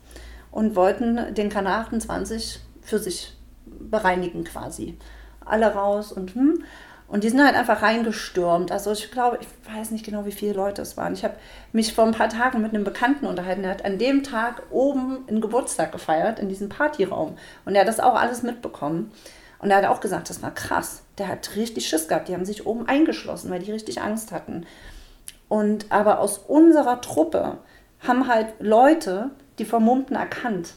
und 0.49 0.75
wollten 0.75 1.35
den 1.35 1.49
Kanal 1.49 1.81
28 1.81 2.59
für 2.81 2.97
sich 2.97 3.34
bereinigen 3.79 4.43
quasi. 4.43 4.97
Alle 5.45 5.73
raus 5.73 6.11
und 6.11 6.33
hm. 6.35 6.63
Und 7.07 7.23
die 7.23 7.29
sind 7.29 7.43
halt 7.43 7.55
einfach 7.55 7.83
reingestürmt. 7.83 8.71
Also 8.71 8.91
ich 8.91 9.11
glaube, 9.11 9.37
ich 9.39 9.47
weiß 9.75 9.91
nicht 9.91 10.03
genau, 10.03 10.25
wie 10.25 10.31
viele 10.31 10.53
Leute 10.53 10.81
es 10.81 10.97
waren. 10.97 11.13
Ich 11.13 11.23
habe 11.23 11.35
mich 11.71 11.93
vor 11.93 12.03
ein 12.03 12.13
paar 12.13 12.29
Tagen 12.29 12.61
mit 12.61 12.73
einem 12.73 12.83
Bekannten 12.83 13.27
unterhalten. 13.27 13.61
Der 13.61 13.71
hat 13.71 13.85
an 13.85 13.99
dem 13.99 14.23
Tag 14.23 14.63
oben 14.71 15.19
einen 15.27 15.39
Geburtstag 15.39 15.91
gefeiert, 15.91 16.39
in 16.39 16.49
diesem 16.49 16.67
Partyraum. 16.67 17.37
Und 17.63 17.75
er 17.75 17.81
hat 17.81 17.87
das 17.87 17.99
auch 17.99 18.15
alles 18.15 18.41
mitbekommen. 18.41 19.11
Und 19.59 19.69
er 19.69 19.77
hat 19.77 19.85
auch 19.85 20.01
gesagt, 20.01 20.31
das 20.31 20.41
war 20.41 20.51
krass. 20.51 21.03
Der 21.19 21.27
hat 21.27 21.55
richtig 21.55 21.87
Schiss 21.87 22.07
gehabt. 22.07 22.27
Die 22.27 22.33
haben 22.33 22.45
sich 22.45 22.65
oben 22.65 22.87
eingeschlossen, 22.87 23.51
weil 23.51 23.59
die 23.59 23.71
richtig 23.71 24.01
Angst 24.01 24.31
hatten. 24.31 24.65
Und 25.47 25.91
aber 25.91 26.19
aus 26.19 26.39
unserer 26.39 27.01
Truppe 27.01 27.59
haben 28.07 28.27
halt 28.27 28.47
Leute 28.59 29.29
die 29.59 29.65
Vermummten 29.65 30.15
erkannt. 30.15 30.73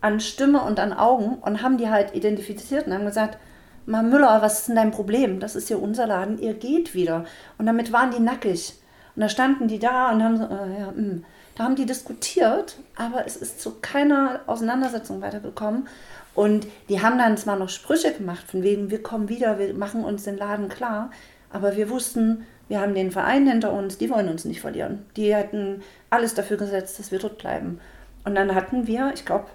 An 0.00 0.20
Stimme 0.20 0.62
und 0.62 0.80
an 0.80 0.92
Augen 0.92 1.34
und 1.40 1.62
haben 1.62 1.78
die 1.78 1.90
halt 1.90 2.14
identifiziert 2.14 2.86
und 2.86 2.94
haben 2.94 3.04
gesagt, 3.04 3.38
Mal 3.86 4.02
Müller, 4.02 4.42
was 4.42 4.60
ist 4.60 4.68
denn 4.68 4.76
dein 4.76 4.90
Problem? 4.90 5.40
Das 5.40 5.56
ist 5.56 5.68
hier 5.68 5.82
unser 5.82 6.06
Laden, 6.06 6.38
ihr 6.38 6.54
geht 6.54 6.94
wieder. 6.94 7.24
Und 7.58 7.66
damit 7.66 7.92
waren 7.92 8.10
die 8.10 8.20
nackig. 8.20 8.74
Und 9.16 9.22
da 9.22 9.28
standen 9.28 9.68
die 9.68 9.78
da 9.78 10.12
und 10.12 10.22
haben 10.22 10.36
so, 10.36 10.44
äh, 10.44 10.80
ja, 10.80 10.86
mh. 10.86 10.96
Hm. 10.96 11.24
da 11.56 11.64
haben 11.64 11.74
die 11.76 11.86
diskutiert, 11.86 12.76
aber 12.94 13.26
es 13.26 13.36
ist 13.36 13.60
zu 13.60 13.76
keiner 13.80 14.40
Auseinandersetzung 14.46 15.20
weitergekommen. 15.20 15.88
Und 16.34 16.66
die 16.88 17.02
haben 17.02 17.18
dann 17.18 17.36
zwar 17.36 17.56
noch 17.56 17.68
Sprüche 17.68 18.12
gemacht, 18.12 18.48
von 18.48 18.62
wegen, 18.62 18.90
wir 18.90 19.02
kommen 19.02 19.28
wieder, 19.28 19.58
wir 19.58 19.74
machen 19.74 20.04
uns 20.04 20.22
den 20.22 20.36
Laden 20.36 20.68
klar, 20.68 21.10
aber 21.52 21.74
wir 21.74 21.90
wussten, 21.90 22.46
wir 22.68 22.80
haben 22.80 22.94
den 22.94 23.10
Verein 23.10 23.48
hinter 23.48 23.72
uns, 23.72 23.98
die 23.98 24.08
wollen 24.10 24.28
uns 24.28 24.44
nicht 24.44 24.60
verlieren. 24.60 25.04
Die 25.16 25.34
hätten 25.34 25.82
alles 26.10 26.34
dafür 26.34 26.56
gesetzt, 26.56 27.00
dass 27.00 27.10
wir 27.10 27.18
dort 27.18 27.38
bleiben. 27.38 27.80
Und 28.24 28.36
dann 28.36 28.54
hatten 28.54 28.86
wir, 28.86 29.10
ich 29.12 29.24
glaube, 29.24 29.46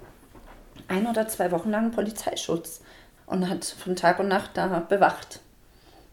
ein 0.88 1.08
oder 1.08 1.28
zwei 1.28 1.52
Wochen 1.52 1.72
lang 1.72 1.92
Polizeischutz 1.92 2.82
und 3.26 3.50
hat 3.50 3.66
von 3.66 3.96
Tag 3.96 4.20
und 4.20 4.28
Nacht 4.28 4.52
da 4.54 4.80
bewacht. 4.80 5.40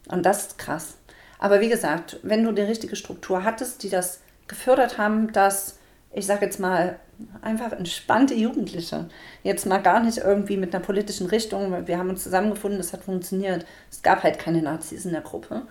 Und 0.07 0.25
das 0.25 0.47
ist 0.47 0.57
krass. 0.57 0.95
Aber 1.39 1.61
wie 1.61 1.69
gesagt, 1.69 2.19
wenn 2.23 2.43
du 2.43 2.51
die 2.51 2.61
richtige 2.61 2.95
Struktur 2.95 3.43
hattest, 3.43 3.83
die 3.83 3.89
das 3.89 4.21
gefördert 4.47 4.97
haben, 4.97 5.31
dass, 5.33 5.77
ich 6.13 6.25
sage 6.25 6.45
jetzt 6.45 6.59
mal, 6.59 6.99
einfach 7.41 7.71
entspannte 7.73 8.33
Jugendliche, 8.33 9.09
jetzt 9.43 9.65
mal 9.65 9.79
gar 9.79 9.99
nicht 10.01 10.17
irgendwie 10.17 10.57
mit 10.57 10.73
einer 10.73 10.83
politischen 10.83 11.27
Richtung, 11.27 11.87
wir 11.87 11.97
haben 11.97 12.09
uns 12.09 12.23
zusammengefunden, 12.23 12.79
das 12.79 12.93
hat 12.93 13.03
funktioniert. 13.03 13.65
Es 13.91 14.01
gab 14.01 14.23
halt 14.23 14.39
keine 14.39 14.61
Nazis 14.61 15.05
in 15.05 15.11
der 15.11 15.21
Gruppe. 15.21 15.63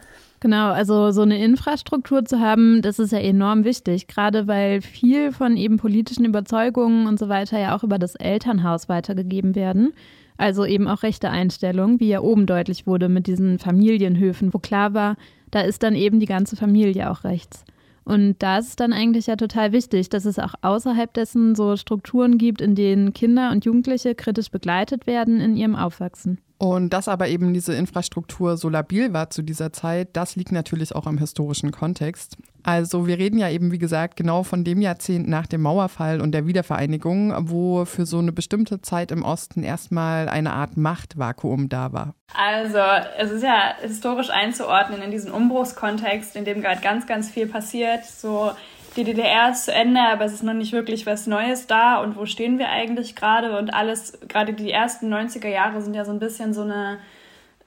Genau, 0.43 0.73
also 0.73 1.13
so 1.13 1.23
eine 1.23 1.39
Infrastruktur 1.39 2.25
zu 2.25 2.41
haben, 2.41 2.83
das 2.83 2.99
ist 2.99 3.13
ja 3.13 3.21
enorm 3.21 3.63
wichtig, 3.63 4.09
gerade 4.09 4.49
weil 4.49 4.81
viel 4.81 5.31
von 5.31 5.57
eben 5.57 5.77
politischen 5.77 6.25
Überzeugungen 6.25 7.07
und 7.07 7.17
so 7.17 7.29
weiter 7.29 7.61
ja 7.61 7.77
auch 7.77 7.85
über 7.85 7.97
das 7.97 8.17
Elternhaus 8.17 8.89
weitergegeben 8.89 9.55
werden. 9.55 9.93
Also 10.37 10.65
eben 10.65 10.89
auch 10.89 11.05
rechte 11.05 11.31
Einstellung, 11.31 12.01
wie 12.01 12.09
ja 12.09 12.23
oben 12.23 12.47
deutlich 12.47 12.89
wurde 12.89 13.09
mit 13.09 13.29
diesen 13.29 13.61
Familienhöfen, 13.61 14.53
wo 14.53 14.59
klar 14.59 14.95
war, 14.95 15.17
da 15.53 15.61
ist 15.61 15.85
dann 15.85 15.95
eben 15.95 16.19
die 16.19 16.27
ganze 16.27 16.57
Familie 16.57 17.13
auch 17.13 17.23
rechts. 17.23 17.65
Und 18.03 18.35
da 18.41 18.59
ist 18.59 18.71
es 18.71 18.75
dann 18.75 18.93
eigentlich 18.93 19.29
ja 19.29 19.37
total 19.37 19.71
wichtig, 19.71 20.09
dass 20.09 20.25
es 20.25 20.41
auch 20.41 20.55
außerhalb 20.61 21.15
dessen 21.15 21.55
so 21.55 21.77
Strukturen 21.77 22.37
gibt, 22.37 22.61
in 22.61 22.75
denen 22.75 23.13
Kinder 23.13 23.53
und 23.53 23.65
Jugendliche 23.65 24.17
kritisch 24.17 24.51
begleitet 24.51 25.07
werden 25.07 25.41
in 25.41 25.57
ihrem 25.57 25.77
Aufwachsen. 25.77 26.39
Und 26.63 26.91
dass 26.91 27.09
aber 27.09 27.27
eben 27.27 27.53
diese 27.53 27.75
Infrastruktur 27.75 28.57
so 28.57 28.69
labil 28.69 29.13
war 29.13 29.31
zu 29.31 29.43
dieser 29.43 29.73
Zeit, 29.73 30.11
das 30.13 30.37
liegt 30.37 30.53
natürlich 30.53 30.95
auch 30.95 31.09
am 31.09 31.19
historischen 31.19 31.73
Kontext. 31.73 32.37
Also 32.63 33.09
wir 33.09 33.19
reden 33.19 33.37
ja 33.37 33.51
eben, 33.51 33.73
wie 33.73 33.79
gesagt, 33.79 34.15
genau 34.15 34.45
von 34.45 34.63
dem 34.63 34.81
Jahrzehnt 34.81 35.27
nach 35.29 35.49
dem 35.49 35.63
Mauerfall 35.63 36.21
und 36.21 36.31
der 36.31 36.47
Wiedervereinigung, 36.47 37.35
wo 37.51 37.85
für 37.85 38.07
so 38.07 38.21
eine 38.21 38.31
bestimmte 38.31 38.81
Zeit 38.81 39.11
im 39.11 39.25
Osten 39.25 39.65
erstmal 39.65 40.29
eine 40.29 40.53
Art 40.53 40.77
Machtvakuum 40.77 41.69
da 41.69 41.93
war. 41.93 42.15
Also 42.33 42.79
es 43.19 43.33
ist 43.33 43.43
ja 43.43 43.75
historisch 43.81 44.31
einzuordnen 44.31 45.03
in 45.03 45.11
diesen 45.11 45.33
Umbruchskontext, 45.33 46.37
in 46.37 46.45
dem 46.45 46.61
gerade 46.61 46.81
ganz, 46.81 47.09
ganz 47.09 47.29
viel 47.29 47.49
passiert. 47.49 48.05
So 48.05 48.53
die 48.97 49.05
DDR 49.05 49.51
ist 49.51 49.65
zu 49.65 49.73
Ende, 49.73 50.01
aber 50.01 50.25
es 50.25 50.33
ist 50.33 50.43
noch 50.43 50.53
nicht 50.53 50.73
wirklich 50.73 51.07
was 51.07 51.27
Neues 51.27 51.67
da 51.67 52.01
und 52.03 52.17
wo 52.17 52.27
stehen 52.27 52.59
wir 52.59 52.69
eigentlich 52.69 53.17
gerade 53.17 53.59
und 53.59 53.73
alles, 53.73 54.19
gerade 54.29 54.53
die 54.53 54.71
ersten 54.71 55.13
90er 55.13 55.49
Jahre 55.49 55.81
sind 55.81 55.95
ja 55.95 56.05
so 56.05 56.13
ein 56.13 56.19
bisschen 56.19 56.53
so 56.53 56.63
eine, 56.63 56.99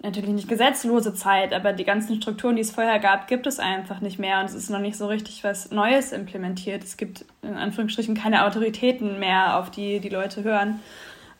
natürlich 0.01 0.29
nicht 0.29 0.47
gesetzlose 0.47 1.15
Zeit, 1.15 1.53
aber 1.53 1.73
die 1.73 1.83
ganzen 1.83 2.21
Strukturen, 2.21 2.55
die 2.55 2.61
es 2.61 2.71
vorher 2.71 2.99
gab, 2.99 3.27
gibt 3.27 3.47
es 3.47 3.59
einfach 3.59 4.01
nicht 4.01 4.19
mehr 4.19 4.39
und 4.39 4.45
es 4.45 4.53
ist 4.53 4.69
noch 4.69 4.79
nicht 4.79 4.97
so 4.97 5.07
richtig 5.07 5.43
was 5.43 5.71
Neues 5.71 6.11
implementiert. 6.11 6.83
Es 6.83 6.95
gibt 6.95 7.25
in 7.41 7.55
Anführungsstrichen 7.55 8.15
keine 8.15 8.45
Autoritäten 8.45 9.19
mehr, 9.19 9.57
auf 9.57 9.71
die 9.71 9.99
die 9.99 10.09
Leute 10.09 10.43
hören 10.43 10.79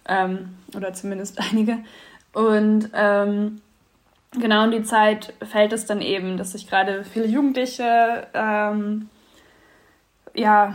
ähm, 0.09 0.57
oder 0.75 0.93
zumindest 0.93 1.39
einige 1.51 1.77
und 2.33 2.89
ähm, 2.93 3.61
genau 4.31 4.65
in 4.65 4.71
die 4.71 4.83
Zeit 4.83 5.33
fällt 5.43 5.73
es 5.73 5.85
dann 5.85 6.01
eben, 6.01 6.37
dass 6.37 6.53
sich 6.53 6.67
gerade 6.67 7.03
viele 7.03 7.27
Jugendliche 7.27 8.27
ähm, 8.33 9.09
ja, 10.35 10.73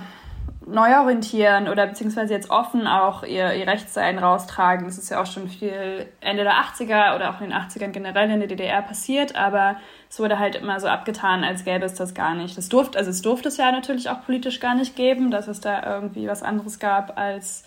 neu 0.66 0.98
orientieren 0.98 1.68
oder 1.68 1.86
beziehungsweise 1.86 2.32
jetzt 2.34 2.50
offen 2.50 2.86
auch 2.86 3.22
ihr, 3.22 3.54
ihr 3.54 3.66
Rechtssein 3.66 4.18
raustragen. 4.18 4.86
Das 4.86 4.98
ist 4.98 5.10
ja 5.10 5.20
auch 5.20 5.26
schon 5.26 5.48
viel 5.48 6.06
Ende 6.20 6.44
der 6.44 6.54
80er 6.54 7.16
oder 7.16 7.30
auch 7.30 7.40
in 7.40 7.50
den 7.50 7.58
80ern 7.58 7.88
generell 7.88 8.30
in 8.30 8.40
der 8.40 8.48
DDR 8.48 8.82
passiert, 8.82 9.36
aber 9.36 9.76
es 10.08 10.20
wurde 10.20 10.38
halt 10.38 10.56
immer 10.56 10.78
so 10.78 10.86
abgetan, 10.86 11.44
als 11.44 11.64
gäbe 11.64 11.84
es 11.84 11.94
das 11.94 12.14
gar 12.14 12.34
nicht. 12.34 12.56
Das 12.56 12.68
durfte, 12.68 12.98
also 12.98 13.10
es 13.10 13.22
durfte 13.22 13.48
es 13.48 13.56
ja 13.56 13.72
natürlich 13.72 14.10
auch 14.10 14.24
politisch 14.24 14.60
gar 14.60 14.74
nicht 14.74 14.96
geben, 14.96 15.30
dass 15.30 15.48
es 15.48 15.60
da 15.60 15.94
irgendwie 15.94 16.28
was 16.28 16.42
anderes 16.42 16.78
gab 16.78 17.18
als 17.18 17.64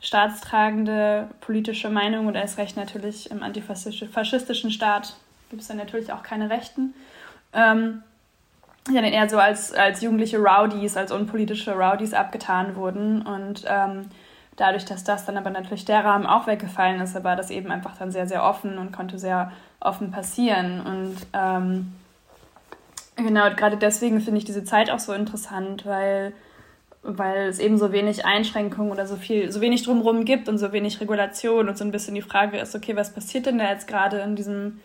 staatstragende 0.00 1.28
politische 1.40 1.88
Meinung 1.90 2.26
und 2.26 2.34
erst 2.34 2.58
recht 2.58 2.76
natürlich 2.76 3.30
im 3.30 3.42
antifaschistischen 3.42 4.70
Staat 4.70 5.16
gibt 5.50 5.62
es 5.62 5.68
dann 5.68 5.78
natürlich 5.78 6.12
auch 6.12 6.22
keine 6.22 6.50
Rechten. 6.50 6.94
Ähm, 7.52 8.02
ja 8.94 9.02
dann 9.02 9.12
eher 9.12 9.28
so 9.28 9.38
als, 9.38 9.72
als 9.72 10.00
jugendliche 10.00 10.38
Rowdies, 10.38 10.96
als 10.96 11.12
unpolitische 11.12 11.72
Rowdies 11.72 12.14
abgetan 12.14 12.76
wurden. 12.76 13.22
Und 13.22 13.64
ähm, 13.66 14.06
dadurch, 14.56 14.84
dass 14.84 15.04
das 15.04 15.24
dann 15.24 15.36
aber 15.36 15.50
natürlich 15.50 15.84
der 15.84 16.04
Rahmen 16.04 16.26
auch 16.26 16.46
weggefallen 16.46 17.00
ist, 17.00 17.22
war 17.22 17.36
das 17.36 17.50
eben 17.50 17.70
einfach 17.70 17.96
dann 17.96 18.10
sehr, 18.10 18.26
sehr 18.26 18.44
offen 18.44 18.78
und 18.78 18.92
konnte 18.92 19.18
sehr 19.18 19.52
offen 19.80 20.10
passieren. 20.10 20.80
Und 20.80 21.16
ähm, 21.32 21.92
genau, 23.16 23.50
gerade 23.54 23.76
deswegen 23.76 24.20
finde 24.20 24.38
ich 24.38 24.44
diese 24.44 24.64
Zeit 24.64 24.90
auch 24.90 24.98
so 24.98 25.12
interessant, 25.12 25.84
weil, 25.86 26.32
weil 27.02 27.48
es 27.48 27.58
eben 27.58 27.78
so 27.78 27.92
wenig 27.92 28.24
Einschränkungen 28.24 28.92
oder 28.92 29.06
so 29.06 29.16
viel, 29.16 29.52
so 29.52 29.60
wenig 29.60 29.84
drumherum 29.84 30.24
gibt 30.24 30.48
und 30.48 30.58
so 30.58 30.72
wenig 30.72 31.00
Regulation 31.00 31.68
und 31.68 31.76
so 31.76 31.84
ein 31.84 31.92
bisschen 31.92 32.14
die 32.14 32.22
Frage 32.22 32.58
ist, 32.58 32.74
okay, 32.74 32.96
was 32.96 33.12
passiert 33.12 33.46
denn 33.46 33.58
da 33.58 33.70
jetzt 33.70 33.88
gerade 33.88 34.18
in 34.18 34.36
diesem 34.36 34.80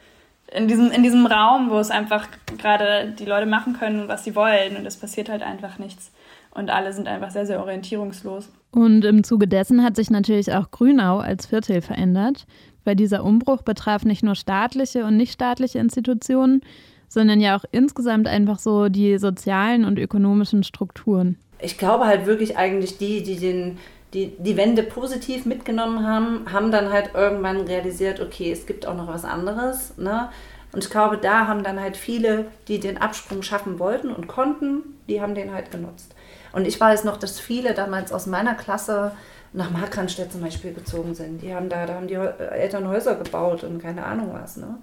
in 0.53 0.67
diesem, 0.67 0.91
in 0.91 1.03
diesem 1.03 1.25
Raum, 1.25 1.69
wo 1.69 1.77
es 1.79 1.89
einfach 1.89 2.27
gerade 2.57 3.13
die 3.17 3.25
Leute 3.25 3.45
machen 3.45 3.73
können, 3.73 4.07
was 4.07 4.23
sie 4.23 4.35
wollen 4.35 4.75
und 4.77 4.85
es 4.85 4.97
passiert 4.97 5.29
halt 5.29 5.43
einfach 5.43 5.79
nichts. 5.79 6.11
Und 6.53 6.69
alle 6.69 6.91
sind 6.91 7.07
einfach 7.07 7.31
sehr, 7.31 7.45
sehr 7.45 7.61
orientierungslos. 7.61 8.49
Und 8.71 9.05
im 9.05 9.23
Zuge 9.23 9.47
dessen 9.47 9.83
hat 9.83 9.95
sich 9.95 10.09
natürlich 10.09 10.53
auch 10.53 10.69
Grünau 10.71 11.19
als 11.19 11.45
Viertel 11.45 11.81
verändert, 11.81 12.45
weil 12.83 12.95
dieser 12.95 13.23
Umbruch 13.23 13.61
betraf 13.61 14.03
nicht 14.03 14.23
nur 14.23 14.35
staatliche 14.35 15.05
und 15.05 15.15
nichtstaatliche 15.15 15.79
Institutionen, 15.79 16.61
sondern 17.07 17.39
ja 17.39 17.57
auch 17.57 17.63
insgesamt 17.71 18.27
einfach 18.27 18.59
so 18.59 18.89
die 18.89 19.17
sozialen 19.17 19.85
und 19.85 19.99
ökonomischen 19.99 20.63
Strukturen. 20.63 21.37
Ich 21.59 21.77
glaube 21.77 22.05
halt 22.05 22.25
wirklich 22.25 22.57
eigentlich 22.57 22.97
die, 22.97 23.23
die 23.23 23.37
den 23.37 23.77
die, 24.13 24.35
die 24.37 24.57
Wende 24.57 24.83
positiv 24.83 25.45
mitgenommen 25.45 26.05
haben, 26.05 26.51
haben 26.51 26.71
dann 26.71 26.91
halt 26.91 27.11
irgendwann 27.13 27.61
realisiert, 27.61 28.19
okay, 28.19 28.51
es 28.51 28.65
gibt 28.65 28.85
auch 28.85 28.95
noch 28.95 29.07
was 29.07 29.23
anderes. 29.23 29.97
Ne? 29.97 30.29
Und 30.73 30.83
ich 30.83 30.89
glaube, 30.89 31.17
da 31.17 31.47
haben 31.47 31.63
dann 31.63 31.79
halt 31.79 31.97
viele, 31.97 32.45
die 32.67 32.79
den 32.79 32.97
Absprung 32.97 33.41
schaffen 33.41 33.79
wollten 33.79 34.11
und 34.13 34.27
konnten, 34.27 34.99
die 35.07 35.21
haben 35.21 35.35
den 35.35 35.53
halt 35.53 35.71
genutzt. 35.71 36.13
Und 36.53 36.67
ich 36.67 36.79
weiß 36.79 37.05
noch, 37.05 37.17
dass 37.17 37.39
viele 37.39 37.73
damals 37.73 38.11
aus 38.11 38.25
meiner 38.25 38.55
Klasse 38.55 39.13
nach 39.53 39.69
Markranstädt 39.69 40.31
zum 40.31 40.41
Beispiel 40.41 40.73
gezogen 40.73 41.13
sind. 41.13 41.41
Die 41.41 41.53
haben 41.53 41.69
da, 41.69 41.85
da 41.85 41.95
haben 41.95 42.07
die 42.07 42.15
Eltern 42.15 42.87
Häuser 42.87 43.15
gebaut 43.15 43.63
und 43.63 43.81
keine 43.81 44.05
Ahnung 44.05 44.31
was. 44.33 44.57
Ne? 44.57 44.77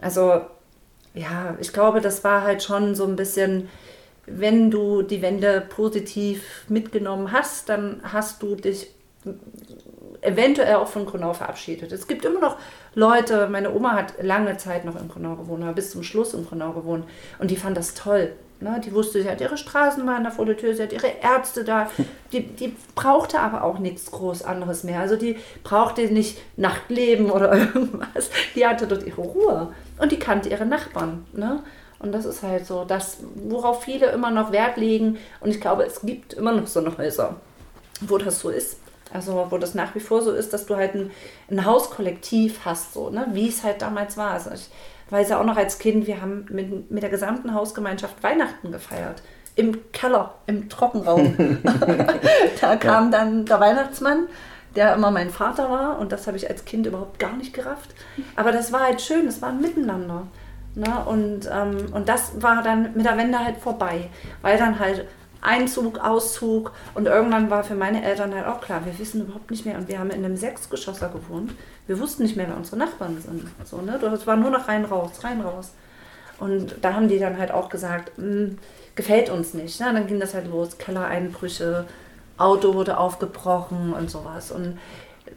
Also 0.00 0.42
ja, 1.14 1.56
ich 1.60 1.72
glaube, 1.72 2.00
das 2.00 2.24
war 2.24 2.42
halt 2.42 2.62
schon 2.62 2.94
so 2.94 3.06
ein 3.06 3.16
bisschen 3.16 3.68
wenn 4.26 4.70
du 4.70 5.02
die 5.02 5.22
Wende 5.22 5.60
positiv 5.68 6.64
mitgenommen 6.68 7.32
hast, 7.32 7.68
dann 7.68 8.00
hast 8.04 8.42
du 8.42 8.54
dich 8.54 8.88
eventuell 10.20 10.76
auch 10.76 10.88
von 10.88 11.06
Grünau 11.06 11.32
verabschiedet. 11.32 11.92
Es 11.92 12.06
gibt 12.06 12.24
immer 12.24 12.40
noch 12.40 12.56
Leute, 12.94 13.48
meine 13.48 13.74
Oma 13.74 13.92
hat 13.92 14.14
lange 14.22 14.56
Zeit 14.56 14.84
noch 14.84 15.00
in 15.00 15.08
Grünau 15.08 15.36
gewohnt, 15.36 15.62
aber 15.62 15.72
bis 15.72 15.90
zum 15.90 16.02
Schluss 16.02 16.34
in 16.34 16.46
Grünau 16.46 16.72
gewohnt 16.72 17.04
und 17.38 17.50
die 17.50 17.56
fand 17.56 17.76
das 17.76 17.94
toll. 17.94 18.32
Ne? 18.62 18.80
Die 18.84 18.94
wusste, 18.94 19.20
sie 19.20 19.28
hat 19.28 19.40
ihre 19.40 19.56
Straßenbahn 19.56 20.22
da 20.22 20.30
vor 20.30 20.46
der 20.46 20.56
Tür, 20.56 20.74
sie 20.74 20.84
hat 20.84 20.92
ihre 20.92 21.08
Ärzte 21.20 21.64
da. 21.64 21.90
Die, 22.32 22.46
die 22.46 22.74
brauchte 22.94 23.40
aber 23.40 23.62
auch 23.62 23.78
nichts 23.78 24.10
groß 24.10 24.42
anderes 24.42 24.84
mehr. 24.84 25.00
Also 25.00 25.16
die 25.16 25.36
brauchte 25.64 26.00
nicht 26.06 26.38
Nachtleben 26.56 27.30
oder 27.30 27.52
irgendwas. 27.74 28.30
Die 28.54 28.66
hatte 28.66 28.86
dort 28.86 29.02
ihre 29.02 29.20
Ruhe 29.20 29.74
und 29.98 30.12
die 30.12 30.18
kannte 30.18 30.48
ihre 30.48 30.64
Nachbarn. 30.64 31.26
Ne? 31.34 31.62
Und 32.02 32.12
das 32.12 32.24
ist 32.24 32.42
halt 32.42 32.66
so, 32.66 32.84
das, 32.84 33.18
worauf 33.36 33.84
viele 33.84 34.10
immer 34.10 34.30
noch 34.30 34.50
Wert 34.50 34.76
legen. 34.76 35.18
Und 35.40 35.50
ich 35.50 35.60
glaube, 35.60 35.84
es 35.84 36.00
gibt 36.02 36.34
immer 36.34 36.52
noch 36.52 36.66
so 36.66 36.80
eine 36.80 36.96
Häuser, 36.98 37.36
wo 38.00 38.18
das 38.18 38.40
so 38.40 38.50
ist. 38.50 38.78
Also 39.12 39.46
wo 39.50 39.58
das 39.58 39.74
nach 39.74 39.94
wie 39.94 40.00
vor 40.00 40.22
so 40.22 40.32
ist, 40.32 40.52
dass 40.52 40.66
du 40.66 40.76
halt 40.76 40.94
ein, 40.94 41.10
ein 41.50 41.64
Hauskollektiv 41.64 42.60
hast, 42.64 42.94
so, 42.94 43.10
ne? 43.10 43.26
wie 43.32 43.48
es 43.48 43.62
halt 43.62 43.82
damals 43.82 44.16
war. 44.16 44.32
Also 44.32 44.50
ich 44.50 44.68
weiß 45.10 45.28
ja 45.28 45.40
auch 45.40 45.44
noch 45.44 45.56
als 45.56 45.78
Kind, 45.78 46.06
wir 46.06 46.20
haben 46.20 46.46
mit, 46.50 46.90
mit 46.90 47.02
der 47.02 47.10
gesamten 47.10 47.54
Hausgemeinschaft 47.54 48.22
Weihnachten 48.22 48.72
gefeiert. 48.72 49.22
Im 49.54 49.92
Keller, 49.92 50.34
im 50.46 50.70
Trockenraum. 50.70 51.58
da 52.60 52.76
kam 52.76 53.10
dann 53.10 53.44
der 53.44 53.60
Weihnachtsmann, 53.60 54.26
der 54.74 54.94
immer 54.94 55.10
mein 55.10 55.28
Vater 55.28 55.70
war 55.70 55.98
und 55.98 56.10
das 56.10 56.26
habe 56.26 56.38
ich 56.38 56.48
als 56.48 56.64
Kind 56.64 56.86
überhaupt 56.86 57.18
gar 57.18 57.34
nicht 57.34 57.52
gerafft. 57.52 57.90
Aber 58.34 58.50
das 58.50 58.72
war 58.72 58.80
halt 58.80 59.02
schön, 59.02 59.26
es 59.26 59.42
war 59.42 59.50
ein 59.50 59.60
Miteinander. 59.60 60.26
Ne? 60.74 61.04
Und, 61.04 61.48
ähm, 61.52 61.92
und 61.92 62.08
das 62.08 62.42
war 62.42 62.62
dann 62.62 62.94
mit 62.94 63.04
der 63.04 63.16
Wende 63.18 63.38
halt 63.38 63.58
vorbei, 63.58 64.08
weil 64.40 64.58
dann 64.58 64.78
halt 64.78 65.06
Einzug, 65.42 65.98
Auszug 65.98 66.72
und 66.94 67.06
irgendwann 67.06 67.50
war 67.50 67.64
für 67.64 67.74
meine 67.74 68.04
Eltern 68.04 68.32
halt 68.34 68.46
auch 68.46 68.60
klar, 68.60 68.84
wir 68.84 68.96
wissen 68.98 69.22
überhaupt 69.22 69.50
nicht 69.50 69.66
mehr 69.66 69.76
und 69.76 69.88
wir 69.88 69.98
haben 69.98 70.10
in 70.10 70.24
einem 70.24 70.36
Sechsgeschosser 70.36 71.08
gewohnt. 71.08 71.52
Wir 71.86 71.98
wussten 71.98 72.22
nicht 72.22 72.36
mehr, 72.36 72.46
wer 72.48 72.56
unsere 72.56 72.76
Nachbarn 72.76 73.20
sind. 73.20 73.48
So, 73.64 73.78
ne? 73.82 73.98
Das 74.00 74.26
war 74.26 74.36
nur 74.36 74.50
noch 74.50 74.68
rein, 74.68 74.84
raus, 74.84 75.24
rein, 75.24 75.40
raus. 75.40 75.72
Und 76.38 76.76
da 76.80 76.94
haben 76.94 77.08
die 77.08 77.18
dann 77.18 77.38
halt 77.38 77.50
auch 77.50 77.68
gesagt, 77.68 78.12
hm, 78.16 78.58
gefällt 78.94 79.30
uns 79.30 79.52
nicht. 79.52 79.80
Ne? 79.80 79.92
Dann 79.92 80.06
ging 80.06 80.20
das 80.20 80.32
halt 80.32 80.48
los, 80.48 80.78
Kellereinbrüche, 80.78 81.86
Auto 82.38 82.74
wurde 82.74 82.98
aufgebrochen 82.98 83.92
und 83.92 84.10
sowas. 84.10 84.52
Und 84.52 84.78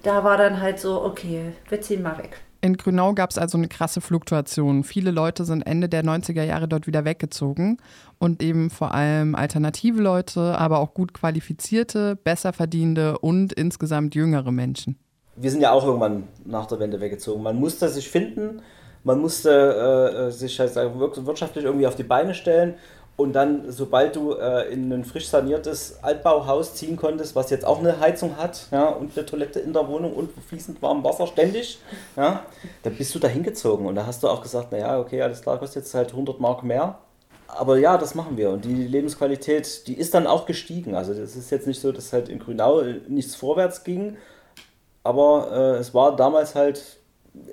da 0.03 0.23
war 0.23 0.37
dann 0.37 0.61
halt 0.61 0.79
so, 0.79 1.03
okay, 1.03 1.53
wir 1.69 1.81
ziehen 1.81 2.03
mal 2.03 2.17
weg. 2.17 2.41
In 2.65 2.77
Grünau 2.77 3.13
gab 3.13 3.29
es 3.29 3.37
also 3.37 3.59
eine 3.59 3.67
krasse 3.67 4.01
Fluktuation. 4.01 4.83
Viele 4.83 5.11
Leute 5.11 5.45
sind 5.45 5.61
Ende 5.61 5.87
der 5.87 6.03
90er 6.03 6.41
Jahre 6.41 6.67
dort 6.67 6.87
wieder 6.87 7.05
weggezogen 7.05 7.77
und 8.17 8.41
eben 8.41 8.71
vor 8.71 8.91
allem 8.91 9.35
alternative 9.35 10.01
Leute, 10.01 10.57
aber 10.57 10.79
auch 10.79 10.95
gut 10.95 11.13
qualifizierte, 11.13 12.15
besser 12.15 12.53
verdienende 12.53 13.19
und 13.19 13.53
insgesamt 13.53 14.15
jüngere 14.15 14.51
Menschen. 14.51 14.97
Wir 15.35 15.51
sind 15.51 15.61
ja 15.61 15.73
auch 15.73 15.85
irgendwann 15.85 16.23
nach 16.43 16.65
der 16.65 16.79
Wende 16.79 16.99
weggezogen. 16.99 17.43
Man 17.43 17.59
musste 17.59 17.87
sich 17.87 18.09
finden, 18.09 18.63
man 19.03 19.21
musste 19.21 19.51
äh, 19.51 20.31
sich 20.31 20.59
halt 20.59 20.75
wirtschaftlich 20.75 21.65
irgendwie 21.65 21.85
auf 21.85 21.95
die 21.95 22.01
Beine 22.01 22.33
stellen 22.33 22.73
und 23.17 23.31
dann, 23.33 23.71
sobald 23.71 24.17
du 24.17 24.33
äh, 24.33 24.73
in 24.73 24.91
ein 24.91 25.05
frisch 25.05 25.29
saniertes 25.29 26.03
Altbauhaus 26.03 26.75
ziehen 26.75 26.97
konntest, 26.97 27.33
was 27.33 27.49
jetzt 27.49 27.63
auch 27.63 27.79
eine 27.79 27.99
Heizung 28.01 28.35
hat 28.35 28.67
ja, 28.71 28.89
und 28.89 29.15
eine 29.15 29.25
Toilette 29.25 29.61
in 29.61 29.71
der 29.71 29.87
Wohnung 29.87 30.13
und 30.13 30.31
fließend 30.49 30.81
warmes 30.81 31.05
Wasser 31.05 31.27
ständig, 31.27 31.79
ja, 32.17 32.45
dann 32.83 32.95
bist 32.95 33.15
du 33.15 33.19
da 33.19 33.29
hingezogen. 33.29 33.85
Und 33.85 33.95
da 33.95 34.05
hast 34.05 34.21
du 34.21 34.27
auch 34.27 34.41
gesagt, 34.41 34.73
naja, 34.73 34.99
okay, 34.99 35.21
alles 35.21 35.41
klar, 35.41 35.57
kostet 35.57 35.83
jetzt 35.83 35.93
halt 35.93 36.11
100 36.11 36.41
Mark 36.41 36.63
mehr. 36.63 36.99
Aber 37.47 37.77
ja, 37.77 37.97
das 37.97 38.15
machen 38.15 38.35
wir. 38.35 38.49
Und 38.49 38.65
die 38.65 38.85
Lebensqualität, 38.85 39.87
die 39.87 39.97
ist 39.97 40.13
dann 40.13 40.27
auch 40.27 40.45
gestiegen. 40.45 40.95
Also 40.95 41.13
das 41.13 41.37
ist 41.37 41.51
jetzt 41.51 41.67
nicht 41.67 41.79
so, 41.79 41.93
dass 41.93 42.11
halt 42.11 42.27
in 42.27 42.39
Grünau 42.39 42.81
nichts 43.07 43.35
vorwärts 43.35 43.85
ging. 43.85 44.17
Aber 45.03 45.51
äh, 45.53 45.79
es 45.79 45.93
war 45.93 46.17
damals 46.17 46.55
halt 46.55 46.97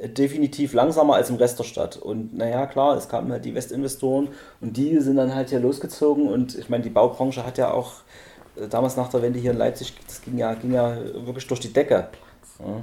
definitiv 0.05 0.73
langsamer 0.73 1.15
als 1.15 1.31
im 1.31 1.37
Rest 1.37 1.59
der 1.59 1.65
Stadt. 1.65 1.97
Und 1.97 2.37
naja, 2.37 2.67
klar, 2.67 2.97
es 2.97 3.09
kamen 3.09 3.31
halt 3.31 3.45
die 3.45 3.55
Westinvestoren 3.55 4.29
und 4.61 4.77
die 4.77 4.99
sind 4.99 5.17
dann 5.17 5.35
halt 5.35 5.51
hier 5.51 5.61
losgezogen. 5.61 6.29
Und 6.29 6.57
ich 6.59 6.69
meine, 6.69 6.83
die 6.83 6.91
Baubranche 6.91 7.47
hat 7.47 7.59
ja 7.59 7.71
auch 7.71 7.93
äh, 8.57 8.69
damals 8.69 8.97
nach 8.97 9.09
der 9.09 9.23
Wende 9.23 9.39
hier 9.39 9.53
in 9.53 9.59
Leipzig, 9.59 9.95
das 10.07 10.23
ging 10.23 10.39
ja, 10.39 10.55
ging 10.55 10.73
ja 10.73 10.97
wirklich 11.27 11.47
durch 11.47 11.61
die 11.61 11.73
Decke. 11.73 12.09
Ja. 12.59 12.83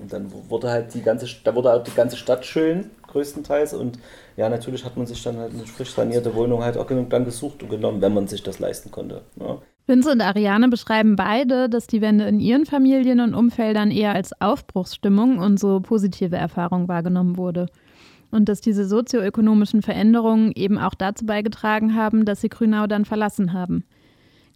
Und 0.00 0.12
dann 0.12 0.30
wurde 0.48 0.70
halt 0.70 0.92
die 0.94 1.02
ganze, 1.02 1.26
da 1.44 1.54
wurde 1.54 1.70
halt 1.70 1.86
die 1.86 1.94
ganze 1.94 2.16
Stadt 2.16 2.44
schön, 2.44 2.90
größtenteils. 3.08 3.74
Und 3.74 3.98
ja, 4.36 4.48
natürlich 4.48 4.84
hat 4.84 4.96
man 4.96 5.06
sich 5.06 5.22
dann 5.22 5.38
halt 5.38 5.52
eine 5.52 5.64
frisch 5.64 5.94
sanierte 5.94 6.34
Wohnung 6.34 6.62
halt 6.62 6.76
auch 6.76 6.86
dann 6.86 7.24
gesucht 7.24 7.62
und 7.62 7.70
genommen, 7.70 8.02
wenn 8.02 8.14
man 8.14 8.28
sich 8.28 8.42
das 8.42 8.58
leisten 8.58 8.90
konnte. 8.90 9.22
Ja. 9.40 9.58
Vince 9.88 10.12
und 10.12 10.20
Ariane 10.20 10.68
beschreiben 10.68 11.16
beide, 11.16 11.70
dass 11.70 11.86
die 11.86 12.02
Wende 12.02 12.26
in 12.26 12.40
ihren 12.40 12.66
Familien 12.66 13.20
und 13.20 13.32
Umfeldern 13.32 13.90
eher 13.90 14.14
als 14.14 14.38
Aufbruchsstimmung 14.38 15.38
und 15.38 15.58
so 15.58 15.80
positive 15.80 16.36
Erfahrung 16.36 16.88
wahrgenommen 16.88 17.38
wurde. 17.38 17.68
Und 18.30 18.50
dass 18.50 18.60
diese 18.60 18.86
sozioökonomischen 18.86 19.80
Veränderungen 19.80 20.52
eben 20.54 20.76
auch 20.76 20.92
dazu 20.92 21.24
beigetragen 21.24 21.94
haben, 21.94 22.26
dass 22.26 22.42
sie 22.42 22.50
Grünau 22.50 22.86
dann 22.86 23.06
verlassen 23.06 23.54
haben. 23.54 23.84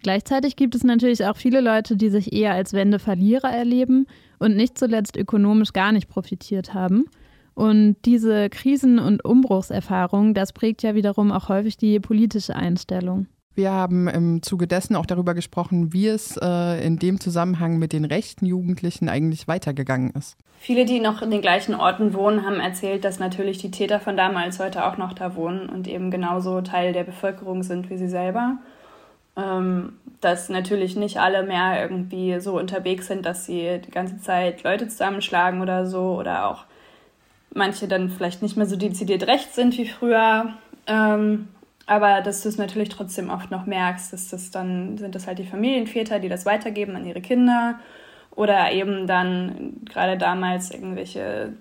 Gleichzeitig 0.03 0.55
gibt 0.55 0.75
es 0.75 0.85
natürlich 0.85 1.25
auch 1.25 1.39
viele 1.39 1.63
Leute, 1.63 1.97
die 1.97 2.11
sich 2.11 2.35
eher 2.35 2.53
als 2.53 2.75
Wendeverlierer 2.75 3.51
erleben 3.51 4.07
und 4.39 4.55
nicht 4.55 4.77
zuletzt 4.77 5.17
ökonomisch 5.17 5.73
gar 5.73 5.93
nicht 5.93 6.11
profitiert 6.11 6.75
haben. 6.75 7.07
Und 7.55 7.97
diese 8.05 8.51
Krisen- 8.51 8.99
und 8.99 9.25
Umbruchserfahrung, 9.25 10.35
das 10.35 10.53
prägt 10.53 10.83
ja 10.83 10.95
wiederum 10.95 11.33
auch 11.33 11.49
häufig 11.49 11.79
die 11.79 12.01
politische 12.01 12.55
Einstellung. 12.55 13.29
Wir 13.55 13.71
haben 13.71 14.09
im 14.09 14.43
Zuge 14.43 14.67
dessen 14.67 14.97
auch 14.97 15.05
darüber 15.05 15.35
gesprochen, 15.35 15.93
wie 15.93 16.09
es 16.09 16.39
äh, 16.41 16.87
in 16.87 16.99
dem 16.99 17.21
Zusammenhang 17.21 17.79
mit 17.79 17.93
den 17.93 18.05
rechten 18.05 18.47
Jugendlichen 18.47 19.09
eigentlich 19.09 19.47
weitergegangen 19.47 20.11
ist. 20.13 20.37
Viele, 20.59 20.85
die 20.87 21.01
noch 21.01 21.23
in 21.23 21.31
den 21.31 21.43
gleichen 21.43 21.75
Orten 21.75 22.15
wohnen, 22.15 22.47
haben 22.47 22.61
erzählt, 22.61 23.05
dass 23.05 23.19
natürlich 23.19 23.59
die 23.59 23.71
Täter 23.71 24.01
von 24.01 24.17
damals 24.17 24.59
heute 24.59 24.87
auch 24.87 24.97
noch 24.97 25.13
da 25.13 25.35
wohnen 25.35 25.69
und 25.69 25.87
eben 25.87 26.11
genauso 26.11 26.61
Teil 26.63 26.93
der 26.93 27.05
Bevölkerung 27.05 27.63
sind 27.63 27.91
wie 27.91 27.99
sie 27.99 28.09
selber. 28.09 28.59
Ähm, 29.37 29.95
dass 30.21 30.49
natürlich 30.49 30.95
nicht 30.97 31.19
alle 31.19 31.43
mehr 31.43 31.83
irgendwie 31.83 32.39
so 32.41 32.59
unterwegs 32.59 33.09
sind, 33.09 33.27
dass 33.27 33.45
sie 33.45 33.81
die 33.85 33.91
ganze 33.91 34.19
Zeit 34.19 34.63
Leute 34.63 34.89
zusammenschlagen 34.89 35.61
oder 35.61 35.87
so 35.87 36.17
oder 36.19 36.49
auch 36.49 36.65
manche 37.55 37.89
dann 37.89 38.09
vielleicht 38.09 38.41
nicht 38.41 38.57
mehr 38.57 38.67
so 38.67 38.77
dezidiert 38.77 39.27
rechts 39.27 39.55
sind 39.57 39.77
wie 39.77 39.89
früher. 39.89 40.55
Ähm, 40.87 41.49
aber 41.87 42.21
dass 42.21 42.43
du 42.43 42.49
es 42.49 42.59
natürlich 42.59 42.89
trotzdem 42.89 43.31
oft 43.31 43.51
noch 43.51 43.67
merkst, 43.67 44.13
dass 44.13 44.29
das 44.29 44.51
dann 44.51 44.99
sind 44.99 45.15
das 45.15 45.27
halt 45.27 45.39
die 45.39 45.47
Familienväter, 45.47 46.19
die 46.19 46.29
das 46.29 46.47
weitergeben 46.47 46.97
an 46.97 47.07
ihre 47.07 47.21
Kinder 47.21 47.79
oder 48.31 48.73
eben 48.73 49.07
dann 49.07 49.81
gerade 49.85 50.17
damals 50.17 50.71
irgendwelche 50.71 51.53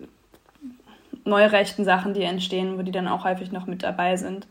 neurechten 1.25 1.85
Sachen, 1.85 2.13
die 2.13 2.23
entstehen, 2.23 2.77
wo 2.77 2.81
die 2.81 2.91
dann 2.91 3.07
auch 3.07 3.25
häufig 3.25 3.51
noch 3.51 3.67
mit 3.67 3.83
dabei 3.83 4.15
sind. 4.17 4.47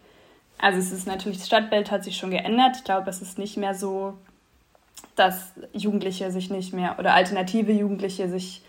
Also 0.59 0.79
es 0.79 0.93
ist 0.93 1.07
natürlich, 1.07 1.39
das 1.39 1.47
Stadtbild 1.47 1.91
hat 1.91 2.05
sich 2.05 2.17
schon 2.17 2.31
geändert. 2.31 2.77
Ich 2.77 2.85
glaube, 2.85 3.09
es 3.09 3.23
ist 3.23 3.39
nicht 3.39 3.57
mehr 3.57 3.75
so, 3.75 4.15
dass 5.17 5.53
Jugendliche 5.73 6.31
sich 6.31 6.51
nicht 6.51 6.73
mehr 6.73 6.99
oder 6.99 7.15
alternative 7.15 7.73
Jugendliche 7.73 8.29
sich 8.29 8.63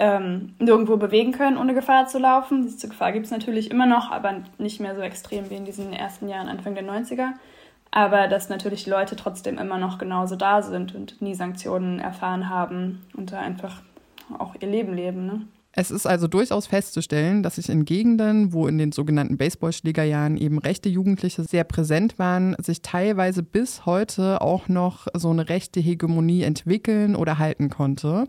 ähm, 0.00 0.54
nirgendwo 0.58 0.96
bewegen 0.96 1.32
können, 1.32 1.58
ohne 1.58 1.74
Gefahr 1.74 2.06
zu 2.06 2.18
laufen. 2.18 2.62
Diese 2.62 2.88
Gefahr 2.88 3.12
gibt 3.12 3.26
es 3.26 3.30
natürlich 3.30 3.70
immer 3.70 3.84
noch, 3.84 4.10
aber 4.10 4.42
nicht 4.56 4.80
mehr 4.80 4.96
so 4.96 5.02
extrem 5.02 5.50
wie 5.50 5.56
in 5.56 5.66
diesen 5.66 5.92
ersten 5.92 6.28
Jahren, 6.28 6.48
Anfang 6.48 6.74
der 6.74 6.84
90er. 6.84 7.32
Aber 7.90 8.26
dass 8.26 8.48
natürlich 8.48 8.84
die 8.84 8.90
Leute 8.90 9.14
trotzdem 9.14 9.58
immer 9.58 9.76
noch 9.76 9.98
genauso 9.98 10.36
da 10.36 10.62
sind 10.62 10.94
und 10.94 11.20
nie 11.20 11.34
Sanktionen 11.34 12.00
erfahren 12.00 12.48
haben 12.48 13.02
und 13.14 13.30
da 13.30 13.40
einfach 13.40 13.82
auch 14.38 14.54
ihr 14.58 14.68
Leben 14.68 14.94
leben. 14.94 15.26
Ne? 15.26 15.42
Es 15.72 15.90
ist 15.90 16.06
also 16.06 16.28
durchaus 16.28 16.66
festzustellen, 16.66 17.42
dass 17.42 17.56
sich 17.56 17.68
in 17.68 17.84
Gegenden, 17.84 18.52
wo 18.52 18.66
in 18.66 18.78
den 18.78 18.92
sogenannten 18.92 19.36
Baseballschlägerjahren 19.36 20.36
eben 20.36 20.58
rechte 20.58 20.88
Jugendliche 20.88 21.44
sehr 21.44 21.64
präsent 21.64 22.18
waren, 22.18 22.56
sich 22.58 22.80
teilweise 22.80 23.42
bis 23.42 23.86
heute 23.86 24.40
auch 24.40 24.68
noch 24.68 25.06
so 25.14 25.30
eine 25.30 25.48
rechte 25.48 25.78
Hegemonie 25.78 26.42
entwickeln 26.42 27.14
oder 27.14 27.38
halten 27.38 27.68
konnte. 27.68 28.28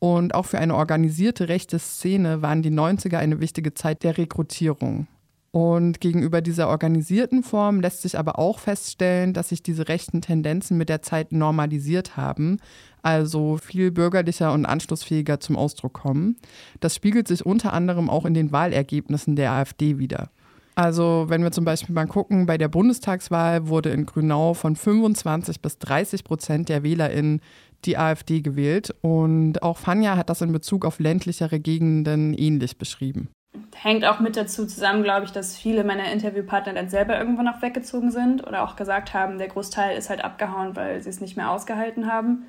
Und 0.00 0.34
auch 0.34 0.46
für 0.46 0.58
eine 0.58 0.74
organisierte 0.74 1.48
rechte 1.48 1.78
Szene 1.78 2.42
waren 2.42 2.62
die 2.62 2.70
90er 2.70 3.18
eine 3.18 3.38
wichtige 3.38 3.74
Zeit 3.74 4.02
der 4.02 4.18
Rekrutierung. 4.18 5.06
Und 5.52 6.00
gegenüber 6.00 6.40
dieser 6.40 6.68
organisierten 6.68 7.42
Form 7.42 7.80
lässt 7.80 8.02
sich 8.02 8.16
aber 8.18 8.38
auch 8.38 8.60
feststellen, 8.60 9.34
dass 9.34 9.50
sich 9.50 9.62
diese 9.62 9.88
rechten 9.88 10.22
Tendenzen 10.22 10.78
mit 10.78 10.88
der 10.88 11.02
Zeit 11.02 11.32
normalisiert 11.32 12.16
haben, 12.16 12.58
also 13.02 13.56
viel 13.56 13.90
bürgerlicher 13.90 14.52
und 14.52 14.64
anschlussfähiger 14.64 15.40
zum 15.40 15.56
Ausdruck 15.56 15.92
kommen. 15.92 16.36
Das 16.78 16.94
spiegelt 16.94 17.28
sich 17.28 17.44
unter 17.44 17.72
anderem 17.72 18.08
auch 18.08 18.24
in 18.24 18.34
den 18.34 18.52
Wahlergebnissen 18.52 19.36
der 19.36 19.52
AfD 19.52 19.98
wieder. 19.98 20.30
Also 20.76 21.26
wenn 21.28 21.42
wir 21.42 21.50
zum 21.50 21.64
Beispiel 21.64 21.94
mal 21.94 22.06
gucken, 22.06 22.46
bei 22.46 22.56
der 22.56 22.68
Bundestagswahl 22.68 23.68
wurde 23.68 23.90
in 23.90 24.06
Grünau 24.06 24.54
von 24.54 24.76
25 24.76 25.60
bis 25.60 25.78
30 25.78 26.24
Prozent 26.24 26.68
der 26.68 26.82
WählerInnen 26.82 27.40
die 27.84 27.96
AfD 27.96 28.40
gewählt. 28.40 28.94
Und 29.02 29.62
auch 29.62 29.78
Fanja 29.78 30.16
hat 30.16 30.30
das 30.30 30.42
in 30.42 30.52
Bezug 30.52 30.84
auf 30.84 30.98
ländlichere 30.98 31.60
Gegenden 31.60 32.34
ähnlich 32.34 32.78
beschrieben. 32.78 33.30
Hängt 33.74 34.04
auch 34.04 34.20
mit 34.20 34.36
dazu 34.36 34.66
zusammen, 34.66 35.02
glaube 35.02 35.24
ich, 35.24 35.32
dass 35.32 35.56
viele 35.56 35.84
meiner 35.84 36.12
Interviewpartner 36.12 36.74
dann 36.74 36.88
selber 36.88 37.18
irgendwann 37.18 37.46
noch 37.46 37.62
weggezogen 37.62 38.10
sind 38.10 38.46
oder 38.46 38.62
auch 38.62 38.76
gesagt 38.76 39.14
haben, 39.14 39.38
der 39.38 39.48
Großteil 39.48 39.96
ist 39.96 40.10
halt 40.10 40.22
abgehauen, 40.22 40.76
weil 40.76 41.00
sie 41.00 41.08
es 41.08 41.20
nicht 41.20 41.36
mehr 41.36 41.50
ausgehalten 41.50 42.12
haben. 42.12 42.44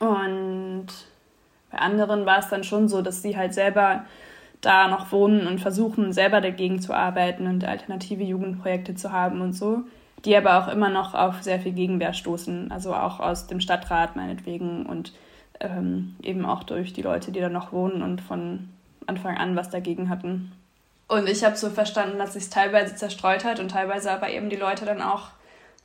Und 0.00 0.86
bei 1.70 1.78
anderen 1.78 2.26
war 2.26 2.38
es 2.38 2.48
dann 2.48 2.64
schon 2.64 2.88
so, 2.88 3.02
dass 3.02 3.22
sie 3.22 3.36
halt 3.36 3.54
selber 3.54 4.04
da 4.60 4.88
noch 4.88 5.12
wohnen 5.12 5.46
und 5.46 5.60
versuchen, 5.60 6.12
selber 6.12 6.40
dagegen 6.40 6.80
zu 6.80 6.92
arbeiten 6.92 7.46
und 7.46 7.64
alternative 7.64 8.24
Jugendprojekte 8.24 8.94
zu 8.94 9.12
haben 9.12 9.40
und 9.40 9.52
so 9.52 9.84
die 10.24 10.36
aber 10.36 10.58
auch 10.58 10.68
immer 10.68 10.88
noch 10.88 11.14
auf 11.14 11.42
sehr 11.42 11.60
viel 11.60 11.72
Gegenwehr 11.72 12.12
stoßen, 12.12 12.72
also 12.72 12.94
auch 12.94 13.20
aus 13.20 13.46
dem 13.46 13.60
Stadtrat 13.60 14.16
meinetwegen 14.16 14.86
und 14.86 15.12
ähm, 15.60 16.16
eben 16.22 16.44
auch 16.44 16.64
durch 16.64 16.92
die 16.92 17.02
Leute, 17.02 17.32
die 17.32 17.40
da 17.40 17.48
noch 17.48 17.72
wohnen 17.72 18.02
und 18.02 18.20
von 18.20 18.68
Anfang 19.06 19.36
an 19.36 19.56
was 19.56 19.70
dagegen 19.70 20.08
hatten. 20.08 20.52
Und 21.08 21.28
ich 21.28 21.42
habe 21.42 21.56
so 21.56 21.70
verstanden, 21.70 22.18
dass 22.18 22.34
sich 22.34 22.50
teilweise 22.50 22.94
zerstreut 22.94 23.44
hat 23.44 23.60
und 23.60 23.70
teilweise 23.70 24.10
aber 24.10 24.30
eben 24.30 24.50
die 24.50 24.56
Leute 24.56 24.84
dann 24.84 25.00
auch 25.00 25.30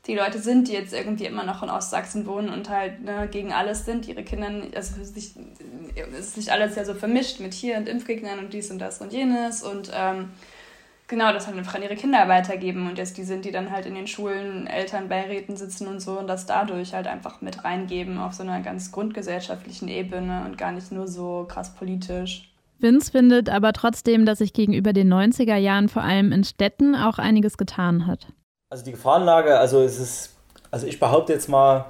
die 0.06 0.16
Leute 0.16 0.38
sind, 0.38 0.68
die 0.68 0.74
jetzt 0.74 0.94
irgendwie 0.94 1.26
immer 1.26 1.46
noch 1.46 1.64
in 1.64 1.70
Ostsachsen 1.70 2.26
wohnen 2.26 2.50
und 2.50 2.70
halt 2.70 3.02
ne, 3.06 3.30
gegen 3.32 3.54
alles 3.54 3.86
sind, 3.86 4.06
ihre 4.06 4.24
Kinder, 4.24 4.50
also 4.76 5.02
es 5.02 5.12
ist 5.12 6.38
nicht 6.38 6.50
alles 6.50 6.76
ja 6.76 6.84
so 6.84 6.94
vermischt 6.94 7.40
mit 7.40 7.54
hier 7.54 7.78
und 7.78 7.88
Impfgegnern 7.88 8.40
und 8.40 8.52
dies 8.52 8.70
und 8.70 8.80
das 8.80 9.00
und 9.00 9.14
jenes 9.14 9.64
und 9.64 9.92
ähm, 9.94 10.32
genau, 11.08 11.32
das 11.34 11.48
halt 11.48 11.58
einfach 11.58 11.76
an 11.76 11.84
ihre 11.84 11.96
Kinder 11.96 12.28
weitergeben 12.28 12.90
und 12.90 12.98
jetzt 12.98 13.18
die 13.18 13.24
sind, 13.24 13.46
die 13.46 13.52
dann 13.52 13.72
halt 13.72 13.86
in 13.86 13.96
den 13.96 14.08
Schulen, 14.08 14.68
Elternbeiräten 14.68 15.56
sitzen 15.58 15.88
und 15.88 16.00
so 16.00 16.20
und 16.20 16.28
das 16.28 16.46
dadurch 16.46 16.94
halt 16.94 17.08
einfach 17.08 17.42
mit 17.42 17.64
reingeben 17.64 18.18
auf 18.18 18.34
so 18.34 18.44
einer 18.44 18.62
ganz 18.62 18.92
grundgesellschaftlichen 18.92 19.88
Ebene 19.88 20.44
und 20.46 20.58
gar 20.58 20.72
nicht 20.72 20.92
nur 20.92 21.08
so 21.08 21.46
krass 21.48 21.74
politisch. 21.76 22.50
Vince 22.80 23.12
findet 23.12 23.50
aber 23.50 23.74
trotzdem, 23.74 24.26
dass 24.26 24.40
sich 24.40 24.54
gegenüber 24.54 24.92
den 24.94 25.12
90er 25.12 25.56
Jahren 25.56 25.88
vor 25.88 26.04
allem 26.04 26.32
in 26.32 26.44
Städten 26.44 26.96
auch 26.96 27.18
einiges 27.18 27.58
getan 27.58 28.08
hat. 28.08 28.28
Also 28.70 28.84
die 28.84 28.92
Gefahrenlage, 28.92 29.58
also 29.58 29.82
es 29.82 30.00
ist, 30.00 30.36
also 30.72 30.88
ich 30.88 31.00
behaupte 31.00 31.32
jetzt 31.32 31.48
mal, 31.48 31.86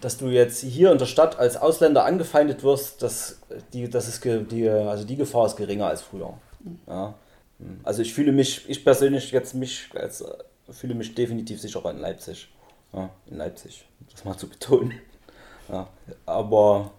dass 0.00 0.18
du 0.18 0.28
jetzt 0.28 0.62
hier 0.62 0.92
in 0.92 0.98
der 0.98 1.06
Stadt 1.06 1.38
als 1.38 1.56
Ausländer 1.56 2.04
angefeindet 2.04 2.64
wirst, 2.64 3.02
dass 3.02 3.40
die, 3.72 3.88
das 3.88 4.08
ist 4.08 4.24
die, 4.24 4.68
also 4.68 5.04
die 5.04 5.16
Gefahr 5.16 5.46
ist 5.46 5.56
geringer 5.56 5.86
als 5.86 6.02
früher. 6.02 6.34
Ja. 6.86 7.14
Also 7.82 8.02
ich 8.02 8.12
fühle 8.12 8.32
mich, 8.32 8.68
ich 8.68 8.84
persönlich 8.84 9.30
jetzt 9.30 9.54
mich 9.54 9.88
als, 9.94 10.24
fühle 10.70 10.94
mich 10.94 11.14
definitiv 11.14 11.60
sicherer 11.60 11.90
in 11.90 11.98
Leipzig. 11.98 12.48
Ja, 12.92 13.10
in 13.26 13.36
Leipzig, 13.36 13.86
das 14.12 14.24
mal 14.24 14.36
zu 14.36 14.48
betonen. 14.48 14.94
Ja, 15.68 15.88
aber 16.26 16.92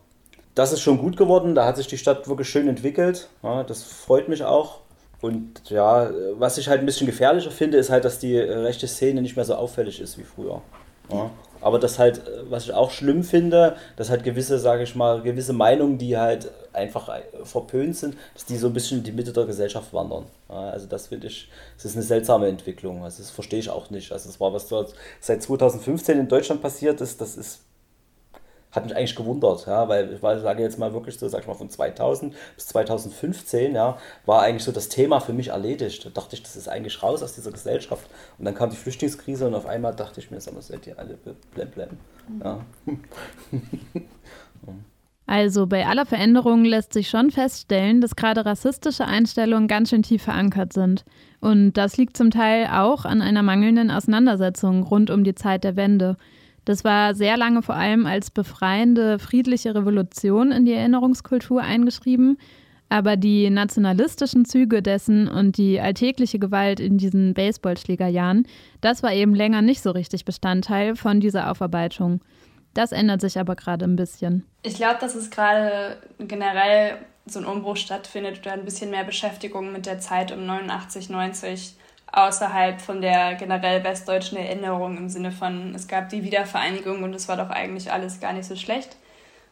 das 0.53 0.73
ist 0.73 0.81
schon 0.81 0.97
gut 0.97 1.15
geworden, 1.15 1.55
da 1.55 1.65
hat 1.65 1.77
sich 1.77 1.87
die 1.87 1.97
Stadt 1.97 2.27
wirklich 2.27 2.49
schön 2.49 2.67
entwickelt. 2.67 3.29
Ja, 3.41 3.63
das 3.63 3.81
freut 3.83 4.27
mich 4.27 4.43
auch. 4.43 4.79
Und 5.21 5.69
ja, 5.69 6.11
was 6.33 6.57
ich 6.57 6.67
halt 6.67 6.81
ein 6.81 6.85
bisschen 6.85 7.07
gefährlicher 7.07 7.49
finde, 7.49 7.77
ist 7.77 7.89
halt, 7.89 8.03
dass 8.03 8.19
die 8.19 8.37
rechte 8.37 8.85
Szene 8.87 9.21
nicht 9.21 9.37
mehr 9.37 9.45
so 9.45 9.55
auffällig 9.55 10.01
ist 10.01 10.17
wie 10.17 10.23
früher. 10.23 10.61
Ja. 11.09 11.31
Aber 11.67 11.79
das 11.79 11.99
halt, 11.99 12.21
was 12.49 12.63
ich 12.63 12.71
auch 12.71 12.91
schlimm 12.91 13.25
finde, 13.25 13.75
dass 13.97 14.09
halt 14.09 14.23
gewisse, 14.23 14.57
sage 14.57 14.83
ich 14.83 14.95
mal, 14.95 15.21
gewisse 15.21 15.51
Meinungen, 15.51 15.97
die 15.97 16.15
halt 16.15 16.49
einfach 16.71 17.09
verpönt 17.43 17.97
sind, 17.97 18.15
dass 18.33 18.45
die 18.45 18.55
so 18.55 18.67
ein 18.67 18.73
bisschen 18.73 18.99
in 18.99 19.03
die 19.03 19.11
Mitte 19.11 19.33
der 19.33 19.43
Gesellschaft 19.43 19.91
wandern. 19.91 20.27
Also 20.47 20.87
das 20.87 21.07
finde 21.07 21.27
ich, 21.27 21.49
das 21.75 21.83
ist 21.83 21.97
eine 21.97 22.05
seltsame 22.05 22.47
Entwicklung. 22.47 23.03
Also 23.03 23.21
das 23.21 23.31
verstehe 23.31 23.59
ich 23.59 23.69
auch 23.69 23.89
nicht. 23.89 24.13
Also 24.13 24.29
das 24.29 24.39
war, 24.39 24.53
was 24.53 24.69
dort 24.69 24.93
seit 25.19 25.43
2015 25.43 26.17
in 26.17 26.29
Deutschland 26.29 26.61
passiert 26.61 27.01
ist, 27.01 27.19
das 27.19 27.35
ist 27.35 27.59
hat 28.71 28.85
mich 28.85 28.95
eigentlich 28.95 29.15
gewundert, 29.15 29.65
ja, 29.65 29.87
weil 29.87 30.13
ich 30.13 30.19
sage 30.19 30.61
jetzt 30.61 30.77
mal 30.77 30.93
wirklich 30.93 31.17
so, 31.17 31.27
sag 31.27 31.41
ich 31.41 31.47
mal, 31.47 31.53
von 31.53 31.69
2000 31.69 32.35
bis 32.55 32.67
2015, 32.67 33.75
ja, 33.75 33.97
war 34.25 34.41
eigentlich 34.41 34.63
so 34.63 34.71
das 34.71 34.89
Thema 34.89 35.19
für 35.19 35.33
mich 35.33 35.49
erledigt. 35.49 36.05
Da 36.05 36.09
dachte 36.09 36.35
ich, 36.35 36.43
das 36.43 36.55
ist 36.55 36.67
eigentlich 36.67 37.01
raus 37.01 37.23
aus 37.23 37.35
dieser 37.35 37.51
Gesellschaft. 37.51 38.09
Und 38.37 38.45
dann 38.45 38.55
kam 38.55 38.69
die 38.69 38.75
Flüchtlingskrise 38.75 39.47
und 39.47 39.55
auf 39.55 39.65
einmal 39.65 39.95
dachte 39.95 40.19
ich 40.19 40.31
mir, 40.31 40.41
sag 40.41 40.53
mal, 40.53 40.61
seid 40.61 40.85
ihr 40.85 40.99
alle 40.99 41.17
blem 41.53 41.71
blem. 41.71 41.89
Ja. 42.43 42.65
Also 45.29 45.67
bei 45.67 45.85
aller 45.85 46.05
Veränderung 46.05 46.63
lässt 46.63 46.93
sich 46.93 47.09
schon 47.09 47.31
feststellen, 47.31 47.99
dass 47.99 48.15
gerade 48.15 48.45
rassistische 48.45 49.03
Einstellungen 49.03 49.67
ganz 49.67 49.89
schön 49.89 50.01
tief 50.01 50.23
verankert 50.23 50.71
sind. 50.71 51.03
Und 51.41 51.73
das 51.73 51.97
liegt 51.97 52.15
zum 52.15 52.31
Teil 52.31 52.67
auch 52.67 53.03
an 53.03 53.21
einer 53.21 53.43
mangelnden 53.43 53.91
Auseinandersetzung 53.91 54.83
rund 54.83 55.11
um 55.11 55.25
die 55.25 55.35
Zeit 55.35 55.65
der 55.65 55.75
Wende. 55.75 56.15
Das 56.67 56.83
war 56.83 57.15
sehr 57.15 57.37
lange 57.37 57.61
vor 57.61 57.75
allem 57.75 58.05
als 58.05 58.29
befreiende, 58.29 59.19
friedliche 59.19 59.73
Revolution 59.73 60.51
in 60.51 60.65
die 60.65 60.73
Erinnerungskultur 60.73 61.61
eingeschrieben. 61.61 62.37
Aber 62.89 63.15
die 63.15 63.49
nationalistischen 63.49 64.43
Züge 64.43 64.81
dessen 64.81 65.29
und 65.29 65.57
die 65.57 65.79
alltägliche 65.79 66.39
Gewalt 66.39 66.81
in 66.81 66.97
diesen 66.97 67.33
Baseballschlägerjahren, 67.33 68.45
das 68.81 69.01
war 69.01 69.13
eben 69.13 69.33
länger 69.33 69.61
nicht 69.61 69.81
so 69.81 69.91
richtig 69.91 70.25
Bestandteil 70.25 70.97
von 70.97 71.21
dieser 71.21 71.49
Aufarbeitung. 71.49 72.19
Das 72.73 72.91
ändert 72.91 73.21
sich 73.21 73.39
aber 73.39 73.55
gerade 73.55 73.85
ein 73.85 73.95
bisschen. 73.95 74.43
Ich 74.63 74.75
glaube, 74.75 74.97
dass 74.99 75.15
es 75.15 75.29
gerade 75.29 75.95
generell 76.19 76.97
so 77.25 77.39
ein 77.39 77.45
Umbruch 77.45 77.77
stattfindet 77.77 78.39
oder 78.41 78.51
ein 78.51 78.65
bisschen 78.65 78.91
mehr 78.91 79.05
Beschäftigung 79.05 79.71
mit 79.71 79.85
der 79.85 79.99
Zeit 79.99 80.33
um 80.33 80.45
89, 80.45 81.09
90 81.09 81.77
außerhalb 82.11 82.81
von 82.81 83.01
der 83.01 83.35
generell 83.35 83.83
westdeutschen 83.83 84.37
Erinnerung 84.37 84.97
im 84.97 85.09
Sinne 85.09 85.31
von, 85.31 85.75
es 85.75 85.87
gab 85.87 86.09
die 86.09 86.23
Wiedervereinigung 86.23 87.03
und 87.03 87.13
es 87.13 87.27
war 87.27 87.37
doch 87.37 87.49
eigentlich 87.49 87.91
alles 87.91 88.19
gar 88.19 88.33
nicht 88.33 88.47
so 88.47 88.55
schlecht, 88.55 88.95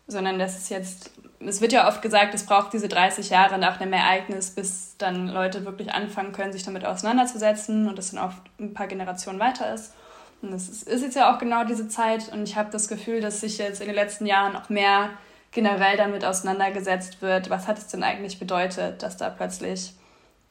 sondern 0.08 0.40
dass 0.40 0.58
es 0.58 0.70
jetzt, 0.70 1.12
es 1.40 1.62
wird 1.62 1.74
ja 1.74 1.88
oft 1.88 2.02
gesagt, 2.02 2.34
es 2.34 2.46
braucht 2.46 2.74
diese 2.74 2.88
30 2.88 3.30
Jahre 3.30 3.58
nach 3.58 3.80
einem 3.80 3.94
Ereignis, 3.94 4.52
bis 4.52 4.96
dann 4.98 5.28
Leute 5.28 5.66
wirklich 5.66 5.94
anfangen 5.94 6.32
können, 6.32 6.54
sich 6.54 6.64
damit 6.64 6.86
auseinanderzusetzen 6.86 7.88
und 7.88 8.00
es 8.00 8.12
dann 8.12 8.24
oft 8.24 8.42
ein 8.60 8.74
paar 8.74 8.88
Generationen 8.88 9.40
weiter 9.40 9.74
ist. 9.74 9.94
Und 10.42 10.52
das 10.52 10.70
ist, 10.70 10.88
ist 10.88 11.02
jetzt 11.02 11.16
ja 11.16 11.34
auch 11.34 11.40
genau 11.40 11.66
diese 11.66 11.88
Zeit 11.88 12.32
und 12.32 12.44
ich 12.44 12.56
habe 12.56 12.70
das 12.72 12.88
Gefühl, 12.88 13.22
dass 13.22 13.42
sich 13.42 13.58
jetzt 13.58 13.82
in 13.82 13.88
den 13.88 13.96
letzten 13.96 14.26
Jahren 14.26 14.56
auch 14.56 14.70
mehr 14.70 15.10
generell 15.52 15.98
damit 15.98 16.24
auseinandergesetzt 16.26 17.22
wird, 17.22 17.50
was 17.50 17.68
hat 17.68 17.78
es 17.78 17.88
denn 17.88 18.04
eigentlich 18.04 18.40
bedeutet, 18.40 19.02
dass 19.02 19.18
da 19.18 19.30
plötzlich 19.30 19.94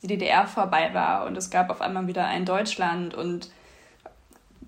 die 0.05 0.19
DDR 0.19 0.47
vorbei 0.47 0.91
war 0.93 1.25
und 1.25 1.37
es 1.37 1.49
gab 1.49 1.71
auf 1.71 1.81
einmal 1.81 2.07
wieder 2.07 2.27
ein 2.27 2.45
Deutschland 2.45 3.15
und 3.15 3.51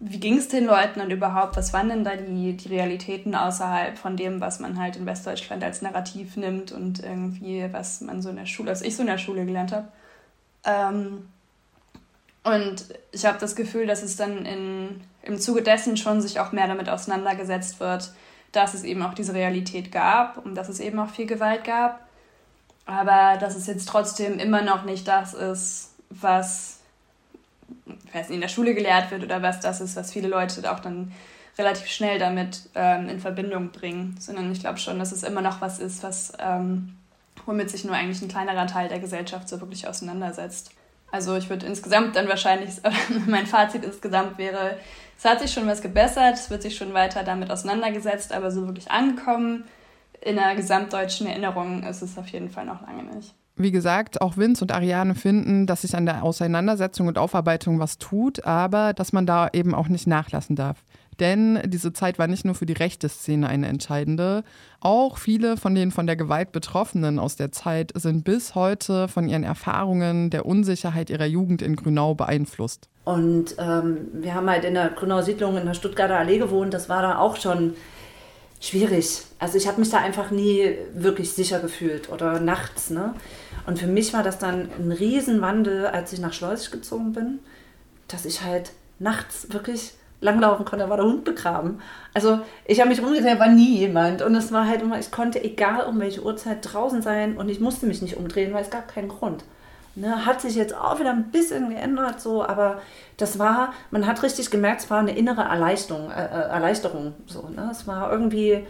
wie 0.01 0.18
ging 0.18 0.39
es 0.39 0.49
den 0.49 0.64
Leuten 0.64 1.01
und 1.01 1.11
überhaupt, 1.11 1.57
was 1.57 1.72
waren 1.72 1.89
denn 1.89 2.05
da 2.05 2.16
die, 2.16 2.55
die 2.55 2.68
Realitäten 2.68 3.34
außerhalb 3.34 3.99
von 3.99 4.16
dem, 4.16 4.41
was 4.41 4.61
man 4.61 4.78
halt 4.78 4.97
in 4.97 5.07
Westdeutschland 5.07 5.62
als 5.62 5.82
Narrativ 5.82 6.37
nimmt 6.37 6.72
und 6.72 7.03
irgendwie, 7.03 7.66
was 7.70 8.01
man 8.01 8.22
so 8.22 8.30
in 8.30 8.37
der 8.37 8.47
Schule, 8.47 8.70
was 8.70 8.82
ich 8.82 8.97
so 8.97 9.03
in 9.03 9.09
der 9.09 9.18
Schule 9.18 9.45
gelernt 9.45 9.72
habe. 9.72 9.89
Ähm, 10.64 11.28
und 12.45 12.87
ich 13.12 13.26
habe 13.26 13.39
das 13.39 13.57
Gefühl, 13.57 13.87
dass 13.87 14.03
es 14.03 14.16
dann 14.16 14.45
in, 14.45 15.01
im 15.22 15.39
Zuge 15.39 15.62
dessen 15.62 15.97
schon 15.97 16.20
sich 16.20 16.41
auch 16.41 16.53
mehr 16.53 16.68
damit 16.68 16.89
auseinandergesetzt 16.89 17.80
wird, 17.80 18.12
dass 18.53 18.74
es 18.74 18.84
eben 18.84 19.03
auch 19.03 19.14
diese 19.14 19.34
Realität 19.34 19.93
gab 19.93 20.45
und 20.45 20.55
dass 20.55 20.68
es 20.68 20.80
eben 20.80 20.99
auch 20.99 21.11
viel 21.11 21.26
Gewalt 21.26 21.64
gab. 21.64 22.05
Aber 22.87 23.37
dass 23.39 23.57
es 23.57 23.66
jetzt 23.66 23.89
trotzdem 23.89 24.39
immer 24.39 24.62
noch 24.62 24.84
nicht 24.84 25.07
das 25.09 25.34
ist, 25.34 25.91
was 26.09 26.78
weiß 28.12 28.28
nicht, 28.28 28.37
in 28.37 28.41
der 28.41 28.49
Schule 28.49 28.74
gelehrt 28.74 29.11
wird 29.11 29.24
oder 29.24 29.43
was 29.43 29.61
das 29.61 29.80
ist, 29.80 29.97
was 29.97 30.12
viele 30.12 30.28
Leute 30.28 30.70
auch 30.72 30.80
dann 30.80 31.12
relativ 31.59 31.89
schnell 31.89 32.18
damit 32.18 32.68
ähm, 32.74 33.09
in 33.09 33.18
Verbindung 33.18 33.70
bringen. 33.70 34.16
Sondern 34.20 34.51
ich 34.53 34.61
glaube 34.61 34.78
schon, 34.78 34.99
dass 34.99 35.12
es 35.12 35.24
immer 35.24 35.43
noch 35.43 35.61
was 35.61 35.80
ist, 35.80 36.03
was 36.03 36.32
ähm, 36.39 36.97
womit 37.45 37.70
sich 37.70 37.84
nur 37.84 37.95
eigentlich 37.95 38.22
ein 38.22 38.28
kleinerer 38.28 38.66
Teil 38.66 38.89
der 38.89 39.01
Gesellschaft 39.01 39.49
so 39.49 39.61
wirklich 39.61 39.89
auseinandersetzt. 39.89 40.70
Also 41.11 41.37
ich 41.37 41.49
würde 41.49 41.66
insgesamt 41.66 42.16
dann 42.16 42.28
wahrscheinlich, 42.28 42.70
mein 43.26 43.47
Fazit 43.47 43.84
insgesamt 43.84 44.39
wäre, 44.39 44.76
es 45.18 45.24
hat 45.24 45.41
sich 45.41 45.53
schon 45.53 45.66
was 45.66 45.80
gebessert, 45.80 46.34
es 46.34 46.51
wird 46.51 46.62
sich 46.62 46.76
schon 46.76 46.93
weiter 46.95 47.22
damit 47.22 47.51
auseinandergesetzt, 47.51 48.32
aber 48.32 48.51
so 48.51 48.66
wirklich 48.66 48.91
angekommen 48.91 49.64
in 50.26 50.36
der 50.36 50.54
gesamtdeutschen 50.56 51.26
Erinnerung 51.26 51.82
ist 51.84 52.02
es 52.02 52.18
auf 52.18 52.26
jeden 52.28 52.50
Fall 52.50 52.66
noch 52.66 52.82
lange 52.82 53.04
nicht. 53.14 53.34
Wie 53.58 53.70
gesagt, 53.70 54.20
auch 54.20 54.36
Vince 54.36 54.62
und 54.62 54.72
Ariane 54.72 55.14
finden, 55.14 55.66
dass 55.66 55.82
sich 55.82 55.96
an 55.96 56.04
der 56.04 56.22
Auseinandersetzung 56.22 57.06
und 57.06 57.16
Aufarbeitung 57.16 57.78
was 57.78 57.96
tut, 57.96 58.44
aber 58.44 58.92
dass 58.92 59.14
man 59.14 59.24
da 59.24 59.48
eben 59.52 59.74
auch 59.74 59.88
nicht 59.88 60.06
nachlassen 60.06 60.56
darf. 60.56 60.82
Denn 61.20 61.60
diese 61.64 61.94
Zeit 61.94 62.18
war 62.18 62.26
nicht 62.26 62.44
nur 62.44 62.54
für 62.54 62.66
die 62.66 62.74
rechte 62.74 63.08
Szene 63.08 63.48
eine 63.48 63.68
entscheidende. 63.68 64.44
Auch 64.80 65.16
viele 65.16 65.56
von 65.56 65.74
den 65.74 65.90
von 65.90 66.06
der 66.06 66.16
Gewalt 66.16 66.52
Betroffenen 66.52 67.18
aus 67.18 67.36
der 67.36 67.52
Zeit 67.52 67.92
sind 67.94 68.24
bis 68.24 68.54
heute 68.54 69.08
von 69.08 69.26
ihren 69.26 69.44
Erfahrungen 69.44 70.28
der 70.28 70.44
Unsicherheit 70.44 71.08
ihrer 71.08 71.24
Jugend 71.24 71.62
in 71.62 71.76
Grünau 71.76 72.14
beeinflusst. 72.14 72.90
Und 73.04 73.56
ähm, 73.58 74.08
wir 74.12 74.34
haben 74.34 74.50
halt 74.50 74.64
in 74.64 74.74
der 74.74 74.90
Grünau-Siedlung 74.90 75.56
in 75.56 75.64
der 75.64 75.74
Stuttgarter 75.74 76.18
Allee 76.18 76.38
gewohnt. 76.38 76.74
Das 76.74 76.90
war 76.90 77.00
da 77.00 77.18
auch 77.18 77.36
schon 77.36 77.74
schwierig. 78.66 79.22
Also 79.38 79.58
ich 79.58 79.66
habe 79.66 79.80
mich 79.80 79.90
da 79.90 79.98
einfach 79.98 80.30
nie 80.30 80.76
wirklich 80.94 81.32
sicher 81.32 81.60
gefühlt 81.60 82.10
oder 82.10 82.40
nachts. 82.40 82.90
Ne? 82.90 83.14
Und 83.66 83.78
für 83.78 83.86
mich 83.86 84.12
war 84.12 84.22
das 84.22 84.38
dann 84.38 84.68
ein 84.78 84.92
Riesenwandel, 84.92 85.86
als 85.86 86.12
ich 86.12 86.20
nach 86.20 86.32
Schleusig 86.32 86.70
gezogen 86.70 87.12
bin, 87.12 87.38
dass 88.08 88.24
ich 88.24 88.42
halt 88.42 88.72
nachts 88.98 89.52
wirklich 89.52 89.92
langlaufen 90.20 90.64
konnte, 90.64 90.84
da 90.84 90.90
war 90.90 90.96
der 90.96 91.06
Hund 91.06 91.24
begraben. 91.24 91.80
Also 92.14 92.40
ich 92.64 92.80
habe 92.80 92.88
mich 92.88 93.02
umgedreht, 93.02 93.38
war 93.38 93.48
nie 93.48 93.78
jemand. 93.78 94.22
Und 94.22 94.34
es 94.34 94.52
war 94.52 94.66
halt 94.66 94.82
immer, 94.82 94.98
ich 94.98 95.10
konnte 95.10 95.42
egal 95.42 95.86
um 95.86 96.00
welche 96.00 96.22
Uhrzeit 96.22 96.58
draußen 96.62 97.02
sein 97.02 97.36
und 97.36 97.48
ich 97.48 97.60
musste 97.60 97.86
mich 97.86 98.02
nicht 98.02 98.16
umdrehen, 98.16 98.54
weil 98.54 98.62
es 98.62 98.70
gab 98.70 98.88
keinen 98.88 99.08
Grund. 99.08 99.44
Ne, 99.99 100.26
hat 100.26 100.42
sich 100.42 100.55
jetzt 100.55 100.74
auch 100.74 101.01
wieder 101.01 101.11
ein 101.11 101.30
bisschen 101.30 101.70
geändert, 101.70 102.20
so, 102.20 102.44
aber 102.44 102.82
das 103.16 103.38
war, 103.38 103.72
man 103.90 104.07
hat 104.07 104.22
richtig 104.22 104.51
gemerkt, 104.51 104.82
es 104.82 104.90
war 104.90 104.99
eine 104.99 105.16
innere 105.16 105.40
Erleichterung, 105.40 106.11
äh, 106.11 106.24
äh 106.26 106.49
Erleichterung. 106.51 107.14
So, 107.24 107.49
ne? 107.49 107.70
Es 107.72 107.86
war 107.86 108.12
irgendwie 108.12 108.66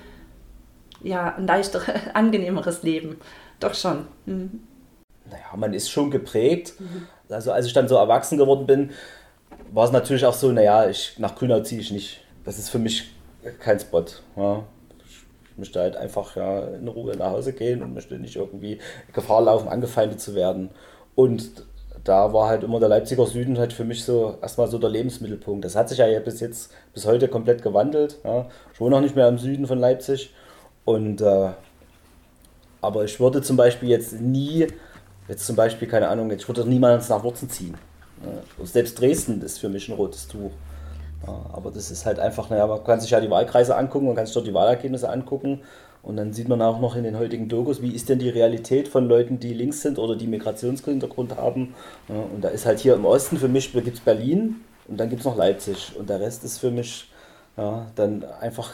ja, 1.03 1.35
ein 1.37 1.47
leichteres, 1.47 1.89
angenehmeres 2.14 2.83
Leben. 2.83 3.16
Doch 3.61 3.74
schon. 3.74 4.07
Mhm. 4.27 4.61
Naja, 5.29 5.57
man 5.57 5.74
ist 5.74 5.91
schon 5.91 6.11
geprägt. 6.11 6.74
Mhm. 6.79 7.07
Also 7.29 7.53
als 7.53 7.66
ich 7.66 7.72
dann 7.72 7.89
so 7.89 7.97
erwachsen 7.97 8.39
geworden 8.39 8.66
bin, 8.66 8.91
war 9.72 9.85
es 9.85 9.93
natürlich 9.93 10.24
auch 10.24 10.35
so, 10.35 10.53
naja, 10.53 10.89
ich, 10.89 11.18
nach 11.18 11.35
Grünau 11.35 11.61
ziehe 11.61 11.81
ich 11.81 11.91
nicht. 11.91 12.20
Das 12.45 12.59
ist 12.59 12.70
für 12.70 12.79
mich 12.79 13.12
kein 13.59 13.81
Spot. 13.81 14.05
Ja. 14.37 14.62
Ich 15.51 15.59
möchte 15.59 15.81
halt 15.81 15.97
einfach 15.97 16.37
ja, 16.37 16.68
in 16.68 16.87
Ruhe 16.87 17.16
nach 17.16 17.31
Hause 17.31 17.53
gehen 17.53 17.83
und 17.83 17.95
möchte 17.95 18.18
nicht 18.18 18.37
irgendwie 18.37 18.79
Gefahr 19.12 19.43
laufen, 19.43 19.68
angefeindet 19.68 20.20
zu 20.20 20.35
werden. 20.35 20.70
Und 21.17 21.64
da 22.05 22.33
war 22.33 22.49
halt 22.49 22.62
immer 22.62 22.79
der 22.79 22.89
Leipziger 22.89 23.27
Süden 23.27 23.59
halt 23.59 23.73
für 23.73 23.85
mich 23.85 24.05
so 24.05 24.37
erstmal 24.41 24.69
so 24.69 24.79
der 24.79 24.91
Lebensmittelpunkt. 24.91 25.64
Das 25.64 25.75
hat 25.75 25.89
sich 25.89 25.99
ja 25.99 26.21
bis 26.21 26.39
jetzt, 26.39 26.71
bis 26.95 27.05
heute 27.05 27.27
komplett 27.27 27.62
gewandelt. 27.62 28.19
Ja. 28.23 28.47
Ich 28.73 28.81
wohne 28.81 28.97
auch 28.97 29.01
nicht 29.01 29.17
mehr 29.17 29.27
im 29.27 29.39
Süden 29.39 29.67
von 29.67 29.79
Leipzig. 29.79 30.33
Und 30.85 31.21
äh, 31.21 31.49
aber 32.81 33.05
ich 33.05 33.19
würde 33.19 33.43
zum 33.43 33.57
Beispiel 33.57 33.89
jetzt 33.89 34.21
nie, 34.21 34.69
jetzt 35.27 35.47
zum 35.47 35.57
Beispiel, 35.57 35.89
keine 35.89 36.09
Ahnung, 36.09 36.31
ich 36.31 36.47
würde 36.47 36.69
niemals 36.69 37.09
nach 37.09 37.25
Wurzen 37.25 37.51
ziehen. 37.51 37.75
Ja. 38.25 38.64
Selbst 38.64 39.01
Dresden 39.01 39.43
ist 39.43 39.59
für 39.59 39.69
mich 39.69 39.89
ein 39.89 39.97
rotes 39.97 40.29
Tuch. 40.29 40.53
Ja, 41.27 41.47
aber 41.55 41.73
das 41.73 41.91
ist 41.91 42.07
halt 42.07 42.21
einfach, 42.21 42.51
naja, 42.51 42.67
man 42.67 42.85
kann 42.85 43.01
sich 43.01 43.11
ja 43.11 43.21
die 43.21 43.31
Wahlkreise 43.31 43.75
angucken, 43.75 44.07
man 44.07 44.14
kann 44.14 44.27
sich 44.27 44.35
dort 44.35 44.47
die 44.47 44.55
Wahlergebnisse 44.55 45.09
angucken 45.09 45.62
und 46.07 46.16
dann 46.16 46.32
sieht 46.32 46.48
man 46.48 46.62
auch 46.62 46.80
noch 46.80 46.94
in 46.94 47.02
den 47.02 47.18
heutigen 47.18 47.48
Dokus, 47.48 47.82
wie 47.82 47.90
ist 47.90 48.09
denn 48.09 48.20
die 48.20 48.28
Realität 48.28 48.86
von 48.86 49.09
Leuten, 49.09 49.40
die 49.40 49.52
links 49.52 49.82
sind 49.82 49.98
oder 49.98 50.14
die 50.14 50.28
Migrationshintergrund 50.28 51.36
haben. 51.36 51.74
und 52.09 52.42
da 52.42 52.48
ist 52.48 52.64
halt 52.64 52.78
hier 52.78 52.94
im 52.94 53.04
Osten 53.04 53.38
für 53.38 53.48
mich 53.48 53.72
gibt 53.72 53.88
es 53.88 54.00
Berlin 54.00 54.61
und 54.86 54.98
dann 55.00 55.11
gibt 55.11 55.20
es 55.20 55.26
noch 55.26 55.36
Leipzig. 55.36 55.96
Und 55.98 56.09
der 56.09 56.20
Rest 56.20 56.44
ist 56.44 56.59
für 56.59 56.70
mich 56.70 57.11
ja, 57.57 57.90
dann 57.96 58.24
einfach 58.40 58.72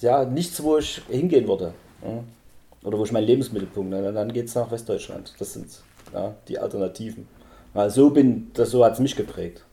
ja, 0.00 0.26
nichts, 0.26 0.62
wo 0.62 0.76
ich 0.76 1.00
hingehen 1.08 1.48
würde. 1.48 1.72
Oder 2.82 2.98
wo 2.98 3.04
ich 3.04 3.12
meinen 3.12 3.26
Lebensmittelpunkt, 3.26 3.88
ne? 3.88 4.12
dann 4.12 4.30
geht 4.30 4.48
es 4.48 4.54
nach 4.54 4.70
Westdeutschland. 4.70 5.32
Das 5.38 5.54
sind 5.54 5.68
ja, 6.12 6.34
die 6.48 6.58
Alternativen. 6.58 7.26
Ja, 7.74 7.88
so 7.88 8.14
so 8.52 8.84
hat 8.84 8.92
es 8.92 9.00
mich 9.00 9.16
geprägt. 9.16 9.64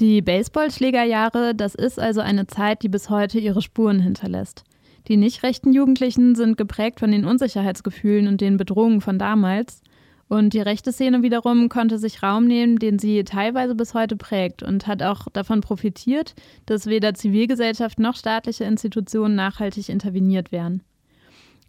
Die 0.00 0.22
Baseballschlägerjahre, 0.22 1.54
das 1.54 1.76
ist 1.76 2.00
also 2.00 2.20
eine 2.20 2.48
Zeit, 2.48 2.82
die 2.82 2.88
bis 2.88 3.10
heute 3.10 3.38
ihre 3.38 3.62
Spuren 3.62 4.00
hinterlässt. 4.00 4.64
Die 5.08 5.16
nicht 5.16 5.42
rechten 5.42 5.72
Jugendlichen 5.72 6.34
sind 6.34 6.56
geprägt 6.56 7.00
von 7.00 7.10
den 7.10 7.24
Unsicherheitsgefühlen 7.24 8.26
und 8.26 8.40
den 8.40 8.56
Bedrohungen 8.56 9.00
von 9.00 9.18
damals. 9.18 9.82
Und 10.28 10.54
die 10.54 10.60
rechte 10.60 10.92
Szene 10.92 11.22
wiederum 11.22 11.68
konnte 11.68 11.98
sich 11.98 12.22
Raum 12.22 12.46
nehmen, 12.46 12.78
den 12.78 12.98
sie 12.98 13.24
teilweise 13.24 13.74
bis 13.74 13.92
heute 13.92 14.16
prägt 14.16 14.62
und 14.62 14.86
hat 14.86 15.02
auch 15.02 15.28
davon 15.32 15.60
profitiert, 15.60 16.34
dass 16.64 16.86
weder 16.86 17.12
Zivilgesellschaft 17.12 17.98
noch 17.98 18.16
staatliche 18.16 18.64
Institutionen 18.64 19.34
nachhaltig 19.34 19.90
interveniert 19.90 20.50
werden. 20.50 20.82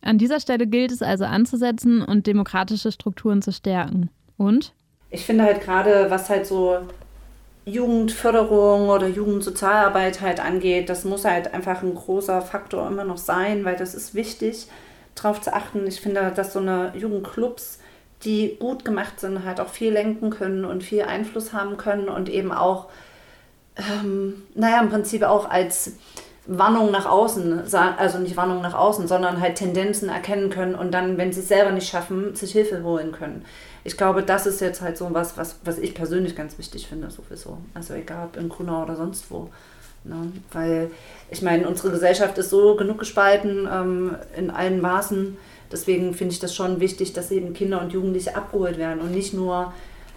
An 0.02 0.18
dieser 0.18 0.40
Stelle 0.40 0.68
gilt 0.68 0.92
es 0.92 1.02
also 1.02 1.26
anzusetzen 1.26 2.02
und 2.02 2.28
demokratische 2.28 2.92
Strukturen 2.92 3.42
zu 3.42 3.52
stärken. 3.52 4.10
Und? 4.38 4.74
Ich 5.10 5.26
finde 5.26 5.44
halt 5.44 5.62
gerade, 5.62 6.08
was 6.10 6.30
halt 6.30 6.46
so 6.46 6.78
Jugendförderung 7.66 8.90
oder 8.90 9.08
Jugendsozialarbeit 9.08 10.22
halt 10.22 10.40
angeht, 10.40 10.88
das 10.90 11.04
muss 11.04 11.26
halt 11.26 11.54
einfach 11.54 11.82
ein 11.82 11.96
großer 11.96 12.42
Faktor 12.42 12.88
immer 12.88 13.04
noch 13.04 13.18
sein, 13.18 13.66
weil 13.66 13.76
das 13.76 13.96
ist 13.96 14.14
wichtig, 14.14 14.68
darauf 15.16 15.42
zu 15.42 15.54
achten. 15.54 15.86
Ich 15.88 16.00
finde, 16.00 16.32
dass 16.36 16.54
so 16.54 16.60
eine 16.60 16.94
Jugendclubs, 16.96 17.80
die 18.24 18.58
gut 18.60 18.86
gemacht 18.86 19.20
sind, 19.20 19.44
halt 19.44 19.60
auch 19.60 19.70
viel 19.70 19.92
lenken 19.92 20.30
können 20.30 20.64
und 20.64 20.84
viel 20.84 21.02
Einfluss 21.02 21.54
haben 21.54 21.78
können 21.78 22.08
und 22.08 22.30
eben 22.30 22.52
auch, 22.52 22.88
ähm, 23.78 24.44
naja, 24.54 24.80
im 24.82 24.90
Prinzip 24.90 25.24
auch 25.24 25.50
als 25.50 25.94
Warnungen 26.48 26.92
nach 26.92 27.08
außen, 27.08 27.64
also 27.74 28.20
nicht 28.20 28.38
Warnungen 28.38 28.62
nach 28.62 28.76
außen, 28.76 29.08
sondern 29.08 29.42
halt 29.42 29.56
Tendenzen 29.56 30.10
erkennen 30.10 30.52
können 30.52 30.76
und 30.76 30.94
dann, 30.94 31.18
wenn 31.18 31.34
sie 31.34 31.40
es 31.40 31.48
selber 31.48 31.72
nicht 31.72 31.90
schaffen, 31.90 32.36
sich 32.36 32.52
Hilfe 32.52 32.84
holen 32.84 33.12
können. 33.12 33.44
Ich 33.86 33.96
glaube, 33.96 34.24
das 34.24 34.46
ist 34.46 34.60
jetzt 34.60 34.82
halt 34.82 34.98
so 34.98 35.14
was, 35.14 35.38
was, 35.38 35.58
was 35.64 35.78
ich 35.78 35.94
persönlich 35.94 36.36
ganz 36.36 36.58
wichtig 36.58 36.88
finde, 36.88 37.10
sowieso. 37.10 37.60
Also 37.74 37.94
egal 37.94 38.26
ob 38.26 38.36
in 38.36 38.50
Grunau 38.50 38.84
oder 38.84 38.96
sonst 38.96 39.30
wo. 39.30 39.50
Ne? 40.04 40.34
Weil 40.52 40.92
ich 41.30 41.42
meine, 41.42 41.68
unsere 41.68 41.92
Gesellschaft 41.92 42.38
ist 42.38 42.50
so 42.50 42.76
genug 42.76 43.00
gespalten 43.00 43.68
ähm, 43.72 44.16
in 44.36 44.50
allen 44.50 44.82
Maßen. 44.82 45.38
Deswegen 45.72 46.14
finde 46.14 46.34
ich 46.34 46.40
das 46.40 46.54
schon 46.54 46.80
wichtig, 46.80 47.14
dass 47.14 47.32
eben 47.32 47.54
Kinder 47.54 47.80
und 47.80 47.94
Jugendliche 47.94 48.36
abgeholt 48.36 48.78
werden 48.78 49.02
und 49.02 49.12
nicht 49.12 49.34
nur 49.34 49.72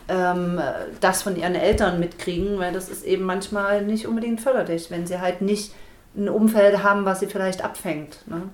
ähm, 0.09 0.61
das 1.01 1.23
von 1.23 1.37
ihren 1.37 1.55
Eltern 1.55 2.01
mitkriegen, 2.01 2.59
weil 2.59 2.73
das 2.73 2.89
ist 2.89 3.05
eben 3.05 3.25
manchmal 3.25 3.85
nicht 3.85 4.07
unbedingt 4.07 4.41
förderlich, 4.41 4.91
wenn 4.91 5.07
sie 5.07 5.21
halt 5.21 5.43
nicht 5.43 5.73
ein 6.17 6.29
Umfeld 6.29 6.83
haben, 6.83 7.05
was 7.05 7.21
sie 7.21 7.27
vielleicht 7.27 7.63
abfängt. 7.63 8.27
Ne? 8.27 8.49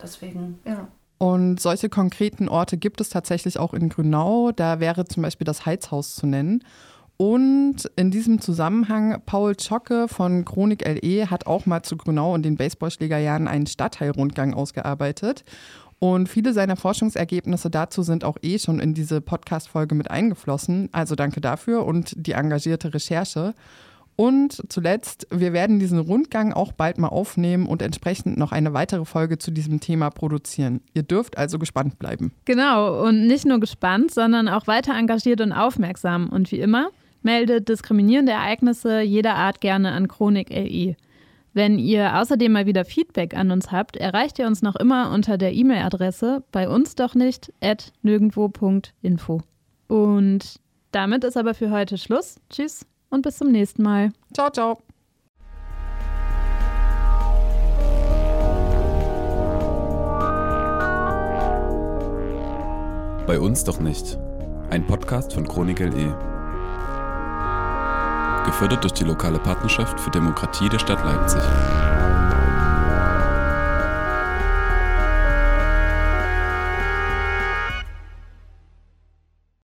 Deswegen, 0.00 0.60
ja. 0.64 0.86
Und 1.18 1.60
solche 1.60 1.88
konkreten 1.88 2.48
Orte 2.48 2.76
gibt 2.76 3.00
es 3.00 3.08
tatsächlich 3.08 3.58
auch 3.58 3.72
in 3.72 3.88
Grünau. 3.88 4.52
Da 4.52 4.80
wäre 4.80 5.04
zum 5.04 5.22
Beispiel 5.22 5.44
das 5.44 5.64
Heizhaus 5.64 6.14
zu 6.16 6.26
nennen. 6.26 6.62
Und 7.16 7.88
in 7.94 8.10
diesem 8.10 8.40
Zusammenhang, 8.40 9.22
Paul 9.24 9.56
Zschocke 9.56 10.08
von 10.08 10.44
Chronik 10.44 10.84
LE 10.84 11.30
hat 11.30 11.46
auch 11.46 11.64
mal 11.64 11.82
zu 11.82 11.96
Grünau 11.96 12.34
und 12.34 12.42
den 12.42 12.56
Baseballschlägerjahren 12.56 13.46
einen 13.46 13.66
Stadtteilrundgang 13.66 14.52
ausgearbeitet. 14.52 15.44
Und 16.00 16.28
viele 16.28 16.52
seiner 16.52 16.76
Forschungsergebnisse 16.76 17.70
dazu 17.70 18.02
sind 18.02 18.24
auch 18.24 18.36
eh 18.42 18.58
schon 18.58 18.80
in 18.80 18.94
diese 18.94 19.20
Podcast-Folge 19.20 19.94
mit 19.94 20.10
eingeflossen. 20.10 20.88
Also 20.92 21.14
danke 21.14 21.40
dafür 21.40 21.86
und 21.86 22.12
die 22.16 22.32
engagierte 22.32 22.92
Recherche. 22.92 23.54
Und 24.16 24.62
zuletzt, 24.68 25.26
wir 25.30 25.52
werden 25.52 25.80
diesen 25.80 25.98
Rundgang 25.98 26.52
auch 26.52 26.72
bald 26.72 26.98
mal 26.98 27.08
aufnehmen 27.08 27.66
und 27.66 27.82
entsprechend 27.82 28.36
noch 28.36 28.52
eine 28.52 28.72
weitere 28.72 29.04
Folge 29.04 29.38
zu 29.38 29.50
diesem 29.50 29.80
Thema 29.80 30.10
produzieren. 30.10 30.80
Ihr 30.94 31.02
dürft 31.02 31.36
also 31.36 31.58
gespannt 31.58 31.98
bleiben. 31.98 32.32
Genau, 32.44 33.04
und 33.04 33.26
nicht 33.26 33.44
nur 33.44 33.58
gespannt, 33.58 34.12
sondern 34.12 34.48
auch 34.48 34.66
weiter 34.66 34.94
engagiert 34.94 35.40
und 35.40 35.52
aufmerksam. 35.52 36.28
Und 36.28 36.52
wie 36.52 36.60
immer, 36.60 36.90
meldet 37.22 37.68
diskriminierende 37.68 38.32
Ereignisse 38.32 39.00
jeder 39.00 39.34
Art 39.34 39.60
gerne 39.60 39.90
an 39.92 40.06
Chronik 40.06 40.50
LE. 40.50 40.94
Wenn 41.52 41.78
ihr 41.78 42.18
außerdem 42.18 42.52
mal 42.52 42.66
wieder 42.66 42.84
Feedback 42.84 43.36
an 43.36 43.50
uns 43.50 43.72
habt, 43.72 43.96
erreicht 43.96 44.38
ihr 44.38 44.46
uns 44.46 44.62
noch 44.62 44.76
immer 44.76 45.12
unter 45.12 45.38
der 45.38 45.54
E-Mail-Adresse 45.54 46.42
bei 46.52 46.68
uns 46.68 46.94
doch 46.94 47.14
nicht 47.14 47.52
at 47.60 47.92
nirgendwo.info. 48.02 49.40
Und 49.88 50.56
damit 50.90 51.24
ist 51.24 51.36
aber 51.36 51.54
für 51.54 51.70
heute 51.70 51.96
Schluss. 51.98 52.36
Tschüss 52.50 52.86
und 53.14 53.22
bis 53.22 53.38
zum 53.38 53.50
nächsten 53.50 53.82
Mal. 53.82 54.12
Ciao, 54.34 54.50
ciao. 54.50 54.78
Bei 63.26 63.40
uns 63.40 63.64
doch 63.64 63.80
nicht. 63.80 64.18
Ein 64.68 64.86
Podcast 64.86 65.32
von 65.32 65.46
Chronik 65.48 65.78
LE. 65.78 66.34
Gefördert 68.44 68.82
durch 68.82 68.92
die 68.92 69.04
lokale 69.04 69.38
Partnerschaft 69.38 69.98
für 69.98 70.10
Demokratie 70.10 70.68
der 70.68 70.78
Stadt 70.78 71.02
Leipzig. 71.04 71.93